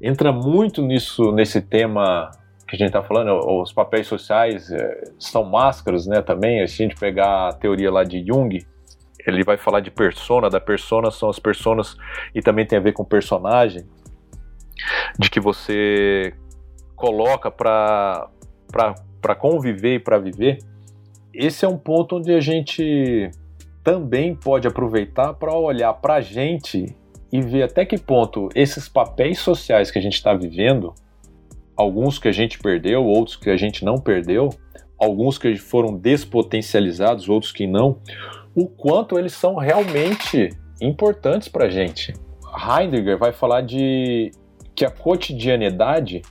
entra 0.00 0.32
muito 0.32 0.82
nisso, 0.82 1.32
nesse 1.32 1.60
tema 1.60 2.30
que 2.66 2.76
a 2.76 2.78
gente 2.78 2.88
está 2.88 3.02
falando, 3.02 3.36
os 3.60 3.72
papéis 3.72 4.06
sociais 4.06 4.70
é, 4.70 5.02
são 5.18 5.44
máscaras, 5.44 6.06
né, 6.06 6.22
também, 6.22 6.64
se 6.66 6.82
a 6.82 6.86
gente 6.86 6.98
pegar 6.98 7.48
a 7.48 7.52
teoria 7.52 7.90
lá 7.90 8.04
de 8.04 8.24
Jung, 8.24 8.64
ele 9.26 9.44
vai 9.44 9.56
falar 9.56 9.80
de 9.80 9.90
persona, 9.90 10.48
da 10.48 10.60
persona 10.60 11.10
são 11.10 11.28
as 11.28 11.38
personas, 11.38 11.96
e 12.34 12.40
também 12.40 12.64
tem 12.64 12.78
a 12.78 12.80
ver 12.80 12.92
com 12.92 13.04
personagem, 13.04 13.84
de 15.18 15.28
que 15.28 15.40
você 15.40 16.32
coloca 16.94 17.50
para 17.50 18.30
para 19.20 19.34
conviver 19.34 19.96
e 19.96 19.98
para 19.98 20.18
viver, 20.18 20.58
esse 21.32 21.64
é 21.64 21.68
um 21.68 21.78
ponto 21.78 22.16
onde 22.16 22.32
a 22.32 22.40
gente 22.40 23.30
também 23.82 24.34
pode 24.34 24.66
aproveitar 24.66 25.34
para 25.34 25.54
olhar 25.54 25.94
para 25.94 26.14
a 26.14 26.20
gente 26.20 26.94
e 27.32 27.40
ver 27.40 27.62
até 27.62 27.84
que 27.84 27.96
ponto 27.96 28.48
esses 28.54 28.88
papéis 28.88 29.38
sociais 29.38 29.90
que 29.90 29.98
a 29.98 30.02
gente 30.02 30.14
está 30.14 30.34
vivendo, 30.34 30.92
alguns 31.76 32.18
que 32.18 32.28
a 32.28 32.32
gente 32.32 32.58
perdeu, 32.58 33.04
outros 33.04 33.36
que 33.36 33.48
a 33.48 33.56
gente 33.56 33.84
não 33.84 33.96
perdeu, 33.96 34.50
alguns 34.98 35.38
que 35.38 35.56
foram 35.56 35.96
despotencializados, 35.96 37.28
outros 37.28 37.52
que 37.52 37.66
não, 37.66 37.98
o 38.54 38.66
quanto 38.66 39.18
eles 39.18 39.32
são 39.32 39.54
realmente 39.54 40.50
importantes 40.80 41.48
para 41.48 41.66
a 41.66 41.70
gente. 41.70 42.12
Heidegger 42.52 43.16
vai 43.16 43.32
falar 43.32 43.62
de 43.62 44.32
que 44.74 44.84
a 44.84 44.90
cotidianidade 44.90 46.22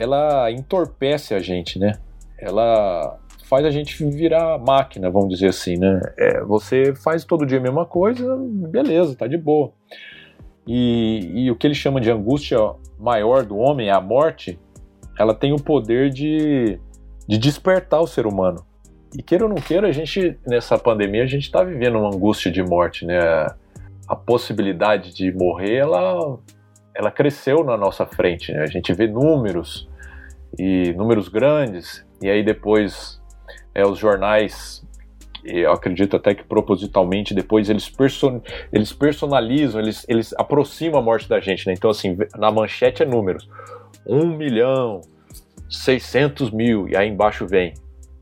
ela 0.00 0.50
entorpece 0.50 1.34
a 1.34 1.40
gente, 1.40 1.78
né? 1.78 1.92
Ela 2.38 3.18
faz 3.44 3.66
a 3.66 3.70
gente 3.70 4.02
virar 4.06 4.56
máquina, 4.58 5.10
vamos 5.10 5.28
dizer 5.28 5.48
assim, 5.48 5.76
né? 5.76 6.00
É, 6.18 6.40
você 6.42 6.94
faz 6.94 7.22
todo 7.22 7.44
dia 7.44 7.58
a 7.58 7.62
mesma 7.62 7.84
coisa, 7.84 8.34
beleza, 8.38 9.14
tá 9.14 9.26
de 9.26 9.36
boa. 9.36 9.72
E, 10.66 11.30
e 11.34 11.50
o 11.50 11.56
que 11.56 11.66
ele 11.66 11.74
chama 11.74 12.00
de 12.00 12.10
angústia 12.10 12.58
maior 12.98 13.44
do 13.44 13.58
homem, 13.58 13.90
a 13.90 14.00
morte, 14.00 14.58
ela 15.18 15.34
tem 15.34 15.52
o 15.52 15.62
poder 15.62 16.08
de, 16.08 16.80
de 17.28 17.36
despertar 17.36 18.00
o 18.00 18.06
ser 18.06 18.26
humano. 18.26 18.64
E 19.14 19.22
queira 19.22 19.44
ou 19.44 19.50
não 19.50 19.56
queira, 19.56 19.88
a 19.88 19.92
gente, 19.92 20.38
nessa 20.46 20.78
pandemia, 20.78 21.24
a 21.24 21.26
gente 21.26 21.42
está 21.42 21.62
vivendo 21.62 21.98
uma 21.98 22.14
angústia 22.14 22.50
de 22.50 22.62
morte, 22.62 23.04
né? 23.04 23.18
A 24.08 24.16
possibilidade 24.16 25.12
de 25.12 25.30
morrer, 25.30 25.74
ela, 25.76 26.38
ela 26.94 27.10
cresceu 27.10 27.62
na 27.64 27.76
nossa 27.76 28.06
frente, 28.06 28.50
né? 28.50 28.62
A 28.62 28.66
gente 28.66 28.92
vê 28.94 29.06
números, 29.06 29.89
e 30.58 30.92
números 30.94 31.28
grandes, 31.28 32.04
e 32.22 32.28
aí 32.28 32.42
depois 32.42 33.20
é, 33.74 33.86
os 33.86 33.98
jornais, 33.98 34.84
eu 35.44 35.72
acredito 35.72 36.16
até 36.16 36.34
que 36.34 36.44
propositalmente, 36.44 37.34
depois 37.34 37.70
eles, 37.70 37.88
person, 37.88 38.40
eles 38.72 38.92
personalizam, 38.92 39.80
eles, 39.80 40.04
eles 40.08 40.34
aproximam 40.34 41.00
a 41.00 41.02
morte 41.02 41.28
da 41.28 41.40
gente, 41.40 41.66
né? 41.66 41.72
Então, 41.72 41.90
assim, 41.90 42.16
na 42.36 42.50
manchete 42.50 43.02
é 43.02 43.06
números: 43.06 43.48
1 44.06 44.36
milhão, 44.36 45.00
600 45.68 46.50
mil, 46.50 46.88
e 46.88 46.96
aí 46.96 47.08
embaixo 47.08 47.46
vem: 47.46 47.74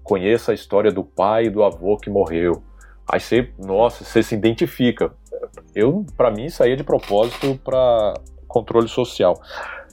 conheça 0.02 0.52
a 0.52 0.54
história 0.54 0.92
do 0.92 1.02
pai 1.02 1.44
e 1.44 1.50
do 1.50 1.62
avô 1.62 1.96
que 1.96 2.10
morreu. 2.10 2.62
Aí 3.10 3.20
você, 3.20 3.50
nossa, 3.58 4.04
você 4.04 4.22
se 4.22 4.34
identifica. 4.34 5.12
Eu, 5.74 6.04
para 6.16 6.30
mim, 6.30 6.46
aí 6.60 6.72
é 6.72 6.76
de 6.76 6.84
propósito 6.84 7.58
para 7.64 8.14
controle 8.46 8.88
social, 8.88 9.34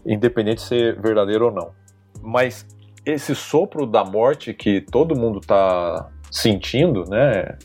independente 0.05 0.57
de 0.57 0.63
ser 0.63 0.99
verdadeiro 0.99 1.45
ou 1.45 1.51
não. 1.51 1.84
Mas 2.25 2.65
esse 3.05 3.35
sopro 3.35 3.85
da 3.85 4.03
morte 4.03 4.53
que 4.53 4.81
todo 4.81 5.15
mundo 5.15 5.39
está 5.39 6.09
sentindo, 6.31 7.05
né? 7.09 7.57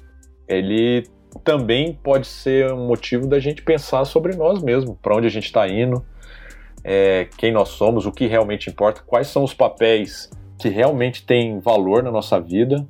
Ele 0.47 1.05
também 1.45 1.95
pode 1.95 2.27
ser 2.27 2.73
um 2.73 2.87
motivo 2.87 3.27
da 3.27 3.39
gente 3.39 3.63
pensar 3.63 4.05
sobre 4.05 4.37
nós 4.37 4.63
mesmos, 4.63 4.97
para 5.01 5.17
onde 5.17 5.27
a 5.27 5.31
gente 5.31 5.47
está 5.47 5.67
indo, 5.69 6.05
é, 6.85 7.29
quem 7.37 7.53
nós 7.53 7.69
somos, 7.69 8.07
o 8.07 8.13
que 8.13 8.27
realmente 8.27 8.69
importa, 8.69 9.03
quais 9.07 9.29
são 9.29 9.45
os 9.45 9.55
papéis 9.55 10.31
que 10.59 10.69
realmente 10.69 11.25
têm 11.25 11.59
valor 11.61 12.03
na 12.03 12.11
nossa 12.11 12.41
vida, 12.41 12.87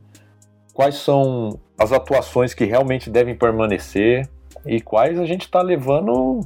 quais 0.72 0.96
são 0.96 1.60
as 1.78 1.92
atuações 1.92 2.54
que 2.54 2.64
realmente 2.64 3.10
devem 3.10 3.34
permanecer 3.34 4.28
e 4.66 4.80
quais 4.80 5.18
a 5.18 5.26
gente 5.26 5.42
está 5.42 5.62
levando 5.62 6.40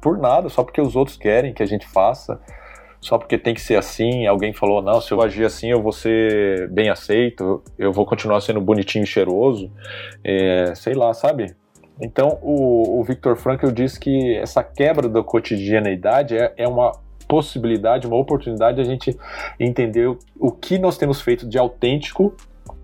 por 0.00 0.18
nada, 0.18 0.48
só 0.48 0.62
porque 0.62 0.80
os 0.80 0.94
outros 0.94 1.16
querem 1.16 1.52
que 1.52 1.62
a 1.62 1.66
gente 1.66 1.86
faça, 1.86 2.40
só 3.06 3.18
porque 3.18 3.38
tem 3.38 3.54
que 3.54 3.60
ser 3.60 3.76
assim. 3.76 4.26
Alguém 4.26 4.52
falou, 4.52 4.82
não, 4.82 5.00
se 5.00 5.12
eu 5.12 5.22
agir 5.22 5.44
assim 5.44 5.70
eu 5.70 5.80
vou 5.80 5.92
ser 5.92 6.68
bem 6.70 6.88
aceito, 6.88 7.62
eu 7.78 7.92
vou 7.92 8.04
continuar 8.04 8.40
sendo 8.40 8.60
bonitinho 8.60 9.04
e 9.04 9.06
cheiroso, 9.06 9.70
é, 10.24 10.74
sei 10.74 10.92
lá, 10.92 11.14
sabe? 11.14 11.54
Então 12.00 12.40
o, 12.42 12.98
o 12.98 13.04
Victor 13.04 13.36
Frankl 13.36 13.70
diz 13.70 13.96
que 13.96 14.36
essa 14.36 14.60
quebra 14.64 15.08
da 15.08 15.22
cotidianeidade 15.22 16.36
é, 16.36 16.52
é 16.56 16.66
uma 16.66 16.90
possibilidade, 17.28 18.08
uma 18.08 18.16
oportunidade 18.16 18.76
de 18.76 18.82
a 18.82 18.84
gente 18.84 19.16
entender 19.60 20.08
o, 20.08 20.18
o 20.40 20.50
que 20.50 20.76
nós 20.76 20.98
temos 20.98 21.20
feito 21.20 21.48
de 21.48 21.56
autêntico 21.56 22.34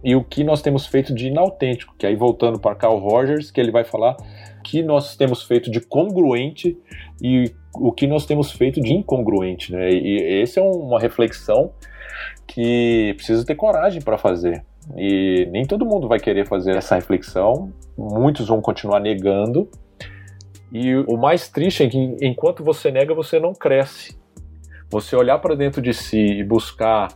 e 0.05 0.15
o 0.15 0.23
que 0.23 0.45
nós 0.45 0.63
temos 0.63 0.87
feito 0.87 1.13
de 1.13 1.29
inautêntico, 1.29 1.97
que 1.99 2.07
aí 2.07 2.15
voltando 2.15 2.61
para 2.61 2.77
Carl 2.77 2.99
Rogers, 2.99 3.51
que 3.51 3.61
ele 3.61 3.73
vai 3.73 3.83
falar 3.83 4.17
que 4.63 4.85
nós 4.85 5.17
temos 5.17 5.43
feito 5.43 5.69
de 5.69 5.81
congruente 5.81 6.79
e 7.21 7.53
o 7.75 7.93
que 7.93 8.07
nós 8.07 8.27
temos 8.27 8.53
feito 8.53 8.81
de 8.81 8.93
incongruente, 8.93 9.73
né? 9.73 9.91
E 9.91 10.43
essa 10.43 10.61
é 10.61 10.63
uma 10.63 11.01
reflexão 11.01 11.73
que 12.47 13.15
precisa 13.17 13.45
ter 13.45 13.55
coragem 13.55 14.03
para 14.03 14.19
fazer. 14.19 14.65
E 14.97 15.47
nem 15.51 15.65
todo 15.65 15.87
mundo 15.87 16.09
vai 16.09 16.19
querer 16.19 16.47
fazer 16.47 16.77
essa 16.77 16.97
reflexão, 16.97 17.73
muitos 17.97 18.49
vão 18.49 18.61
continuar 18.61 19.01
negando. 19.01 19.69
E 20.73 20.97
o 20.97 21.17
mais 21.17 21.49
triste 21.49 21.83
é 21.83 21.89
que 21.89 22.17
enquanto 22.21 22.65
você 22.65 22.91
nega, 22.91 23.15
você 23.15 23.39
não 23.39 23.53
cresce. 23.53 24.17
Você 24.91 25.15
olhar 25.17 25.39
para 25.39 25.55
dentro 25.55 25.81
de 25.81 25.95
si 25.95 26.19
e 26.19 26.45
buscar 26.45 27.09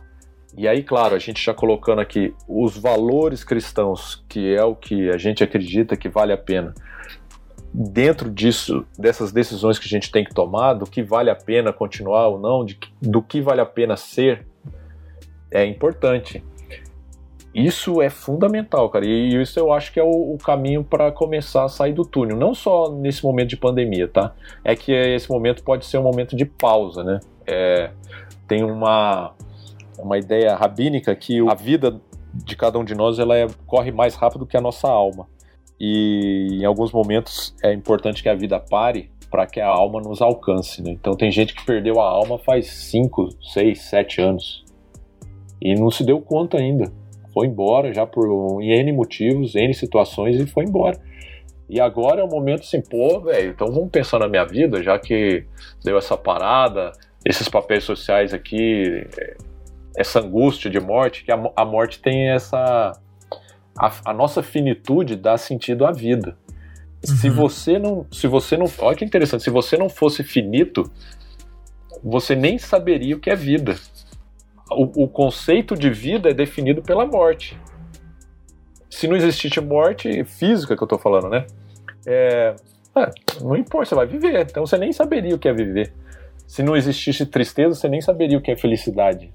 e 0.57 0.67
aí, 0.67 0.81
claro, 0.81 1.13
a 1.13 1.19
gente 1.19 1.43
já 1.43 1.53
colocando 1.53 2.01
aqui 2.01 2.33
os 2.47 2.75
valores 2.75 3.43
cristãos, 3.43 4.23
que 4.27 4.55
é 4.55 4.63
o 4.63 4.75
que 4.75 5.07
a 5.11 5.17
gente 5.17 5.43
acredita 5.43 5.95
que 5.95 6.09
vale 6.09 6.33
a 6.33 6.37
pena. 6.37 6.73
Dentro 7.73 8.29
disso, 8.31 8.85
dessas 8.97 9.31
decisões 9.31 9.77
que 9.77 9.85
a 9.85 9.89
gente 9.89 10.11
tem 10.11 10.23
que 10.23 10.33
tomar, 10.33 10.73
do 10.73 10.85
que 10.85 11.03
vale 11.03 11.29
a 11.29 11.35
pena 11.35 11.71
continuar 11.71 12.27
ou 12.27 12.39
não, 12.39 12.65
de, 12.65 12.77
do 13.01 13.21
que 13.21 13.41
vale 13.41 13.61
a 13.61 13.65
pena 13.65 13.95
ser, 13.95 14.47
é 15.51 15.65
importante. 15.65 16.43
Isso 17.53 18.01
é 18.01 18.09
fundamental, 18.09 18.89
cara, 18.89 19.05
e 19.05 19.41
isso 19.41 19.59
eu 19.59 19.71
acho 19.71 19.91
que 19.91 19.99
é 19.99 20.03
o, 20.03 20.33
o 20.33 20.37
caminho 20.37 20.83
para 20.83 21.11
começar 21.11 21.65
a 21.65 21.69
sair 21.69 21.93
do 21.93 22.05
túnel. 22.05 22.37
Não 22.37 22.53
só 22.53 22.91
nesse 22.91 23.23
momento 23.23 23.49
de 23.49 23.57
pandemia, 23.57 24.07
tá? 24.07 24.33
É 24.63 24.75
que 24.75 24.91
esse 24.91 25.29
momento 25.29 25.63
pode 25.63 25.85
ser 25.85 25.97
um 25.97 26.03
momento 26.03 26.35
de 26.35 26.45
pausa, 26.45 27.03
né? 27.03 27.19
É, 27.45 27.89
tem 28.47 28.63
uma 28.63 29.33
uma 29.97 30.17
ideia 30.17 30.55
rabínica 30.55 31.15
que 31.15 31.39
a 31.49 31.55
vida 31.55 31.99
de 32.33 32.55
cada 32.55 32.77
um 32.77 32.83
de 32.83 32.93
nós 32.93 33.17
ela 33.17 33.35
é, 33.35 33.47
corre 33.65 33.91
mais 33.91 34.13
rápido 34.13 34.45
que 34.45 34.55
a 34.55 34.61
nossa 34.61 34.87
alma. 34.87 35.27
E 35.79 36.59
em 36.59 36.65
alguns 36.65 36.91
momentos 36.91 37.55
é 37.63 37.71
importante 37.73 38.23
que 38.23 38.29
a 38.29 38.35
vida 38.35 38.59
pare 38.59 39.09
para 39.29 39.45
que 39.45 39.59
a 39.59 39.67
alma 39.67 40.01
nos 40.01 40.21
alcance. 40.21 40.81
Né? 40.81 40.91
Então 40.91 41.15
tem 41.15 41.31
gente 41.31 41.53
que 41.53 41.65
perdeu 41.65 41.99
a 41.99 42.09
alma 42.09 42.39
faz 42.39 42.67
5, 42.67 43.29
6, 43.53 43.81
7 43.81 44.21
anos 44.21 44.65
e 45.61 45.75
não 45.75 45.91
se 45.91 46.03
deu 46.03 46.19
conta 46.21 46.57
ainda. 46.57 46.91
Foi 47.33 47.47
embora 47.47 47.93
já 47.93 48.05
por 48.05 48.61
N 48.61 48.91
motivos, 48.91 49.55
N 49.55 49.73
situações 49.73 50.39
e 50.39 50.47
foi 50.47 50.65
embora. 50.65 50.99
E 51.69 51.81
agora 51.81 52.21
é 52.21 52.23
o 52.23 52.29
momento 52.29 52.61
assim, 52.61 52.81
pô, 52.81 53.19
velho, 53.19 53.51
então 53.51 53.67
vamos 53.67 53.89
pensar 53.91 54.19
na 54.19 54.27
minha 54.27 54.45
vida, 54.45 54.81
já 54.81 54.97
que 54.97 55.43
deu 55.83 55.97
essa 55.97 56.15
parada, 56.15 56.93
esses 57.25 57.49
papéis 57.49 57.83
sociais 57.83 58.33
aqui, 58.33 59.05
essa 59.97 60.19
angústia 60.19 60.71
de 60.71 60.79
morte, 60.79 61.25
que 61.25 61.31
a, 61.31 61.51
a 61.55 61.65
morte 61.65 61.99
tem 61.99 62.29
essa. 62.29 62.93
A, 63.77 63.91
a, 64.11 64.13
nossa 64.13 64.41
finitude 64.41 65.15
dá 65.15 65.37
sentido 65.37 65.85
à 65.85 65.91
vida. 65.91 66.37
Uhum. 67.07 67.15
Se 67.15 67.29
você 67.29 67.79
não. 67.79 68.05
Se 68.11 68.27
você 68.27 68.57
não. 68.57 68.65
Olha 68.79 68.95
que 68.95 69.05
interessante, 69.05 69.43
se 69.43 69.49
você 69.49 69.77
não 69.77 69.89
fosse 69.89 70.23
finito, 70.23 70.91
você 72.03 72.35
nem 72.35 72.57
saberia 72.57 73.15
o 73.15 73.19
que 73.19 73.29
é 73.29 73.35
vida. 73.35 73.75
O, 74.71 75.03
o 75.03 75.07
conceito 75.07 75.75
de 75.75 75.89
vida 75.89 76.29
é 76.29 76.33
definido 76.33 76.81
pela 76.81 77.05
morte. 77.05 77.57
Se 78.89 79.07
não 79.07 79.15
existisse 79.15 79.61
morte 79.61 80.23
física 80.23 80.75
que 80.75 80.83
eu 80.83 80.87
tô 80.87 80.97
falando, 80.97 81.29
né? 81.29 81.45
É, 82.05 82.55
é, 82.95 83.11
não 83.41 83.55
importa, 83.55 83.89
você 83.89 83.95
vai 83.95 84.07
viver. 84.07 84.47
Então 84.49 84.65
você 84.65 84.77
nem 84.77 84.91
saberia 84.91 85.35
o 85.35 85.39
que 85.39 85.47
é 85.47 85.53
viver. 85.53 85.93
Se 86.47 86.63
não 86.63 86.75
existisse 86.75 87.25
tristeza, 87.25 87.75
você 87.75 87.87
nem 87.87 88.01
saberia 88.01 88.37
o 88.37 88.41
que 88.41 88.51
é 88.51 88.55
felicidade 88.55 89.31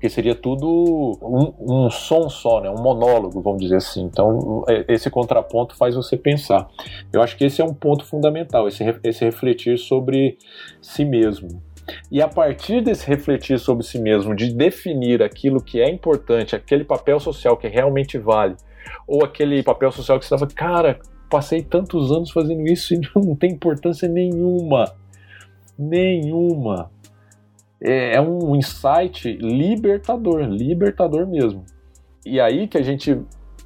porque 0.00 0.08
seria 0.08 0.34
tudo 0.34 1.18
um, 1.20 1.84
um, 1.84 1.90
som 1.90 2.30
só, 2.30 2.62
né? 2.62 2.70
um 2.70 2.82
monólogo, 2.82 3.42
vamos 3.42 3.60
dizer 3.60 3.76
assim. 3.76 4.02
Então, 4.04 4.64
é, 4.66 4.86
esse 4.88 5.10
contraponto 5.10 5.76
faz 5.76 5.94
você 5.94 6.16
pensar. 6.16 6.70
Eu 7.12 7.20
acho 7.20 7.36
que 7.36 7.44
esse 7.44 7.60
é 7.60 7.64
um 7.66 7.74
ponto 7.74 8.06
fundamental, 8.06 8.66
esse, 8.66 8.82
esse 9.04 9.22
refletir 9.22 9.76
sobre 9.76 10.38
si 10.80 11.04
mesmo. 11.04 11.62
E 12.10 12.22
a 12.22 12.28
partir 12.28 12.80
desse 12.80 13.06
refletir 13.06 13.58
sobre 13.58 13.84
si 13.84 14.00
mesmo, 14.00 14.34
de 14.34 14.54
definir 14.54 15.22
aquilo 15.22 15.62
que 15.62 15.82
é 15.82 15.90
importante, 15.90 16.56
aquele 16.56 16.82
papel 16.84 17.20
social 17.20 17.58
que 17.58 17.68
realmente 17.68 18.16
vale, 18.16 18.56
ou 19.06 19.22
aquele 19.22 19.62
papel 19.62 19.92
social 19.92 20.18
que 20.18 20.24
você 20.24 20.34
estava, 20.34 20.50
cara, 20.50 20.98
passei 21.28 21.62
tantos 21.62 22.10
anos 22.10 22.30
fazendo 22.30 22.66
isso 22.66 22.94
e 22.94 23.00
não 23.14 23.36
tem 23.36 23.52
importância 23.52 24.08
nenhuma. 24.08 24.94
Nenhuma 25.78 26.90
é, 27.82 28.16
é 28.16 28.20
um 28.20 28.54
insight 28.54 29.32
libertador, 29.40 30.40
libertador 30.42 31.26
mesmo. 31.26 31.64
E 32.24 32.38
aí 32.40 32.68
que 32.68 32.76
a 32.76 32.82
gente 32.82 33.18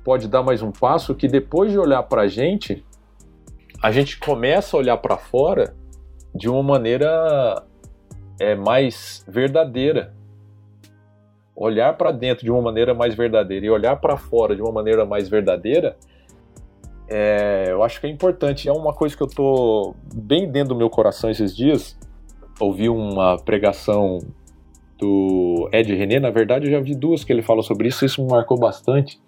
pode 0.05 0.29
dar 0.29 0.43
mais 0.43 0.62
um 0.62 0.71
passo 0.71 1.15
que 1.15 1.27
depois 1.27 1.73
de 1.73 1.79
olhar 1.79 2.03
para 2.05 2.23
a 2.23 2.29
gente, 2.29 2.85
a 3.83 3.91
gente 3.91 4.19
começa 4.19 4.77
a 4.77 4.81
olhar 4.81 4.97
para 4.99 5.17
fora 5.17 5.75
de 6.35 6.49
uma 6.49 6.62
maneira 6.62 7.65
é, 8.41 8.55
mais 8.55 9.25
verdadeira. 9.27 10.15
Olhar 11.57 11.97
para 11.97 12.11
dentro 12.11 12.45
de 12.45 12.51
uma 12.51 12.61
maneira 12.61 12.95
mais 12.95 13.15
verdadeira 13.15 13.67
e 13.67 13.71
olhar 13.71 13.97
para 13.97 14.17
fora 14.17 14.55
de 14.55 14.62
uma 14.62 14.73
maneira 14.73 15.05
mais 15.05 15.29
verdadeira, 15.29 15.97
é, 17.09 17.67
eu 17.69 17.83
acho 17.83 18.01
que 18.01 18.07
é 18.07 18.11
importante. 18.11 18.69
É 18.69 18.73
uma 18.73 18.93
coisa 18.93 19.17
que 19.17 19.23
eu 19.23 19.29
tô 19.29 19.95
bem 20.15 20.51
dentro 20.51 20.71
do 20.71 20.77
meu 20.77 20.91
coração 20.91 21.31
esses 21.31 21.57
dias 21.57 21.97
ouvi 22.61 22.88
uma 22.88 23.36
pregação 23.38 24.18
do 24.98 25.68
Ed 25.72 25.94
René, 25.94 26.20
na 26.20 26.30
verdade 26.30 26.66
eu 26.66 26.70
já 26.70 26.80
vi 26.80 26.94
duas 26.94 27.24
que 27.24 27.32
ele 27.32 27.42
fala 27.42 27.62
sobre 27.62 27.88
isso, 27.88 28.05
isso 28.05 28.22
me 28.22 28.30
marcou 28.30 28.59
bastante 28.59 29.20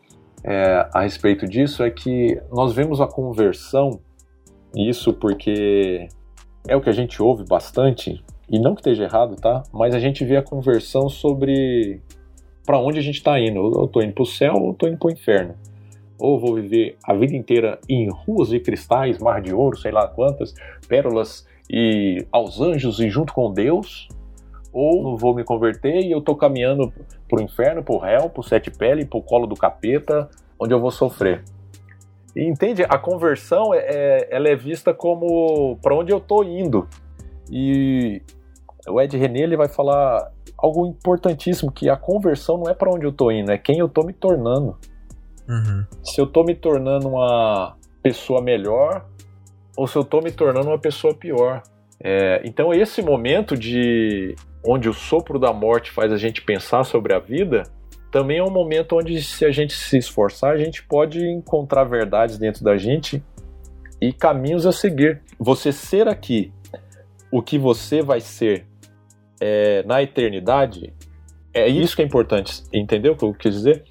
é, 0.44 0.88
a 0.92 1.00
respeito 1.02 1.46
disso, 1.46 1.82
é 1.82 1.90
que 1.90 2.40
nós 2.52 2.72
vemos 2.72 3.00
a 3.00 3.06
conversão, 3.06 4.00
isso 4.74 5.12
porque 5.12 6.08
é 6.68 6.76
o 6.76 6.80
que 6.80 6.88
a 6.88 6.92
gente 6.92 7.20
ouve 7.20 7.44
bastante, 7.44 8.22
e 8.48 8.58
não 8.60 8.74
que 8.74 8.80
esteja 8.80 9.04
errado, 9.04 9.34
tá? 9.36 9.64
Mas 9.72 9.94
a 9.94 9.98
gente 9.98 10.24
vê 10.24 10.36
a 10.36 10.42
conversão 10.42 11.08
sobre 11.08 12.00
para 12.64 12.78
onde 12.78 12.98
a 12.98 13.02
gente 13.02 13.16
está 13.16 13.38
indo. 13.40 13.58
Eu 13.58 13.84
estou 13.84 14.02
indo 14.02 14.12
para 14.12 14.22
o 14.22 14.26
céu 14.26 14.54
ou 14.54 14.72
estou 14.72 14.88
indo 14.88 14.98
para 14.98 15.08
o 15.08 15.12
inferno. 15.12 15.54
Ou 16.18 16.38
vou 16.38 16.54
viver 16.54 16.96
a 17.04 17.14
vida 17.14 17.36
inteira 17.36 17.78
em 17.88 18.08
ruas 18.08 18.48
de 18.48 18.60
cristais, 18.60 19.18
mar 19.18 19.40
de 19.40 19.52
ouro, 19.52 19.76
sei 19.76 19.92
lá 19.92 20.08
quantas, 20.08 20.54
pérolas 20.88 21.46
e 21.70 22.26
aos 22.30 22.60
anjos 22.60 23.00
e 23.00 23.08
junto 23.08 23.32
com 23.32 23.52
Deus, 23.52 24.08
ou 24.72 25.02
não 25.02 25.16
vou 25.16 25.34
me 25.34 25.42
converter 25.42 26.00
e 26.00 26.12
eu 26.12 26.20
tô 26.20 26.36
caminhando 26.36 26.92
pro 27.28 27.42
inferno, 27.42 27.82
pro 27.82 27.98
réu, 27.98 28.28
pro 28.28 28.42
sete 28.42 28.70
pele, 28.70 29.04
pro 29.04 29.22
colo 29.22 29.46
do 29.46 29.54
capeta, 29.54 30.28
onde 30.60 30.74
eu 30.74 30.80
vou 30.80 30.90
sofrer. 30.90 31.42
E 32.34 32.44
entende? 32.44 32.82
A 32.82 32.98
conversão 32.98 33.72
é, 33.72 33.78
é 33.78 34.28
ela 34.30 34.48
é 34.48 34.54
vista 34.54 34.92
como 34.92 35.78
para 35.80 35.94
onde 35.94 36.12
eu 36.12 36.20
tô 36.20 36.44
indo. 36.44 36.86
E 37.50 38.20
o 38.86 39.00
Ed 39.00 39.16
René 39.16 39.40
ele 39.40 39.56
vai 39.56 39.68
falar 39.68 40.30
algo 40.58 40.86
importantíssimo 40.86 41.72
que 41.72 41.88
a 41.88 41.96
conversão 41.96 42.58
não 42.58 42.70
é 42.70 42.74
para 42.74 42.90
onde 42.90 43.06
eu 43.06 43.12
tô 43.12 43.30
indo, 43.30 43.50
é 43.50 43.58
quem 43.58 43.78
eu 43.78 43.88
tô 43.88 44.02
me 44.02 44.12
tornando. 44.12 44.76
Uhum. 45.48 45.86
Se 46.04 46.20
eu 46.20 46.26
tô 46.26 46.44
me 46.44 46.54
tornando 46.54 47.08
uma 47.08 47.76
pessoa 48.02 48.42
melhor, 48.42 49.06
ou 49.76 49.86
se 49.86 49.96
eu 49.96 50.02
estou 50.02 50.22
me 50.22 50.30
tornando 50.32 50.68
uma 50.68 50.78
pessoa 50.78 51.14
pior. 51.14 51.62
É, 52.02 52.40
então 52.44 52.72
esse 52.72 53.02
momento 53.02 53.56
de 53.56 54.34
onde 54.64 54.88
o 54.88 54.92
sopro 54.92 55.38
da 55.38 55.52
morte 55.52 55.90
faz 55.90 56.12
a 56.12 56.16
gente 56.16 56.42
pensar 56.42 56.84
sobre 56.84 57.14
a 57.14 57.18
vida, 57.18 57.62
também 58.10 58.38
é 58.38 58.42
um 58.42 58.50
momento 58.50 58.96
onde 58.96 59.22
se 59.22 59.44
a 59.44 59.50
gente 59.50 59.74
se 59.74 59.98
esforçar, 59.98 60.52
a 60.52 60.56
gente 60.56 60.82
pode 60.82 61.24
encontrar 61.24 61.84
verdades 61.84 62.38
dentro 62.38 62.64
da 62.64 62.76
gente 62.76 63.22
e 64.00 64.12
caminhos 64.12 64.66
a 64.66 64.72
seguir. 64.72 65.22
Você 65.38 65.70
ser 65.72 66.08
aqui 66.08 66.52
o 67.30 67.42
que 67.42 67.58
você 67.58 68.02
vai 68.02 68.20
ser 68.20 68.66
é, 69.40 69.82
na 69.84 70.02
eternidade, 70.02 70.92
é 71.52 71.68
isso 71.68 71.96
que 71.96 72.02
é 72.02 72.04
importante. 72.04 72.62
Entendeu 72.72 73.12
o 73.12 73.16
que 73.16 73.24
eu 73.24 73.34
quis 73.34 73.54
dizer? 73.54 73.84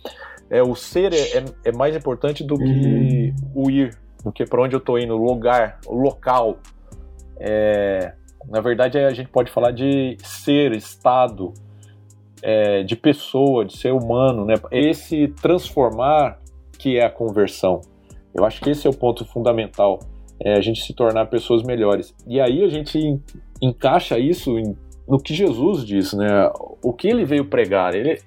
É, 0.50 0.62
o 0.62 0.76
ser 0.76 1.14
é, 1.14 1.38
é, 1.38 1.46
é 1.66 1.72
mais 1.72 1.96
importante 1.96 2.44
do 2.44 2.58
que 2.58 2.64
uhum. 2.64 3.34
o 3.54 3.72
ir 3.72 3.98
porque 4.26 4.44
para 4.44 4.60
onde 4.60 4.76
eu 4.76 4.80
estou 4.80 4.98
indo, 4.98 5.16
lugar, 5.16 5.80
local. 5.86 6.58
É, 7.38 8.14
na 8.50 8.60
verdade, 8.60 8.98
a 8.98 9.14
gente 9.14 9.30
pode 9.30 9.52
falar 9.52 9.70
de 9.70 10.18
ser, 10.24 10.72
estado, 10.72 11.54
é, 12.42 12.82
de 12.82 12.96
pessoa, 12.96 13.64
de 13.64 13.78
ser 13.78 13.94
humano, 13.94 14.44
né? 14.44 14.56
Esse 14.72 15.28
transformar 15.28 16.40
que 16.80 16.98
é 16.98 17.06
a 17.06 17.10
conversão. 17.10 17.82
Eu 18.34 18.44
acho 18.44 18.60
que 18.62 18.72
esse 18.72 18.88
é 18.88 18.90
o 18.90 18.94
ponto 18.96 19.24
fundamental. 19.26 20.00
é 20.40 20.54
a 20.54 20.62
gente 20.62 20.82
se 20.82 20.92
tornar 20.92 21.28
pessoas 21.28 21.62
melhores. 21.62 22.12
E 22.26 22.42
aí 22.42 22.64
a 22.64 22.68
gente 22.68 23.22
encaixa 23.62 24.18
isso 24.18 24.58
em, 24.58 24.76
no 25.08 25.20
que 25.20 25.36
Jesus 25.36 25.86
diz, 25.86 26.14
né? 26.14 26.52
O 26.82 26.92
que 26.92 27.08
ele 27.08 27.26
veio 27.26 27.46
pregar. 27.46 27.94
Ele, 27.94 28.20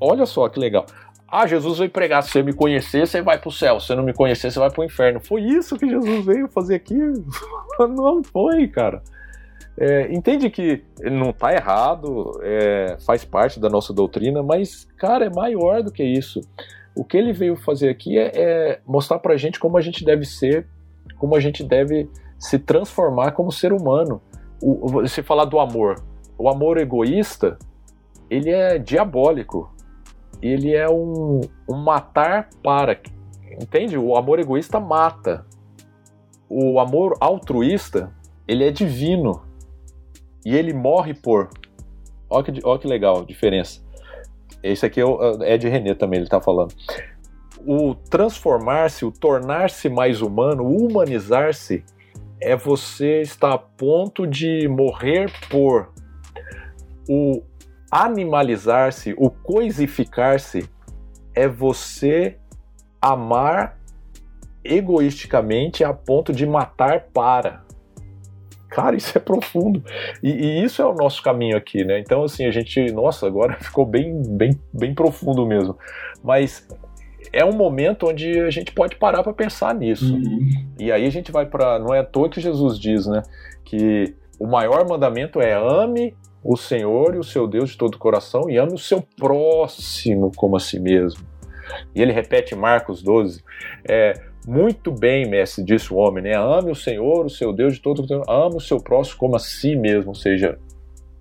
olha 0.00 0.26
só 0.26 0.48
que 0.48 0.58
legal. 0.58 0.86
Ah, 1.30 1.46
Jesus 1.46 1.78
veio 1.78 1.90
pregar. 1.90 2.22
Se 2.22 2.30
você 2.30 2.42
me 2.42 2.52
conhecer, 2.52 3.06
você 3.06 3.22
vai 3.22 3.38
para 3.38 3.48
o 3.48 3.52
céu. 3.52 3.78
Se 3.78 3.86
você 3.86 3.94
não 3.94 4.02
me 4.02 4.12
conhecer, 4.12 4.50
você 4.50 4.58
vai 4.58 4.70
para 4.70 4.80
o 4.80 4.84
inferno. 4.84 5.20
Foi 5.20 5.42
isso 5.42 5.76
que 5.76 5.88
Jesus 5.88 6.24
veio 6.24 6.48
fazer 6.48 6.74
aqui? 6.74 6.94
não 7.78 8.22
foi, 8.24 8.66
cara. 8.66 9.02
É, 9.78 10.12
entende 10.12 10.50
que 10.50 10.82
não 11.02 11.30
está 11.30 11.54
errado, 11.54 12.38
é, 12.42 12.98
faz 13.06 13.24
parte 13.24 13.58
da 13.58 13.70
nossa 13.70 13.94
doutrina, 13.94 14.42
mas, 14.42 14.86
cara, 14.98 15.24
é 15.24 15.30
maior 15.30 15.82
do 15.82 15.90
que 15.90 16.02
isso. 16.02 16.40
O 16.94 17.04
que 17.04 17.16
ele 17.16 17.32
veio 17.32 17.56
fazer 17.56 17.88
aqui 17.88 18.18
é, 18.18 18.30
é 18.34 18.80
mostrar 18.86 19.18
pra 19.20 19.36
gente 19.36 19.58
como 19.58 19.78
a 19.78 19.80
gente 19.80 20.04
deve 20.04 20.26
ser, 20.26 20.66
como 21.16 21.34
a 21.36 21.40
gente 21.40 21.62
deve 21.64 22.10
se 22.38 22.58
transformar 22.58 23.32
como 23.32 23.52
ser 23.52 23.72
humano. 23.72 24.20
O, 24.60 25.06
se 25.06 25.22
falar 25.22 25.46
do 25.46 25.58
amor, 25.58 26.02
o 26.36 26.48
amor 26.48 26.76
egoísta, 26.76 27.58
ele 28.28 28.50
é 28.50 28.78
diabólico. 28.78 29.72
Ele 30.42 30.74
é 30.74 30.88
um, 30.88 31.40
um 31.68 31.76
matar 31.76 32.48
para. 32.62 33.00
Entende? 33.60 33.98
O 33.98 34.16
amor 34.16 34.38
egoísta 34.38 34.80
mata. 34.80 35.44
O 36.48 36.80
amor 36.80 37.16
altruísta, 37.20 38.12
ele 38.46 38.64
é 38.64 38.70
divino 38.70 39.42
e 40.44 40.56
ele 40.56 40.72
morre 40.72 41.14
por. 41.14 41.48
Olha 42.28 42.44
que, 42.44 42.60
olha 42.64 42.78
que 42.78 42.88
legal 42.88 43.20
a 43.20 43.24
diferença. 43.24 43.80
Esse 44.62 44.84
aqui 44.84 45.00
é, 45.00 45.04
é 45.42 45.58
de 45.58 45.68
René 45.68 45.94
também, 45.94 46.18
ele 46.18 46.26
está 46.26 46.40
falando. 46.40 46.74
O 47.66 47.94
transformar-se, 47.94 49.04
o 49.04 49.12
tornar-se 49.12 49.88
mais 49.88 50.22
humano, 50.22 50.64
o 50.64 50.86
humanizar-se, 50.86 51.84
é 52.40 52.56
você 52.56 53.20
estar 53.20 53.52
a 53.52 53.58
ponto 53.58 54.26
de 54.26 54.66
morrer 54.68 55.30
por. 55.48 55.92
O 57.08 57.42
animalizar-se, 57.90 59.14
o 59.18 59.30
coisificar-se, 59.30 60.68
é 61.34 61.48
você 61.48 62.36
amar 63.00 63.78
egoisticamente 64.62 65.82
a 65.82 65.92
ponto 65.92 66.32
de 66.32 66.46
matar 66.46 67.06
para. 67.12 67.64
Cara, 68.68 68.94
isso 68.94 69.16
é 69.16 69.20
profundo. 69.20 69.82
E, 70.22 70.30
e, 70.30 70.64
isso 70.64 70.80
é 70.80 70.86
o 70.86 70.94
nosso 70.94 71.22
caminho 71.22 71.56
aqui, 71.56 71.84
né? 71.84 71.98
Então, 71.98 72.22
assim, 72.22 72.44
a 72.44 72.50
gente, 72.50 72.92
nossa, 72.92 73.26
agora 73.26 73.56
ficou 73.60 73.84
bem, 73.84 74.22
bem, 74.22 74.58
bem 74.72 74.94
profundo 74.94 75.44
mesmo. 75.44 75.76
Mas 76.22 76.68
é 77.32 77.44
um 77.44 77.52
momento 77.52 78.08
onde 78.08 78.40
a 78.40 78.50
gente 78.50 78.72
pode 78.72 78.96
parar 78.96 79.22
para 79.22 79.32
pensar 79.32 79.74
nisso. 79.74 80.14
Uhum. 80.14 80.48
E 80.78 80.92
aí 80.92 81.04
a 81.04 81.10
gente 81.10 81.32
vai 81.32 81.46
para, 81.46 81.78
não 81.78 81.94
é 81.94 82.00
à 82.00 82.04
toa 82.04 82.28
que 82.28 82.40
Jesus 82.40 82.78
diz, 82.78 83.06
né, 83.06 83.22
que 83.64 84.14
o 84.38 84.46
maior 84.46 84.88
mandamento 84.88 85.40
é 85.40 85.52
ame 85.52 86.14
o 86.42 86.56
Senhor 86.56 87.14
e 87.14 87.18
o 87.18 87.24
seu 87.24 87.46
Deus 87.46 87.70
de 87.70 87.76
todo 87.76 87.94
o 87.94 87.98
coração 87.98 88.48
e 88.48 88.56
ame 88.56 88.74
o 88.74 88.78
seu 88.78 89.02
próximo 89.16 90.32
como 90.36 90.56
a 90.56 90.60
si 90.60 90.78
mesmo. 90.78 91.24
E 91.94 92.02
ele 92.02 92.12
repete 92.12 92.54
Marcos 92.54 93.02
12, 93.02 93.42
é, 93.88 94.14
muito 94.46 94.90
bem, 94.90 95.28
mestre, 95.28 95.62
disse 95.62 95.92
o 95.92 95.96
homem, 95.96 96.24
né? 96.24 96.34
Ame 96.34 96.70
o 96.70 96.74
Senhor, 96.74 97.26
o 97.26 97.30
seu 97.30 97.52
Deus 97.52 97.74
de 97.74 97.80
todo 97.80 98.00
o 98.02 98.30
ame 98.30 98.56
o 98.56 98.60
seu 98.60 98.78
próximo 98.78 99.18
como 99.18 99.36
a 99.36 99.38
si 99.38 99.76
mesmo, 99.76 100.08
ou 100.08 100.14
seja, 100.14 100.58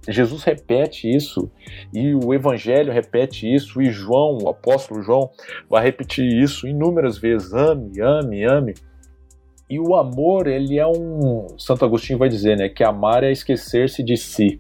Jesus 0.07 0.43
repete 0.43 1.13
isso 1.13 1.51
e 1.93 2.15
o 2.15 2.34
Evangelho 2.34 2.91
repete 2.91 3.53
isso 3.53 3.82
e 3.82 3.91
João, 3.91 4.38
o 4.41 4.49
apóstolo 4.49 5.01
João, 5.01 5.30
vai 5.70 5.84
repetir 5.84 6.26
isso 6.26 6.67
inúmeras 6.67 7.17
vezes: 7.17 7.53
ame, 7.53 8.01
ame, 8.01 8.45
ame. 8.45 8.74
E 9.70 9.80
o 9.80 9.95
amor, 9.95 10.47
ele 10.47 10.80
é 10.80 10.88
um. 10.88 11.45
Santo 11.59 11.86
Agostinho 11.86 12.17
vai 12.17 12.28
dizer, 12.28 12.57
né? 12.57 12.70
Que 12.70 12.84
amar 12.84 13.24
é 13.24 13.32
esquecer-se 13.32 14.01
de 14.01 14.17
si. 14.17 14.59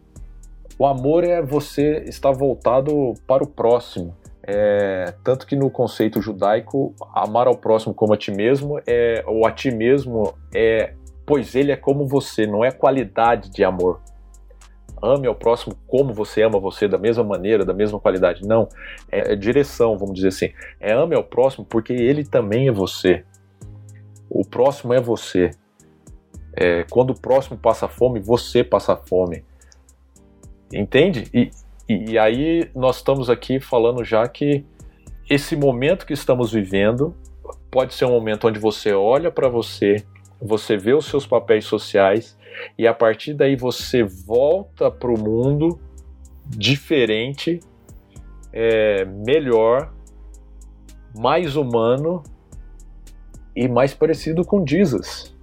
O 0.79 0.85
amor 0.85 1.25
é 1.25 1.41
você 1.41 2.05
estar 2.07 2.31
voltado 2.31 3.13
para 3.27 3.43
o 3.43 3.47
próximo. 3.47 4.15
É, 4.41 5.13
tanto 5.25 5.45
que 5.45 5.53
no 5.53 5.69
conceito 5.69 6.21
judaico, 6.21 6.95
amar 7.13 7.47
ao 7.47 7.57
próximo 7.57 7.93
como 7.93 8.13
a 8.13 8.17
ti 8.17 8.31
mesmo, 8.31 8.79
é, 8.87 9.21
ou 9.27 9.45
a 9.45 9.51
ti 9.51 9.71
mesmo, 9.71 10.33
é 10.55 10.93
pois 11.25 11.53
ele 11.53 11.73
é 11.73 11.75
como 11.75 12.07
você, 12.07 12.47
não 12.47 12.63
é 12.63 12.71
qualidade 12.71 13.51
de 13.51 13.61
amor. 13.61 13.99
Ame 15.03 15.27
ao 15.27 15.35
próximo 15.35 15.75
como 15.85 16.13
você 16.13 16.43
ama 16.43 16.57
você, 16.59 16.87
da 16.87 16.97
mesma 16.97 17.25
maneira, 17.25 17.65
da 17.65 17.73
mesma 17.73 17.99
qualidade. 17.99 18.47
Não, 18.47 18.69
é, 19.11 19.33
é 19.33 19.35
direção, 19.35 19.97
vamos 19.97 20.15
dizer 20.15 20.29
assim. 20.29 20.49
É 20.79 20.93
ame 20.93 21.13
ao 21.13 21.25
próximo 21.25 21.65
porque 21.65 21.91
ele 21.91 22.23
também 22.23 22.69
é 22.69 22.71
você. 22.71 23.25
O 24.29 24.45
próximo 24.45 24.93
é 24.93 25.01
você. 25.01 25.51
É, 26.55 26.85
quando 26.89 27.09
o 27.09 27.19
próximo 27.19 27.57
passa 27.57 27.89
fome, 27.89 28.21
você 28.21 28.63
passa 28.63 28.95
fome. 28.95 29.43
Entende? 30.73 31.27
E, 31.33 31.51
e, 31.87 32.11
e 32.11 32.19
aí 32.19 32.69
nós 32.75 32.97
estamos 32.97 33.29
aqui 33.29 33.59
falando 33.59 34.03
já 34.03 34.27
que 34.27 34.63
esse 35.29 35.55
momento 35.55 36.05
que 36.05 36.13
estamos 36.13 36.51
vivendo 36.51 37.15
pode 37.71 37.93
ser 37.93 38.05
um 38.05 38.11
momento 38.11 38.47
onde 38.47 38.59
você 38.59 38.93
olha 38.93 39.31
para 39.31 39.47
você, 39.47 40.03
você 40.41 40.77
vê 40.77 40.93
os 40.93 41.05
seus 41.05 41.25
papéis 41.27 41.65
sociais 41.65 42.37
e 42.77 42.87
a 42.87 42.93
partir 42.93 43.33
daí 43.33 43.55
você 43.55 44.03
volta 44.03 44.89
para 44.89 45.11
o 45.11 45.19
mundo 45.19 45.79
diferente, 46.45 47.59
é, 48.51 49.05
melhor, 49.05 49.93
mais 51.15 51.55
humano 51.55 52.23
e 53.55 53.67
mais 53.67 53.93
parecido 53.93 54.43
com 54.43 54.65
Jesus. 54.65 55.35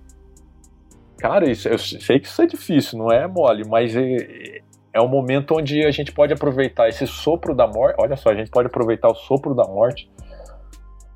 Cara, 1.18 1.51
isso, 1.51 1.68
eu 1.68 1.79
sei 1.79 2.18
que 2.18 2.27
isso 2.27 2.43
é 2.43 2.47
difícil, 2.47 2.99
não 2.99 3.11
é 3.11 3.27
mole, 3.27 3.64
mas 3.68 3.95
é, 3.97 4.55
é 4.97 5.01
um 5.01 5.09
momento 5.09 5.55
onde 5.55 5.84
a 5.84 5.90
gente 5.90 6.11
pode 6.11 6.32
aproveitar 6.32 6.88
esse 6.88 7.07
sopro 7.07 7.55
da 7.55 7.66
morte. 7.66 7.97
Olha 7.99 8.16
só, 8.16 8.30
a 8.30 8.34
gente 8.34 8.51
pode 8.51 8.68
aproveitar 8.68 9.11
o 9.11 9.14
sopro 9.14 9.55
da 9.55 9.64
morte 9.64 10.11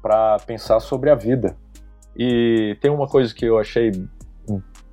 para 0.03 0.37
pensar 0.41 0.81
sobre 0.81 1.09
a 1.09 1.15
vida. 1.15 1.57
E 2.15 2.77
tem 2.83 2.91
uma 2.91 3.07
coisa 3.07 3.35
que 3.35 3.47
eu 3.47 3.59
achei 3.59 3.91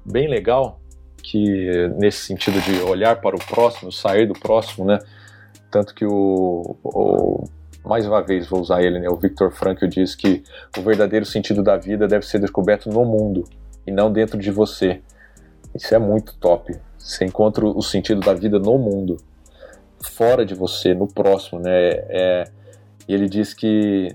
bem 0.06 0.30
legal, 0.30 0.80
que 1.22 1.90
nesse 1.98 2.20
sentido 2.20 2.62
de 2.62 2.80
olhar 2.82 3.20
para 3.20 3.36
o 3.36 3.40
próximo, 3.40 3.92
sair 3.92 4.26
do 4.26 4.34
próximo, 4.34 4.86
né? 4.86 5.00
Tanto 5.70 5.94
que 5.94 6.06
o, 6.06 6.78
o 6.82 7.44
mais 7.84 8.08
uma 8.08 8.22
vez 8.22 8.48
vou 8.48 8.62
usar 8.62 8.82
ele, 8.82 9.00
né? 9.00 9.10
O 9.10 9.18
Victor 9.18 9.52
Frankl 9.52 9.88
diz 9.88 10.16
que 10.16 10.44
o 10.78 10.82
verdadeiro 10.82 11.26
sentido 11.26 11.62
da 11.62 11.76
vida 11.76 12.08
deve 12.08 12.26
ser 12.26 12.40
descoberto 12.40 12.90
no 12.90 13.04
mundo 13.04 13.44
e 13.86 13.92
não 13.92 14.10
dentro 14.10 14.38
de 14.38 14.50
você. 14.50 15.02
Isso 15.76 15.94
é 15.94 16.00
muito 16.00 16.38
top. 16.38 16.74
Você 17.08 17.24
encontra 17.24 17.66
o 17.66 17.82
sentido 17.82 18.20
da 18.20 18.34
vida 18.34 18.60
no 18.60 18.78
mundo, 18.78 19.16
fora 20.12 20.46
de 20.46 20.54
você, 20.54 20.94
no 20.94 21.08
próximo, 21.08 21.58
né? 21.58 21.72
É, 22.10 22.44
ele 23.08 23.30
diz 23.30 23.54
que 23.54 24.14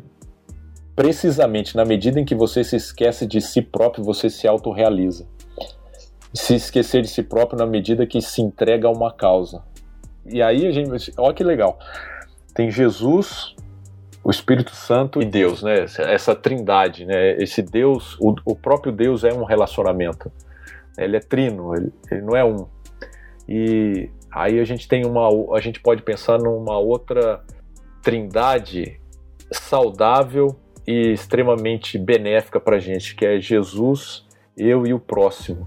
precisamente 0.94 1.74
na 1.74 1.86
medida 1.86 2.20
em 2.20 2.24
que 2.26 2.34
você 2.34 2.62
se 2.62 2.76
esquece 2.76 3.26
de 3.26 3.40
si 3.40 3.62
próprio, 3.62 4.04
você 4.04 4.28
se 4.28 4.46
autorrealiza. 4.46 5.26
Se 6.34 6.54
esquecer 6.54 7.00
de 7.00 7.08
si 7.08 7.22
próprio 7.22 7.58
na 7.58 7.64
medida 7.64 8.06
que 8.06 8.20
se 8.20 8.42
entrega 8.42 8.88
a 8.88 8.90
uma 8.90 9.10
causa. 9.10 9.62
E 10.26 10.42
aí 10.42 10.66
a 10.66 10.70
gente, 10.70 11.12
olha 11.16 11.32
que 11.32 11.42
legal. 11.42 11.78
Tem 12.54 12.70
Jesus, 12.70 13.56
o 14.22 14.30
Espírito 14.30 14.76
Santo 14.76 15.22
e 15.22 15.24
Deus, 15.24 15.62
né? 15.62 15.86
Essa 15.98 16.34
trindade, 16.34 17.06
né? 17.06 17.42
Esse 17.42 17.62
Deus, 17.62 18.18
o, 18.20 18.34
o 18.44 18.54
próprio 18.54 18.92
Deus 18.92 19.24
é 19.24 19.32
um 19.32 19.44
relacionamento. 19.44 20.30
Ele 20.98 21.16
é 21.16 21.20
trino, 21.20 21.74
ele, 21.74 21.90
ele 22.10 22.20
não 22.20 22.36
é 22.36 22.44
um. 22.44 22.66
E 23.48 24.08
aí 24.30 24.58
a 24.58 24.64
gente 24.64 24.88
tem 24.88 25.04
uma, 25.04 25.28
a 25.56 25.60
gente 25.60 25.80
pode 25.80 26.02
pensar 26.02 26.38
numa 26.38 26.78
outra 26.78 27.42
trindade 28.02 29.00
saudável 29.50 30.56
e 30.86 31.12
extremamente 31.12 31.98
benéfica 31.98 32.58
para 32.58 32.76
a 32.76 32.80
gente, 32.80 33.14
que 33.14 33.24
é 33.24 33.40
Jesus, 33.40 34.26
eu 34.56 34.86
e 34.86 34.92
o 34.92 34.98
próximo. 34.98 35.64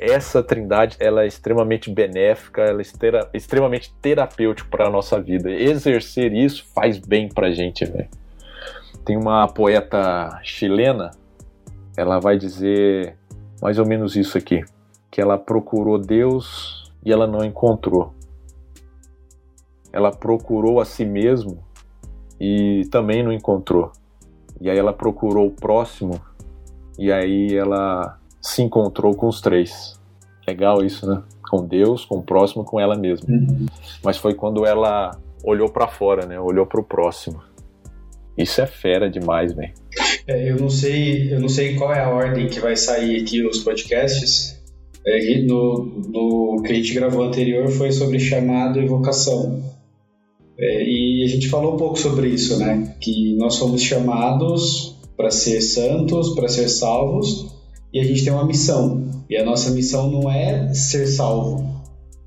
Essa 0.00 0.42
trindade 0.42 0.96
ela 0.98 1.24
é 1.24 1.26
extremamente 1.26 1.90
benéfica, 1.90 2.62
ela 2.62 2.80
é 2.80 2.84
extremamente 3.34 3.92
terapêutica 4.00 4.68
para 4.70 4.86
a 4.86 4.90
nossa 4.90 5.20
vida. 5.20 5.50
Exercer 5.50 6.32
isso 6.32 6.64
faz 6.74 6.98
bem 6.98 7.28
para 7.28 7.48
a 7.48 7.50
gente, 7.50 7.84
velho. 7.84 8.08
Tem 9.04 9.16
uma 9.16 9.46
poeta 9.48 10.40
chilena, 10.42 11.10
ela 11.96 12.18
vai 12.18 12.38
dizer 12.38 13.16
mais 13.60 13.78
ou 13.78 13.86
menos 13.86 14.16
isso 14.16 14.38
aqui 14.38 14.64
que 15.10 15.20
ela 15.20 15.36
procurou 15.36 15.98
Deus 15.98 16.92
e 17.04 17.12
ela 17.12 17.26
não 17.26 17.44
encontrou. 17.44 18.14
Ela 19.92 20.12
procurou 20.12 20.80
a 20.80 20.84
si 20.84 21.04
mesmo 21.04 21.64
e 22.40 22.86
também 22.90 23.22
não 23.22 23.32
encontrou. 23.32 23.92
E 24.60 24.70
aí 24.70 24.78
ela 24.78 24.92
procurou 24.92 25.46
o 25.46 25.50
próximo 25.50 26.20
e 26.98 27.10
aí 27.10 27.56
ela 27.56 28.18
se 28.40 28.62
encontrou 28.62 29.14
com 29.14 29.26
os 29.26 29.40
três. 29.40 29.98
Legal 30.46 30.84
isso, 30.84 31.06
né? 31.06 31.22
Com 31.50 31.66
Deus, 31.66 32.04
com 32.04 32.18
o 32.18 32.22
próximo, 32.22 32.64
com 32.64 32.78
ela 32.78 32.96
mesma. 32.96 33.28
Uhum. 33.28 33.66
Mas 34.04 34.16
foi 34.16 34.34
quando 34.34 34.64
ela 34.64 35.10
olhou 35.42 35.68
para 35.68 35.88
fora, 35.88 36.26
né? 36.26 36.38
Olhou 36.38 36.66
para 36.66 36.80
o 36.80 36.84
próximo. 36.84 37.42
Isso 38.36 38.60
é 38.60 38.66
fera 38.66 39.10
demais, 39.10 39.52
velho. 39.52 39.72
É, 40.26 40.50
eu 40.50 40.56
não 40.56 40.70
sei, 40.70 41.32
eu 41.32 41.40
não 41.40 41.48
sei 41.48 41.74
qual 41.74 41.92
é 41.92 42.00
a 42.00 42.08
ordem 42.08 42.48
que 42.48 42.60
vai 42.60 42.76
sair 42.76 43.20
aqui 43.20 43.44
os 43.44 43.58
podcasts. 43.58 44.59
É, 45.06 45.42
no, 45.42 45.84
no 46.08 46.62
que 46.62 46.72
a 46.72 46.74
gente 46.74 46.92
gravou 46.94 47.22
anterior 47.22 47.68
foi 47.68 47.90
sobre 47.90 48.18
chamado 48.18 48.80
e 48.80 48.86
vocação. 48.86 49.62
É, 50.58 50.84
e 50.84 51.24
a 51.24 51.28
gente 51.28 51.48
falou 51.48 51.74
um 51.74 51.76
pouco 51.78 51.98
sobre 51.98 52.28
isso, 52.28 52.58
né? 52.58 52.94
Que 53.00 53.34
nós 53.36 53.54
somos 53.54 53.80
chamados 53.80 54.96
para 55.16 55.30
ser 55.30 55.60
santos, 55.62 56.34
para 56.34 56.48
ser 56.48 56.68
salvos, 56.68 57.46
e 57.92 57.98
a 57.98 58.04
gente 58.04 58.24
tem 58.24 58.32
uma 58.32 58.46
missão. 58.46 59.08
E 59.28 59.36
a 59.36 59.44
nossa 59.44 59.70
missão 59.70 60.10
não 60.10 60.30
é 60.30 60.72
ser 60.74 61.06
salvo. 61.06 61.80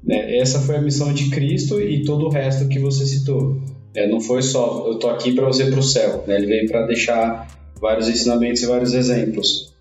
Né? 0.03 0.37
Essa 0.37 0.59
foi 0.59 0.77
a 0.77 0.81
missão 0.81 1.13
de 1.13 1.29
Cristo 1.29 1.79
e 1.79 2.03
todo 2.03 2.25
o 2.25 2.29
resto 2.29 2.67
que 2.67 2.79
você 2.79 3.05
citou. 3.05 3.61
É, 3.95 4.07
não 4.07 4.19
foi 4.19 4.41
só 4.41 4.87
eu 4.87 4.97
tô 4.97 5.09
aqui 5.09 5.33
para 5.33 5.45
você 5.45 5.65
para 5.65 5.79
o 5.79 5.83
céu. 5.83 6.23
Né? 6.27 6.35
Ele 6.37 6.47
veio 6.47 6.67
para 6.67 6.85
deixar 6.87 7.47
vários 7.79 8.07
ensinamentos 8.07 8.61
e 8.63 8.65
vários 8.65 8.93
exemplos. 8.93 9.73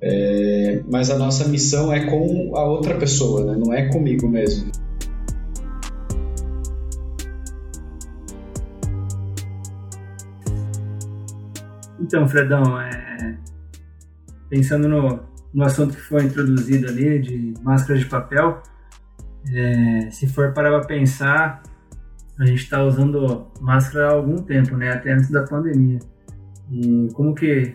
É, 0.00 0.53
mas 0.94 1.10
a 1.10 1.18
nossa 1.18 1.48
missão 1.48 1.92
é 1.92 2.06
com 2.06 2.56
a 2.56 2.62
outra 2.62 2.96
pessoa, 2.96 3.44
né? 3.44 3.60
não 3.60 3.74
é 3.74 3.88
comigo 3.88 4.28
mesmo. 4.28 4.70
Então, 11.98 12.28
Fredão, 12.28 12.80
é... 12.80 13.36
pensando 14.48 14.86
no, 14.86 15.18
no 15.52 15.64
assunto 15.64 15.96
que 15.96 16.00
foi 16.00 16.22
introduzido 16.22 16.86
ali, 16.86 17.18
de 17.18 17.54
máscaras 17.60 18.02
de 18.02 18.06
papel, 18.08 18.62
é... 19.52 20.10
se 20.12 20.28
for 20.28 20.52
parar 20.52 20.78
para 20.78 20.86
pensar, 20.86 21.60
a 22.38 22.46
gente 22.46 22.62
está 22.62 22.84
usando 22.84 23.48
máscara 23.60 24.10
há 24.10 24.12
algum 24.12 24.36
tempo, 24.36 24.76
né? 24.76 24.92
Até 24.92 25.12
antes 25.12 25.28
da 25.28 25.42
pandemia. 25.42 25.98
E 26.70 27.08
como 27.14 27.34
que, 27.34 27.74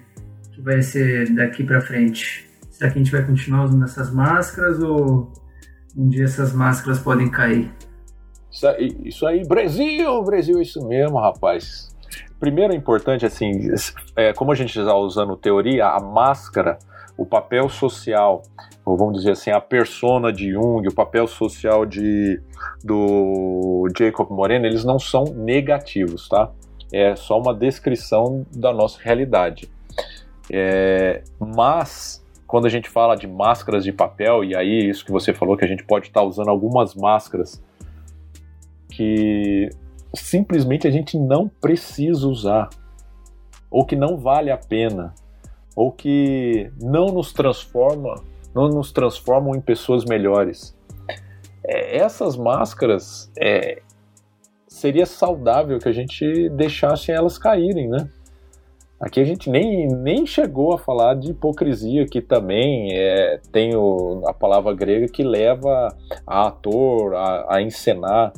que 0.53 0.61
vai 0.61 0.82
ser 0.82 1.36
daqui 1.36 1.65
para 1.65 1.82
frente? 1.82 2.49
Será 2.80 2.92
que 2.92 2.98
a 2.98 3.04
gente 3.04 3.12
vai 3.12 3.26
continuar 3.26 3.66
usando 3.66 3.84
essas 3.84 4.10
máscaras 4.10 4.82
ou 4.82 5.34
um 5.98 6.08
dia 6.08 6.24
essas 6.24 6.54
máscaras 6.54 6.98
podem 6.98 7.30
cair? 7.30 7.70
Isso 8.50 8.66
aí, 8.66 8.98
isso 9.04 9.28
aí 9.28 9.46
Brasil, 9.46 10.24
Brasil, 10.24 10.62
isso 10.62 10.88
mesmo, 10.88 11.20
rapaz. 11.20 11.94
Primeiro 12.40 12.72
é 12.72 12.78
importante, 12.78 13.26
assim, 13.26 13.52
é, 14.16 14.32
como 14.32 14.54
a 14.54 14.56
gente 14.56 14.80
está 14.80 14.96
usando 14.96 15.36
teoria, 15.36 15.88
a 15.88 16.00
máscara, 16.00 16.80
o 17.18 17.26
papel 17.26 17.68
social, 17.68 18.44
ou 18.86 18.96
vamos 18.96 19.18
dizer 19.18 19.32
assim, 19.32 19.52
a 19.52 19.60
persona 19.60 20.32
de 20.32 20.54
Jung, 20.54 20.88
o 20.88 20.96
papel 20.96 21.28
social 21.28 21.86
de, 21.86 22.42
do 22.82 23.90
Jacob 23.98 24.30
Moreno, 24.30 24.66
eles 24.66 24.86
não 24.86 24.98
são 24.98 25.26
negativos, 25.26 26.30
tá? 26.30 26.50
É 26.94 27.14
só 27.18 27.38
uma 27.42 27.54
descrição 27.54 28.46
da 28.56 28.72
nossa 28.72 29.00
realidade. 29.02 29.70
É, 30.50 31.24
mas, 31.38 32.26
quando 32.50 32.66
a 32.66 32.70
gente 32.70 32.89
fala 32.89 33.16
de 33.16 33.28
máscaras 33.28 33.84
de 33.84 33.93
papel, 33.93 34.43
e 34.43 34.56
aí 34.56 34.89
isso 34.89 35.06
que 35.06 35.12
você 35.12 35.32
falou, 35.32 35.56
que 35.56 35.64
a 35.64 35.68
gente 35.68 35.84
pode 35.84 36.08
estar 36.08 36.22
tá 36.22 36.26
usando 36.26 36.50
algumas 36.50 36.95
máscaras 36.95 37.64
que 38.89 39.70
simplesmente 40.16 40.88
a 40.88 40.89
gente 40.89 41.16
não 41.16 41.47
precisa 41.47 42.28
usar, 42.28 42.68
ou 43.70 43.86
que 43.86 43.95
não 43.95 44.18
vale 44.18 44.50
a 44.50 44.58
pena, 44.58 45.14
ou 45.76 45.91
que 45.91 46.72
não 46.82 47.10
nos 47.10 47.32
transforma, 47.32 48.16
não 48.54 48.68
nos 48.68 48.91
transformam 48.91 49.54
em 49.54 49.62
pessoas 49.62 50.04
melhores. 50.04 50.76
É, 51.64 51.97
essas 51.97 52.36
máscaras 52.36 53.32
é, 53.39 53.84
seria 54.68 55.06
saudável 55.06 55.78
que 55.78 55.88
a 55.88 55.93
gente 55.93 56.50
deixasse 56.50 57.12
elas 57.12 57.38
caírem, 57.38 57.88
né? 57.88 58.10
Aqui 59.00 59.22
a 59.22 59.24
gente 59.24 59.50
nem, 59.50 59.88
nem 59.88 60.26
chegou 60.26 60.74
a 60.74 60.78
falar 60.78 61.16
de 61.16 61.32
hipocrisia, 61.32 62.06
que 62.06 62.22
também 62.22 62.89
é, 62.91 63.39
tem 63.52 63.74
o, 63.76 64.22
a 64.28 64.34
palavra 64.34 64.74
grega 64.74 65.08
que 65.08 65.24
leva 65.24 65.88
a 66.28 66.47
ator 66.47 67.16
a, 67.16 67.56
a 67.56 67.62
encenar 67.62 68.34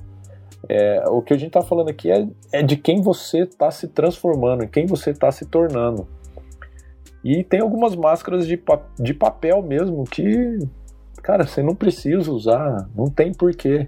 é, 0.69 1.03
o 1.07 1.21
que 1.21 1.33
a 1.33 1.37
gente 1.37 1.47
está 1.47 1.61
falando 1.61 1.89
aqui 1.89 2.11
é, 2.11 2.27
é 2.51 2.61
de 2.61 2.77
quem 2.77 3.01
você 3.01 3.39
está 3.39 3.71
se 3.71 3.87
transformando, 3.87 4.63
em 4.63 4.67
quem 4.67 4.85
você 4.85 5.09
está 5.09 5.31
se 5.31 5.45
tornando. 5.45 6.07
E 7.23 7.43
tem 7.43 7.59
algumas 7.59 7.95
máscaras 7.95 8.47
de, 8.47 8.61
de 8.99 9.13
papel 9.13 9.61
mesmo 9.61 10.03
que, 10.03 10.59
cara, 11.21 11.45
você 11.45 11.61
não 11.61 11.75
precisa 11.75 12.31
usar, 12.31 12.87
não 12.95 13.09
tem 13.09 13.33
porquê. 13.33 13.85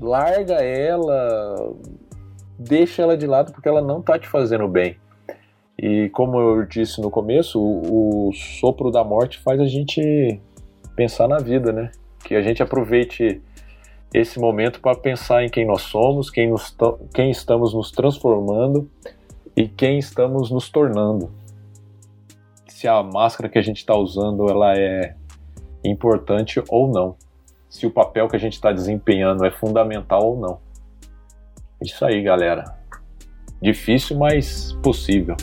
Larga 0.00 0.54
ela, 0.54 1.72
deixa 2.58 3.02
ela 3.02 3.16
de 3.16 3.26
lado 3.26 3.52
porque 3.52 3.68
ela 3.68 3.80
não 3.80 4.00
está 4.00 4.18
te 4.18 4.28
fazendo 4.28 4.66
bem. 4.68 4.96
E 5.82 6.10
como 6.10 6.38
eu 6.38 6.66
disse 6.66 7.00
no 7.00 7.10
começo, 7.10 7.58
o, 7.58 8.28
o 8.28 8.32
sopro 8.34 8.90
da 8.90 9.02
morte 9.02 9.38
faz 9.38 9.58
a 9.58 9.64
gente 9.64 10.38
pensar 10.94 11.26
na 11.26 11.38
vida, 11.38 11.72
né? 11.72 11.90
Que 12.22 12.34
a 12.34 12.42
gente 12.42 12.62
aproveite 12.62 13.40
esse 14.12 14.38
momento 14.38 14.78
para 14.78 14.94
pensar 14.94 15.42
em 15.42 15.48
quem 15.48 15.66
nós 15.66 15.80
somos, 15.80 16.28
quem, 16.28 16.50
nos, 16.50 16.76
quem 17.14 17.30
estamos 17.30 17.72
nos 17.72 17.90
transformando 17.90 18.90
e 19.56 19.66
quem 19.66 19.98
estamos 19.98 20.50
nos 20.50 20.68
tornando. 20.68 21.30
Se 22.68 22.86
a 22.86 23.02
máscara 23.02 23.48
que 23.48 23.58
a 23.58 23.62
gente 23.62 23.78
está 23.78 23.96
usando 23.96 24.50
ela 24.50 24.76
é 24.76 25.14
importante 25.82 26.62
ou 26.68 26.88
não. 26.88 27.16
Se 27.70 27.86
o 27.86 27.90
papel 27.90 28.28
que 28.28 28.36
a 28.36 28.38
gente 28.38 28.52
está 28.52 28.70
desempenhando 28.70 29.46
é 29.46 29.50
fundamental 29.50 30.26
ou 30.26 30.38
não. 30.38 30.60
Isso 31.80 32.04
aí, 32.04 32.20
galera. 32.20 32.64
Difícil, 33.62 34.18
mas 34.18 34.74
possível. 34.82 35.36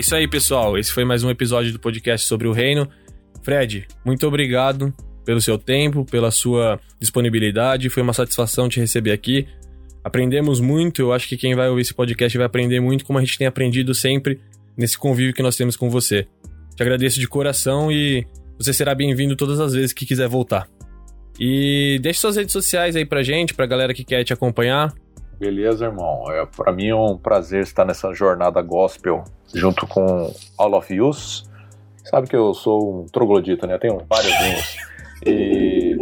É 0.00 0.02
isso 0.02 0.14
aí, 0.14 0.26
pessoal. 0.26 0.78
Esse 0.78 0.90
foi 0.90 1.04
mais 1.04 1.22
um 1.22 1.28
episódio 1.28 1.74
do 1.74 1.78
podcast 1.78 2.26
sobre 2.26 2.48
o 2.48 2.52
reino. 2.52 2.88
Fred, 3.42 3.86
muito 4.02 4.26
obrigado 4.26 4.94
pelo 5.26 5.42
seu 5.42 5.58
tempo, 5.58 6.06
pela 6.06 6.30
sua 6.30 6.80
disponibilidade. 6.98 7.90
Foi 7.90 8.02
uma 8.02 8.14
satisfação 8.14 8.66
te 8.66 8.80
receber 8.80 9.12
aqui. 9.12 9.46
Aprendemos 10.02 10.58
muito. 10.58 11.02
Eu 11.02 11.12
acho 11.12 11.28
que 11.28 11.36
quem 11.36 11.54
vai 11.54 11.68
ouvir 11.68 11.82
esse 11.82 11.92
podcast 11.92 12.38
vai 12.38 12.46
aprender 12.46 12.80
muito, 12.80 13.04
como 13.04 13.18
a 13.18 13.22
gente 13.22 13.36
tem 13.36 13.46
aprendido 13.46 13.94
sempre 13.94 14.40
nesse 14.74 14.96
convívio 14.96 15.34
que 15.34 15.42
nós 15.42 15.54
temos 15.54 15.76
com 15.76 15.90
você. 15.90 16.26
Te 16.74 16.82
agradeço 16.82 17.20
de 17.20 17.28
coração 17.28 17.92
e 17.92 18.26
você 18.58 18.72
será 18.72 18.94
bem-vindo 18.94 19.36
todas 19.36 19.60
as 19.60 19.74
vezes 19.74 19.92
que 19.92 20.06
quiser 20.06 20.28
voltar. 20.28 20.66
E 21.38 21.98
deixe 22.00 22.20
suas 22.20 22.36
redes 22.36 22.54
sociais 22.54 22.96
aí 22.96 23.04
pra 23.04 23.22
gente, 23.22 23.52
pra 23.52 23.66
galera 23.66 23.92
que 23.92 24.02
quer 24.02 24.24
te 24.24 24.32
acompanhar. 24.32 24.94
Beleza, 25.40 25.86
irmão. 25.86 26.30
É, 26.30 26.44
para 26.44 26.70
mim 26.70 26.88
é 26.88 26.94
um 26.94 27.16
prazer 27.16 27.62
estar 27.62 27.86
nessa 27.86 28.12
jornada 28.12 28.60
gospel 28.60 29.24
junto 29.54 29.86
com 29.86 30.30
All 30.58 30.74
of 30.74 30.92
Yous. 30.92 31.48
Sabe 32.04 32.28
que 32.28 32.36
eu 32.36 32.52
sou 32.52 33.00
um 33.00 33.06
troglodita, 33.06 33.66
né? 33.66 33.78
Tenho 33.78 34.02
vários 34.06 34.38
vinhos. 34.38 34.76
E 35.24 35.96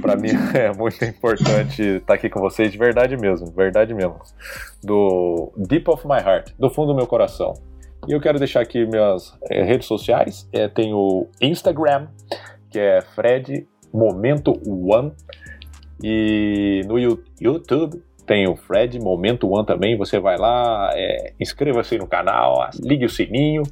para 0.00 0.16
mim 0.16 0.30
é 0.54 0.72
muito 0.72 1.04
importante 1.04 1.82
estar 1.82 2.14
aqui 2.14 2.28
com 2.28 2.40
vocês, 2.40 2.72
de 2.72 2.78
verdade 2.78 3.16
mesmo, 3.16 3.46
verdade 3.52 3.94
mesmo. 3.94 4.18
Do 4.82 5.52
Deep 5.56 5.88
of 5.88 6.04
My 6.04 6.18
Heart, 6.18 6.50
do 6.58 6.68
fundo 6.68 6.88
do 6.88 6.96
meu 6.96 7.06
coração. 7.06 7.54
E 8.08 8.12
eu 8.12 8.20
quero 8.20 8.40
deixar 8.40 8.60
aqui 8.60 8.84
minhas 8.84 9.38
é, 9.48 9.62
redes 9.62 9.86
sociais. 9.86 10.48
É, 10.52 10.66
tem 10.66 10.92
o 10.92 11.28
Instagram, 11.40 12.08
que 12.68 12.80
é 12.80 13.02
Fred 13.14 13.68
Momento 13.92 14.60
One. 14.66 15.12
E 16.02 16.80
no 16.88 16.98
YouTube 16.98 18.02
tem 18.26 18.48
o 18.48 18.56
Fred, 18.56 18.98
Momento 19.00 19.50
One 19.50 19.66
também. 19.66 19.96
Você 19.96 20.18
vai 20.18 20.36
lá, 20.36 20.90
é, 20.94 21.32
inscreva-se 21.40 21.98
no 21.98 22.06
canal, 22.06 22.68
ligue 22.80 23.04
o 23.04 23.08
sininho, 23.08 23.62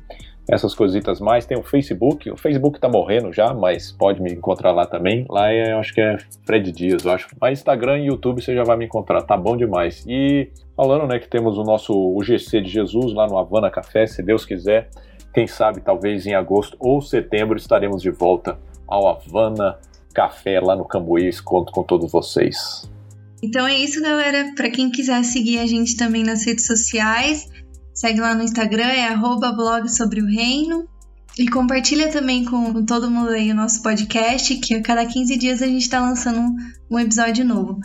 essas 0.49 0.75
coisitas 0.75 1.21
mais. 1.21 1.47
Tem 1.47 1.57
o 1.57 1.63
Facebook. 1.63 2.31
O 2.31 2.37
Facebook 2.37 2.81
tá 2.81 2.89
morrendo 2.89 3.33
já, 3.33 3.55
mas 3.55 3.93
pode 3.93 4.21
me 4.21 4.33
encontrar 4.33 4.73
lá 4.73 4.87
também. 4.87 5.25
Lá 5.29 5.53
é, 5.53 5.73
eu 5.73 5.79
acho 5.79 5.95
que 5.95 6.01
é 6.01 6.17
Fred 6.45 6.73
Dias, 6.73 7.05
eu 7.05 7.13
acho. 7.13 7.29
Mas 7.41 7.59
Instagram 7.59 7.99
e 7.99 8.07
YouTube 8.07 8.43
você 8.43 8.55
já 8.55 8.65
vai 8.65 8.77
me 8.77 8.85
encontrar, 8.85 9.23
tá 9.23 9.37
bom 9.37 9.57
demais. 9.57 10.05
E 10.07 10.51
falando, 10.77 11.07
né, 11.07 11.19
que 11.19 11.29
temos 11.29 11.57
o 11.57 11.63
nosso 11.63 11.95
UGC 12.17 12.61
de 12.61 12.71
Jesus 12.71 13.13
lá 13.15 13.27
no 13.27 13.39
Havana 13.39 13.71
Café, 13.71 14.07
se 14.07 14.23
Deus 14.23 14.45
quiser. 14.45 14.89
Quem 15.33 15.47
sabe, 15.47 15.81
talvez 15.81 16.27
em 16.27 16.35
agosto 16.35 16.77
ou 16.81 17.01
setembro 17.01 17.57
estaremos 17.57 18.03
de 18.03 18.11
volta 18.11 18.59
ao 18.89 19.07
Havana 19.07 19.79
Café 20.13 20.59
lá 20.59 20.75
no 20.75 20.85
Cambuís. 20.85 21.41
Conto 21.41 21.73
com 21.73 21.85
todos 21.85 22.11
vocês. 22.11 22.91
Então 23.43 23.67
é 23.67 23.79
isso, 23.79 24.03
galera. 24.03 24.53
Para 24.55 24.71
quem 24.71 24.91
quiser 24.91 25.23
seguir 25.25 25.59
a 25.59 25.67
gente 25.67 25.97
também 25.97 26.23
nas 26.23 26.45
redes 26.45 26.67
sociais, 26.67 27.49
segue 27.95 28.21
lá 28.21 28.35
no 28.35 28.43
Instagram, 28.43 28.85
é 28.85 29.17
blog 29.17 29.89
sobre 29.89 30.21
o 30.21 30.27
reino. 30.27 30.87
E 31.39 31.49
compartilha 31.49 32.11
também 32.11 32.45
com 32.45 32.85
todo 32.85 33.11
mundo 33.11 33.31
aí 33.31 33.51
o 33.51 33.55
nosso 33.55 33.83
podcast, 33.83 34.55
que 34.57 34.75
a 34.75 34.83
cada 34.83 35.07
15 35.07 35.39
dias 35.39 35.63
a 35.63 35.67
gente 35.67 35.83
está 35.83 36.01
lançando 36.01 36.55
um, 36.91 36.99
episódio 36.99 37.45
novo. 37.45 37.79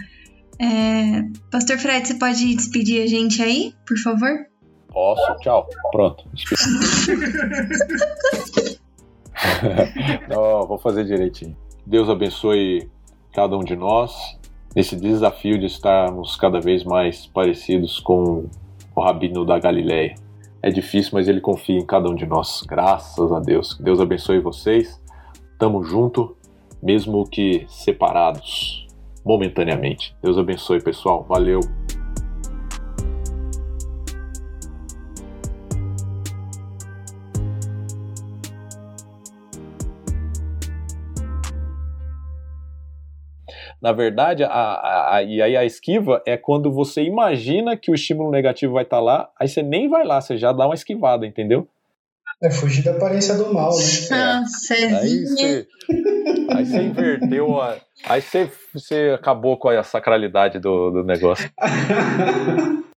É... 0.59 1.21
Pastor 1.51 1.77
Fred, 1.77 2.07
você 2.07 2.15
pode 2.15 2.55
despedir 2.55 3.03
a 3.03 3.07
gente 3.07 3.41
aí, 3.41 3.73
por 3.87 3.97
favor? 3.99 4.31
Posso, 4.91 5.39
tchau. 5.39 5.69
Pronto. 5.91 6.25
Não, 10.27 10.67
vou 10.67 10.77
fazer 10.77 11.05
direitinho. 11.05 11.55
Deus 11.85 12.09
abençoe 12.09 12.89
cada 13.33 13.57
um 13.57 13.63
de 13.63 13.75
nós 13.75 14.37
nesse 14.75 14.95
desafio 14.95 15.57
de 15.57 15.67
estarmos 15.67 16.35
cada 16.35 16.59
vez 16.59 16.83
mais 16.83 17.25
parecidos 17.25 17.99
com 17.99 18.45
o 18.93 19.01
Rabino 19.01 19.45
da 19.45 19.57
Galileia. 19.57 20.15
É 20.61 20.69
difícil, 20.69 21.11
mas 21.13 21.27
ele 21.27 21.39
confia 21.39 21.77
em 21.77 21.85
cada 21.85 22.09
um 22.09 22.15
de 22.15 22.25
nós. 22.25 22.63
Graças 22.67 23.31
a 23.31 23.39
Deus. 23.39 23.77
Deus 23.79 23.99
abençoe 23.99 24.39
vocês. 24.39 24.99
Tamo 25.59 25.83
junto, 25.83 26.35
mesmo 26.81 27.23
que 27.23 27.65
separados 27.69 28.85
momentaneamente. 29.23 30.15
Deus 30.21 30.37
abençoe, 30.37 30.81
pessoal. 30.81 31.25
Valeu. 31.29 31.59
Na 43.81 43.91
verdade, 43.91 44.43
a, 44.43 44.49
a, 44.49 45.15
a, 45.15 45.23
e 45.23 45.41
aí 45.41 45.55
a 45.55 45.65
esquiva 45.65 46.21
é 46.25 46.37
quando 46.37 46.71
você 46.71 47.03
imagina 47.03 47.77
que 47.77 47.91
o 47.91 47.95
estímulo 47.95 48.31
negativo 48.31 48.73
vai 48.73 48.83
estar 48.83 48.97
tá 48.97 49.03
lá, 49.03 49.29
aí 49.39 49.47
você 49.47 49.61
nem 49.61 49.87
vai 49.89 50.05
lá, 50.05 50.19
você 50.21 50.37
já 50.37 50.51
dá 50.51 50.65
uma 50.65 50.75
esquivada, 50.75 51.25
entendeu? 51.25 51.67
É 52.41 52.51
fugir 52.51 52.83
da 52.83 52.91
aparência 52.91 53.35
do 53.35 53.53
mal, 53.53 53.71
né? 53.71 53.83
Nossa, 54.41 54.75
é. 54.75 54.95
aí, 54.95 55.25
você, 55.25 55.67
aí 56.49 56.65
você 56.65 56.81
inverteu 56.81 57.61
a. 57.61 57.77
Aí 58.07 58.21
você, 58.21 58.51
você 58.73 59.15
acabou 59.15 59.57
com 59.57 59.69
a 59.69 59.83
sacralidade 59.83 60.59
do, 60.59 60.91
do 60.91 61.03
negócio. 61.03 61.49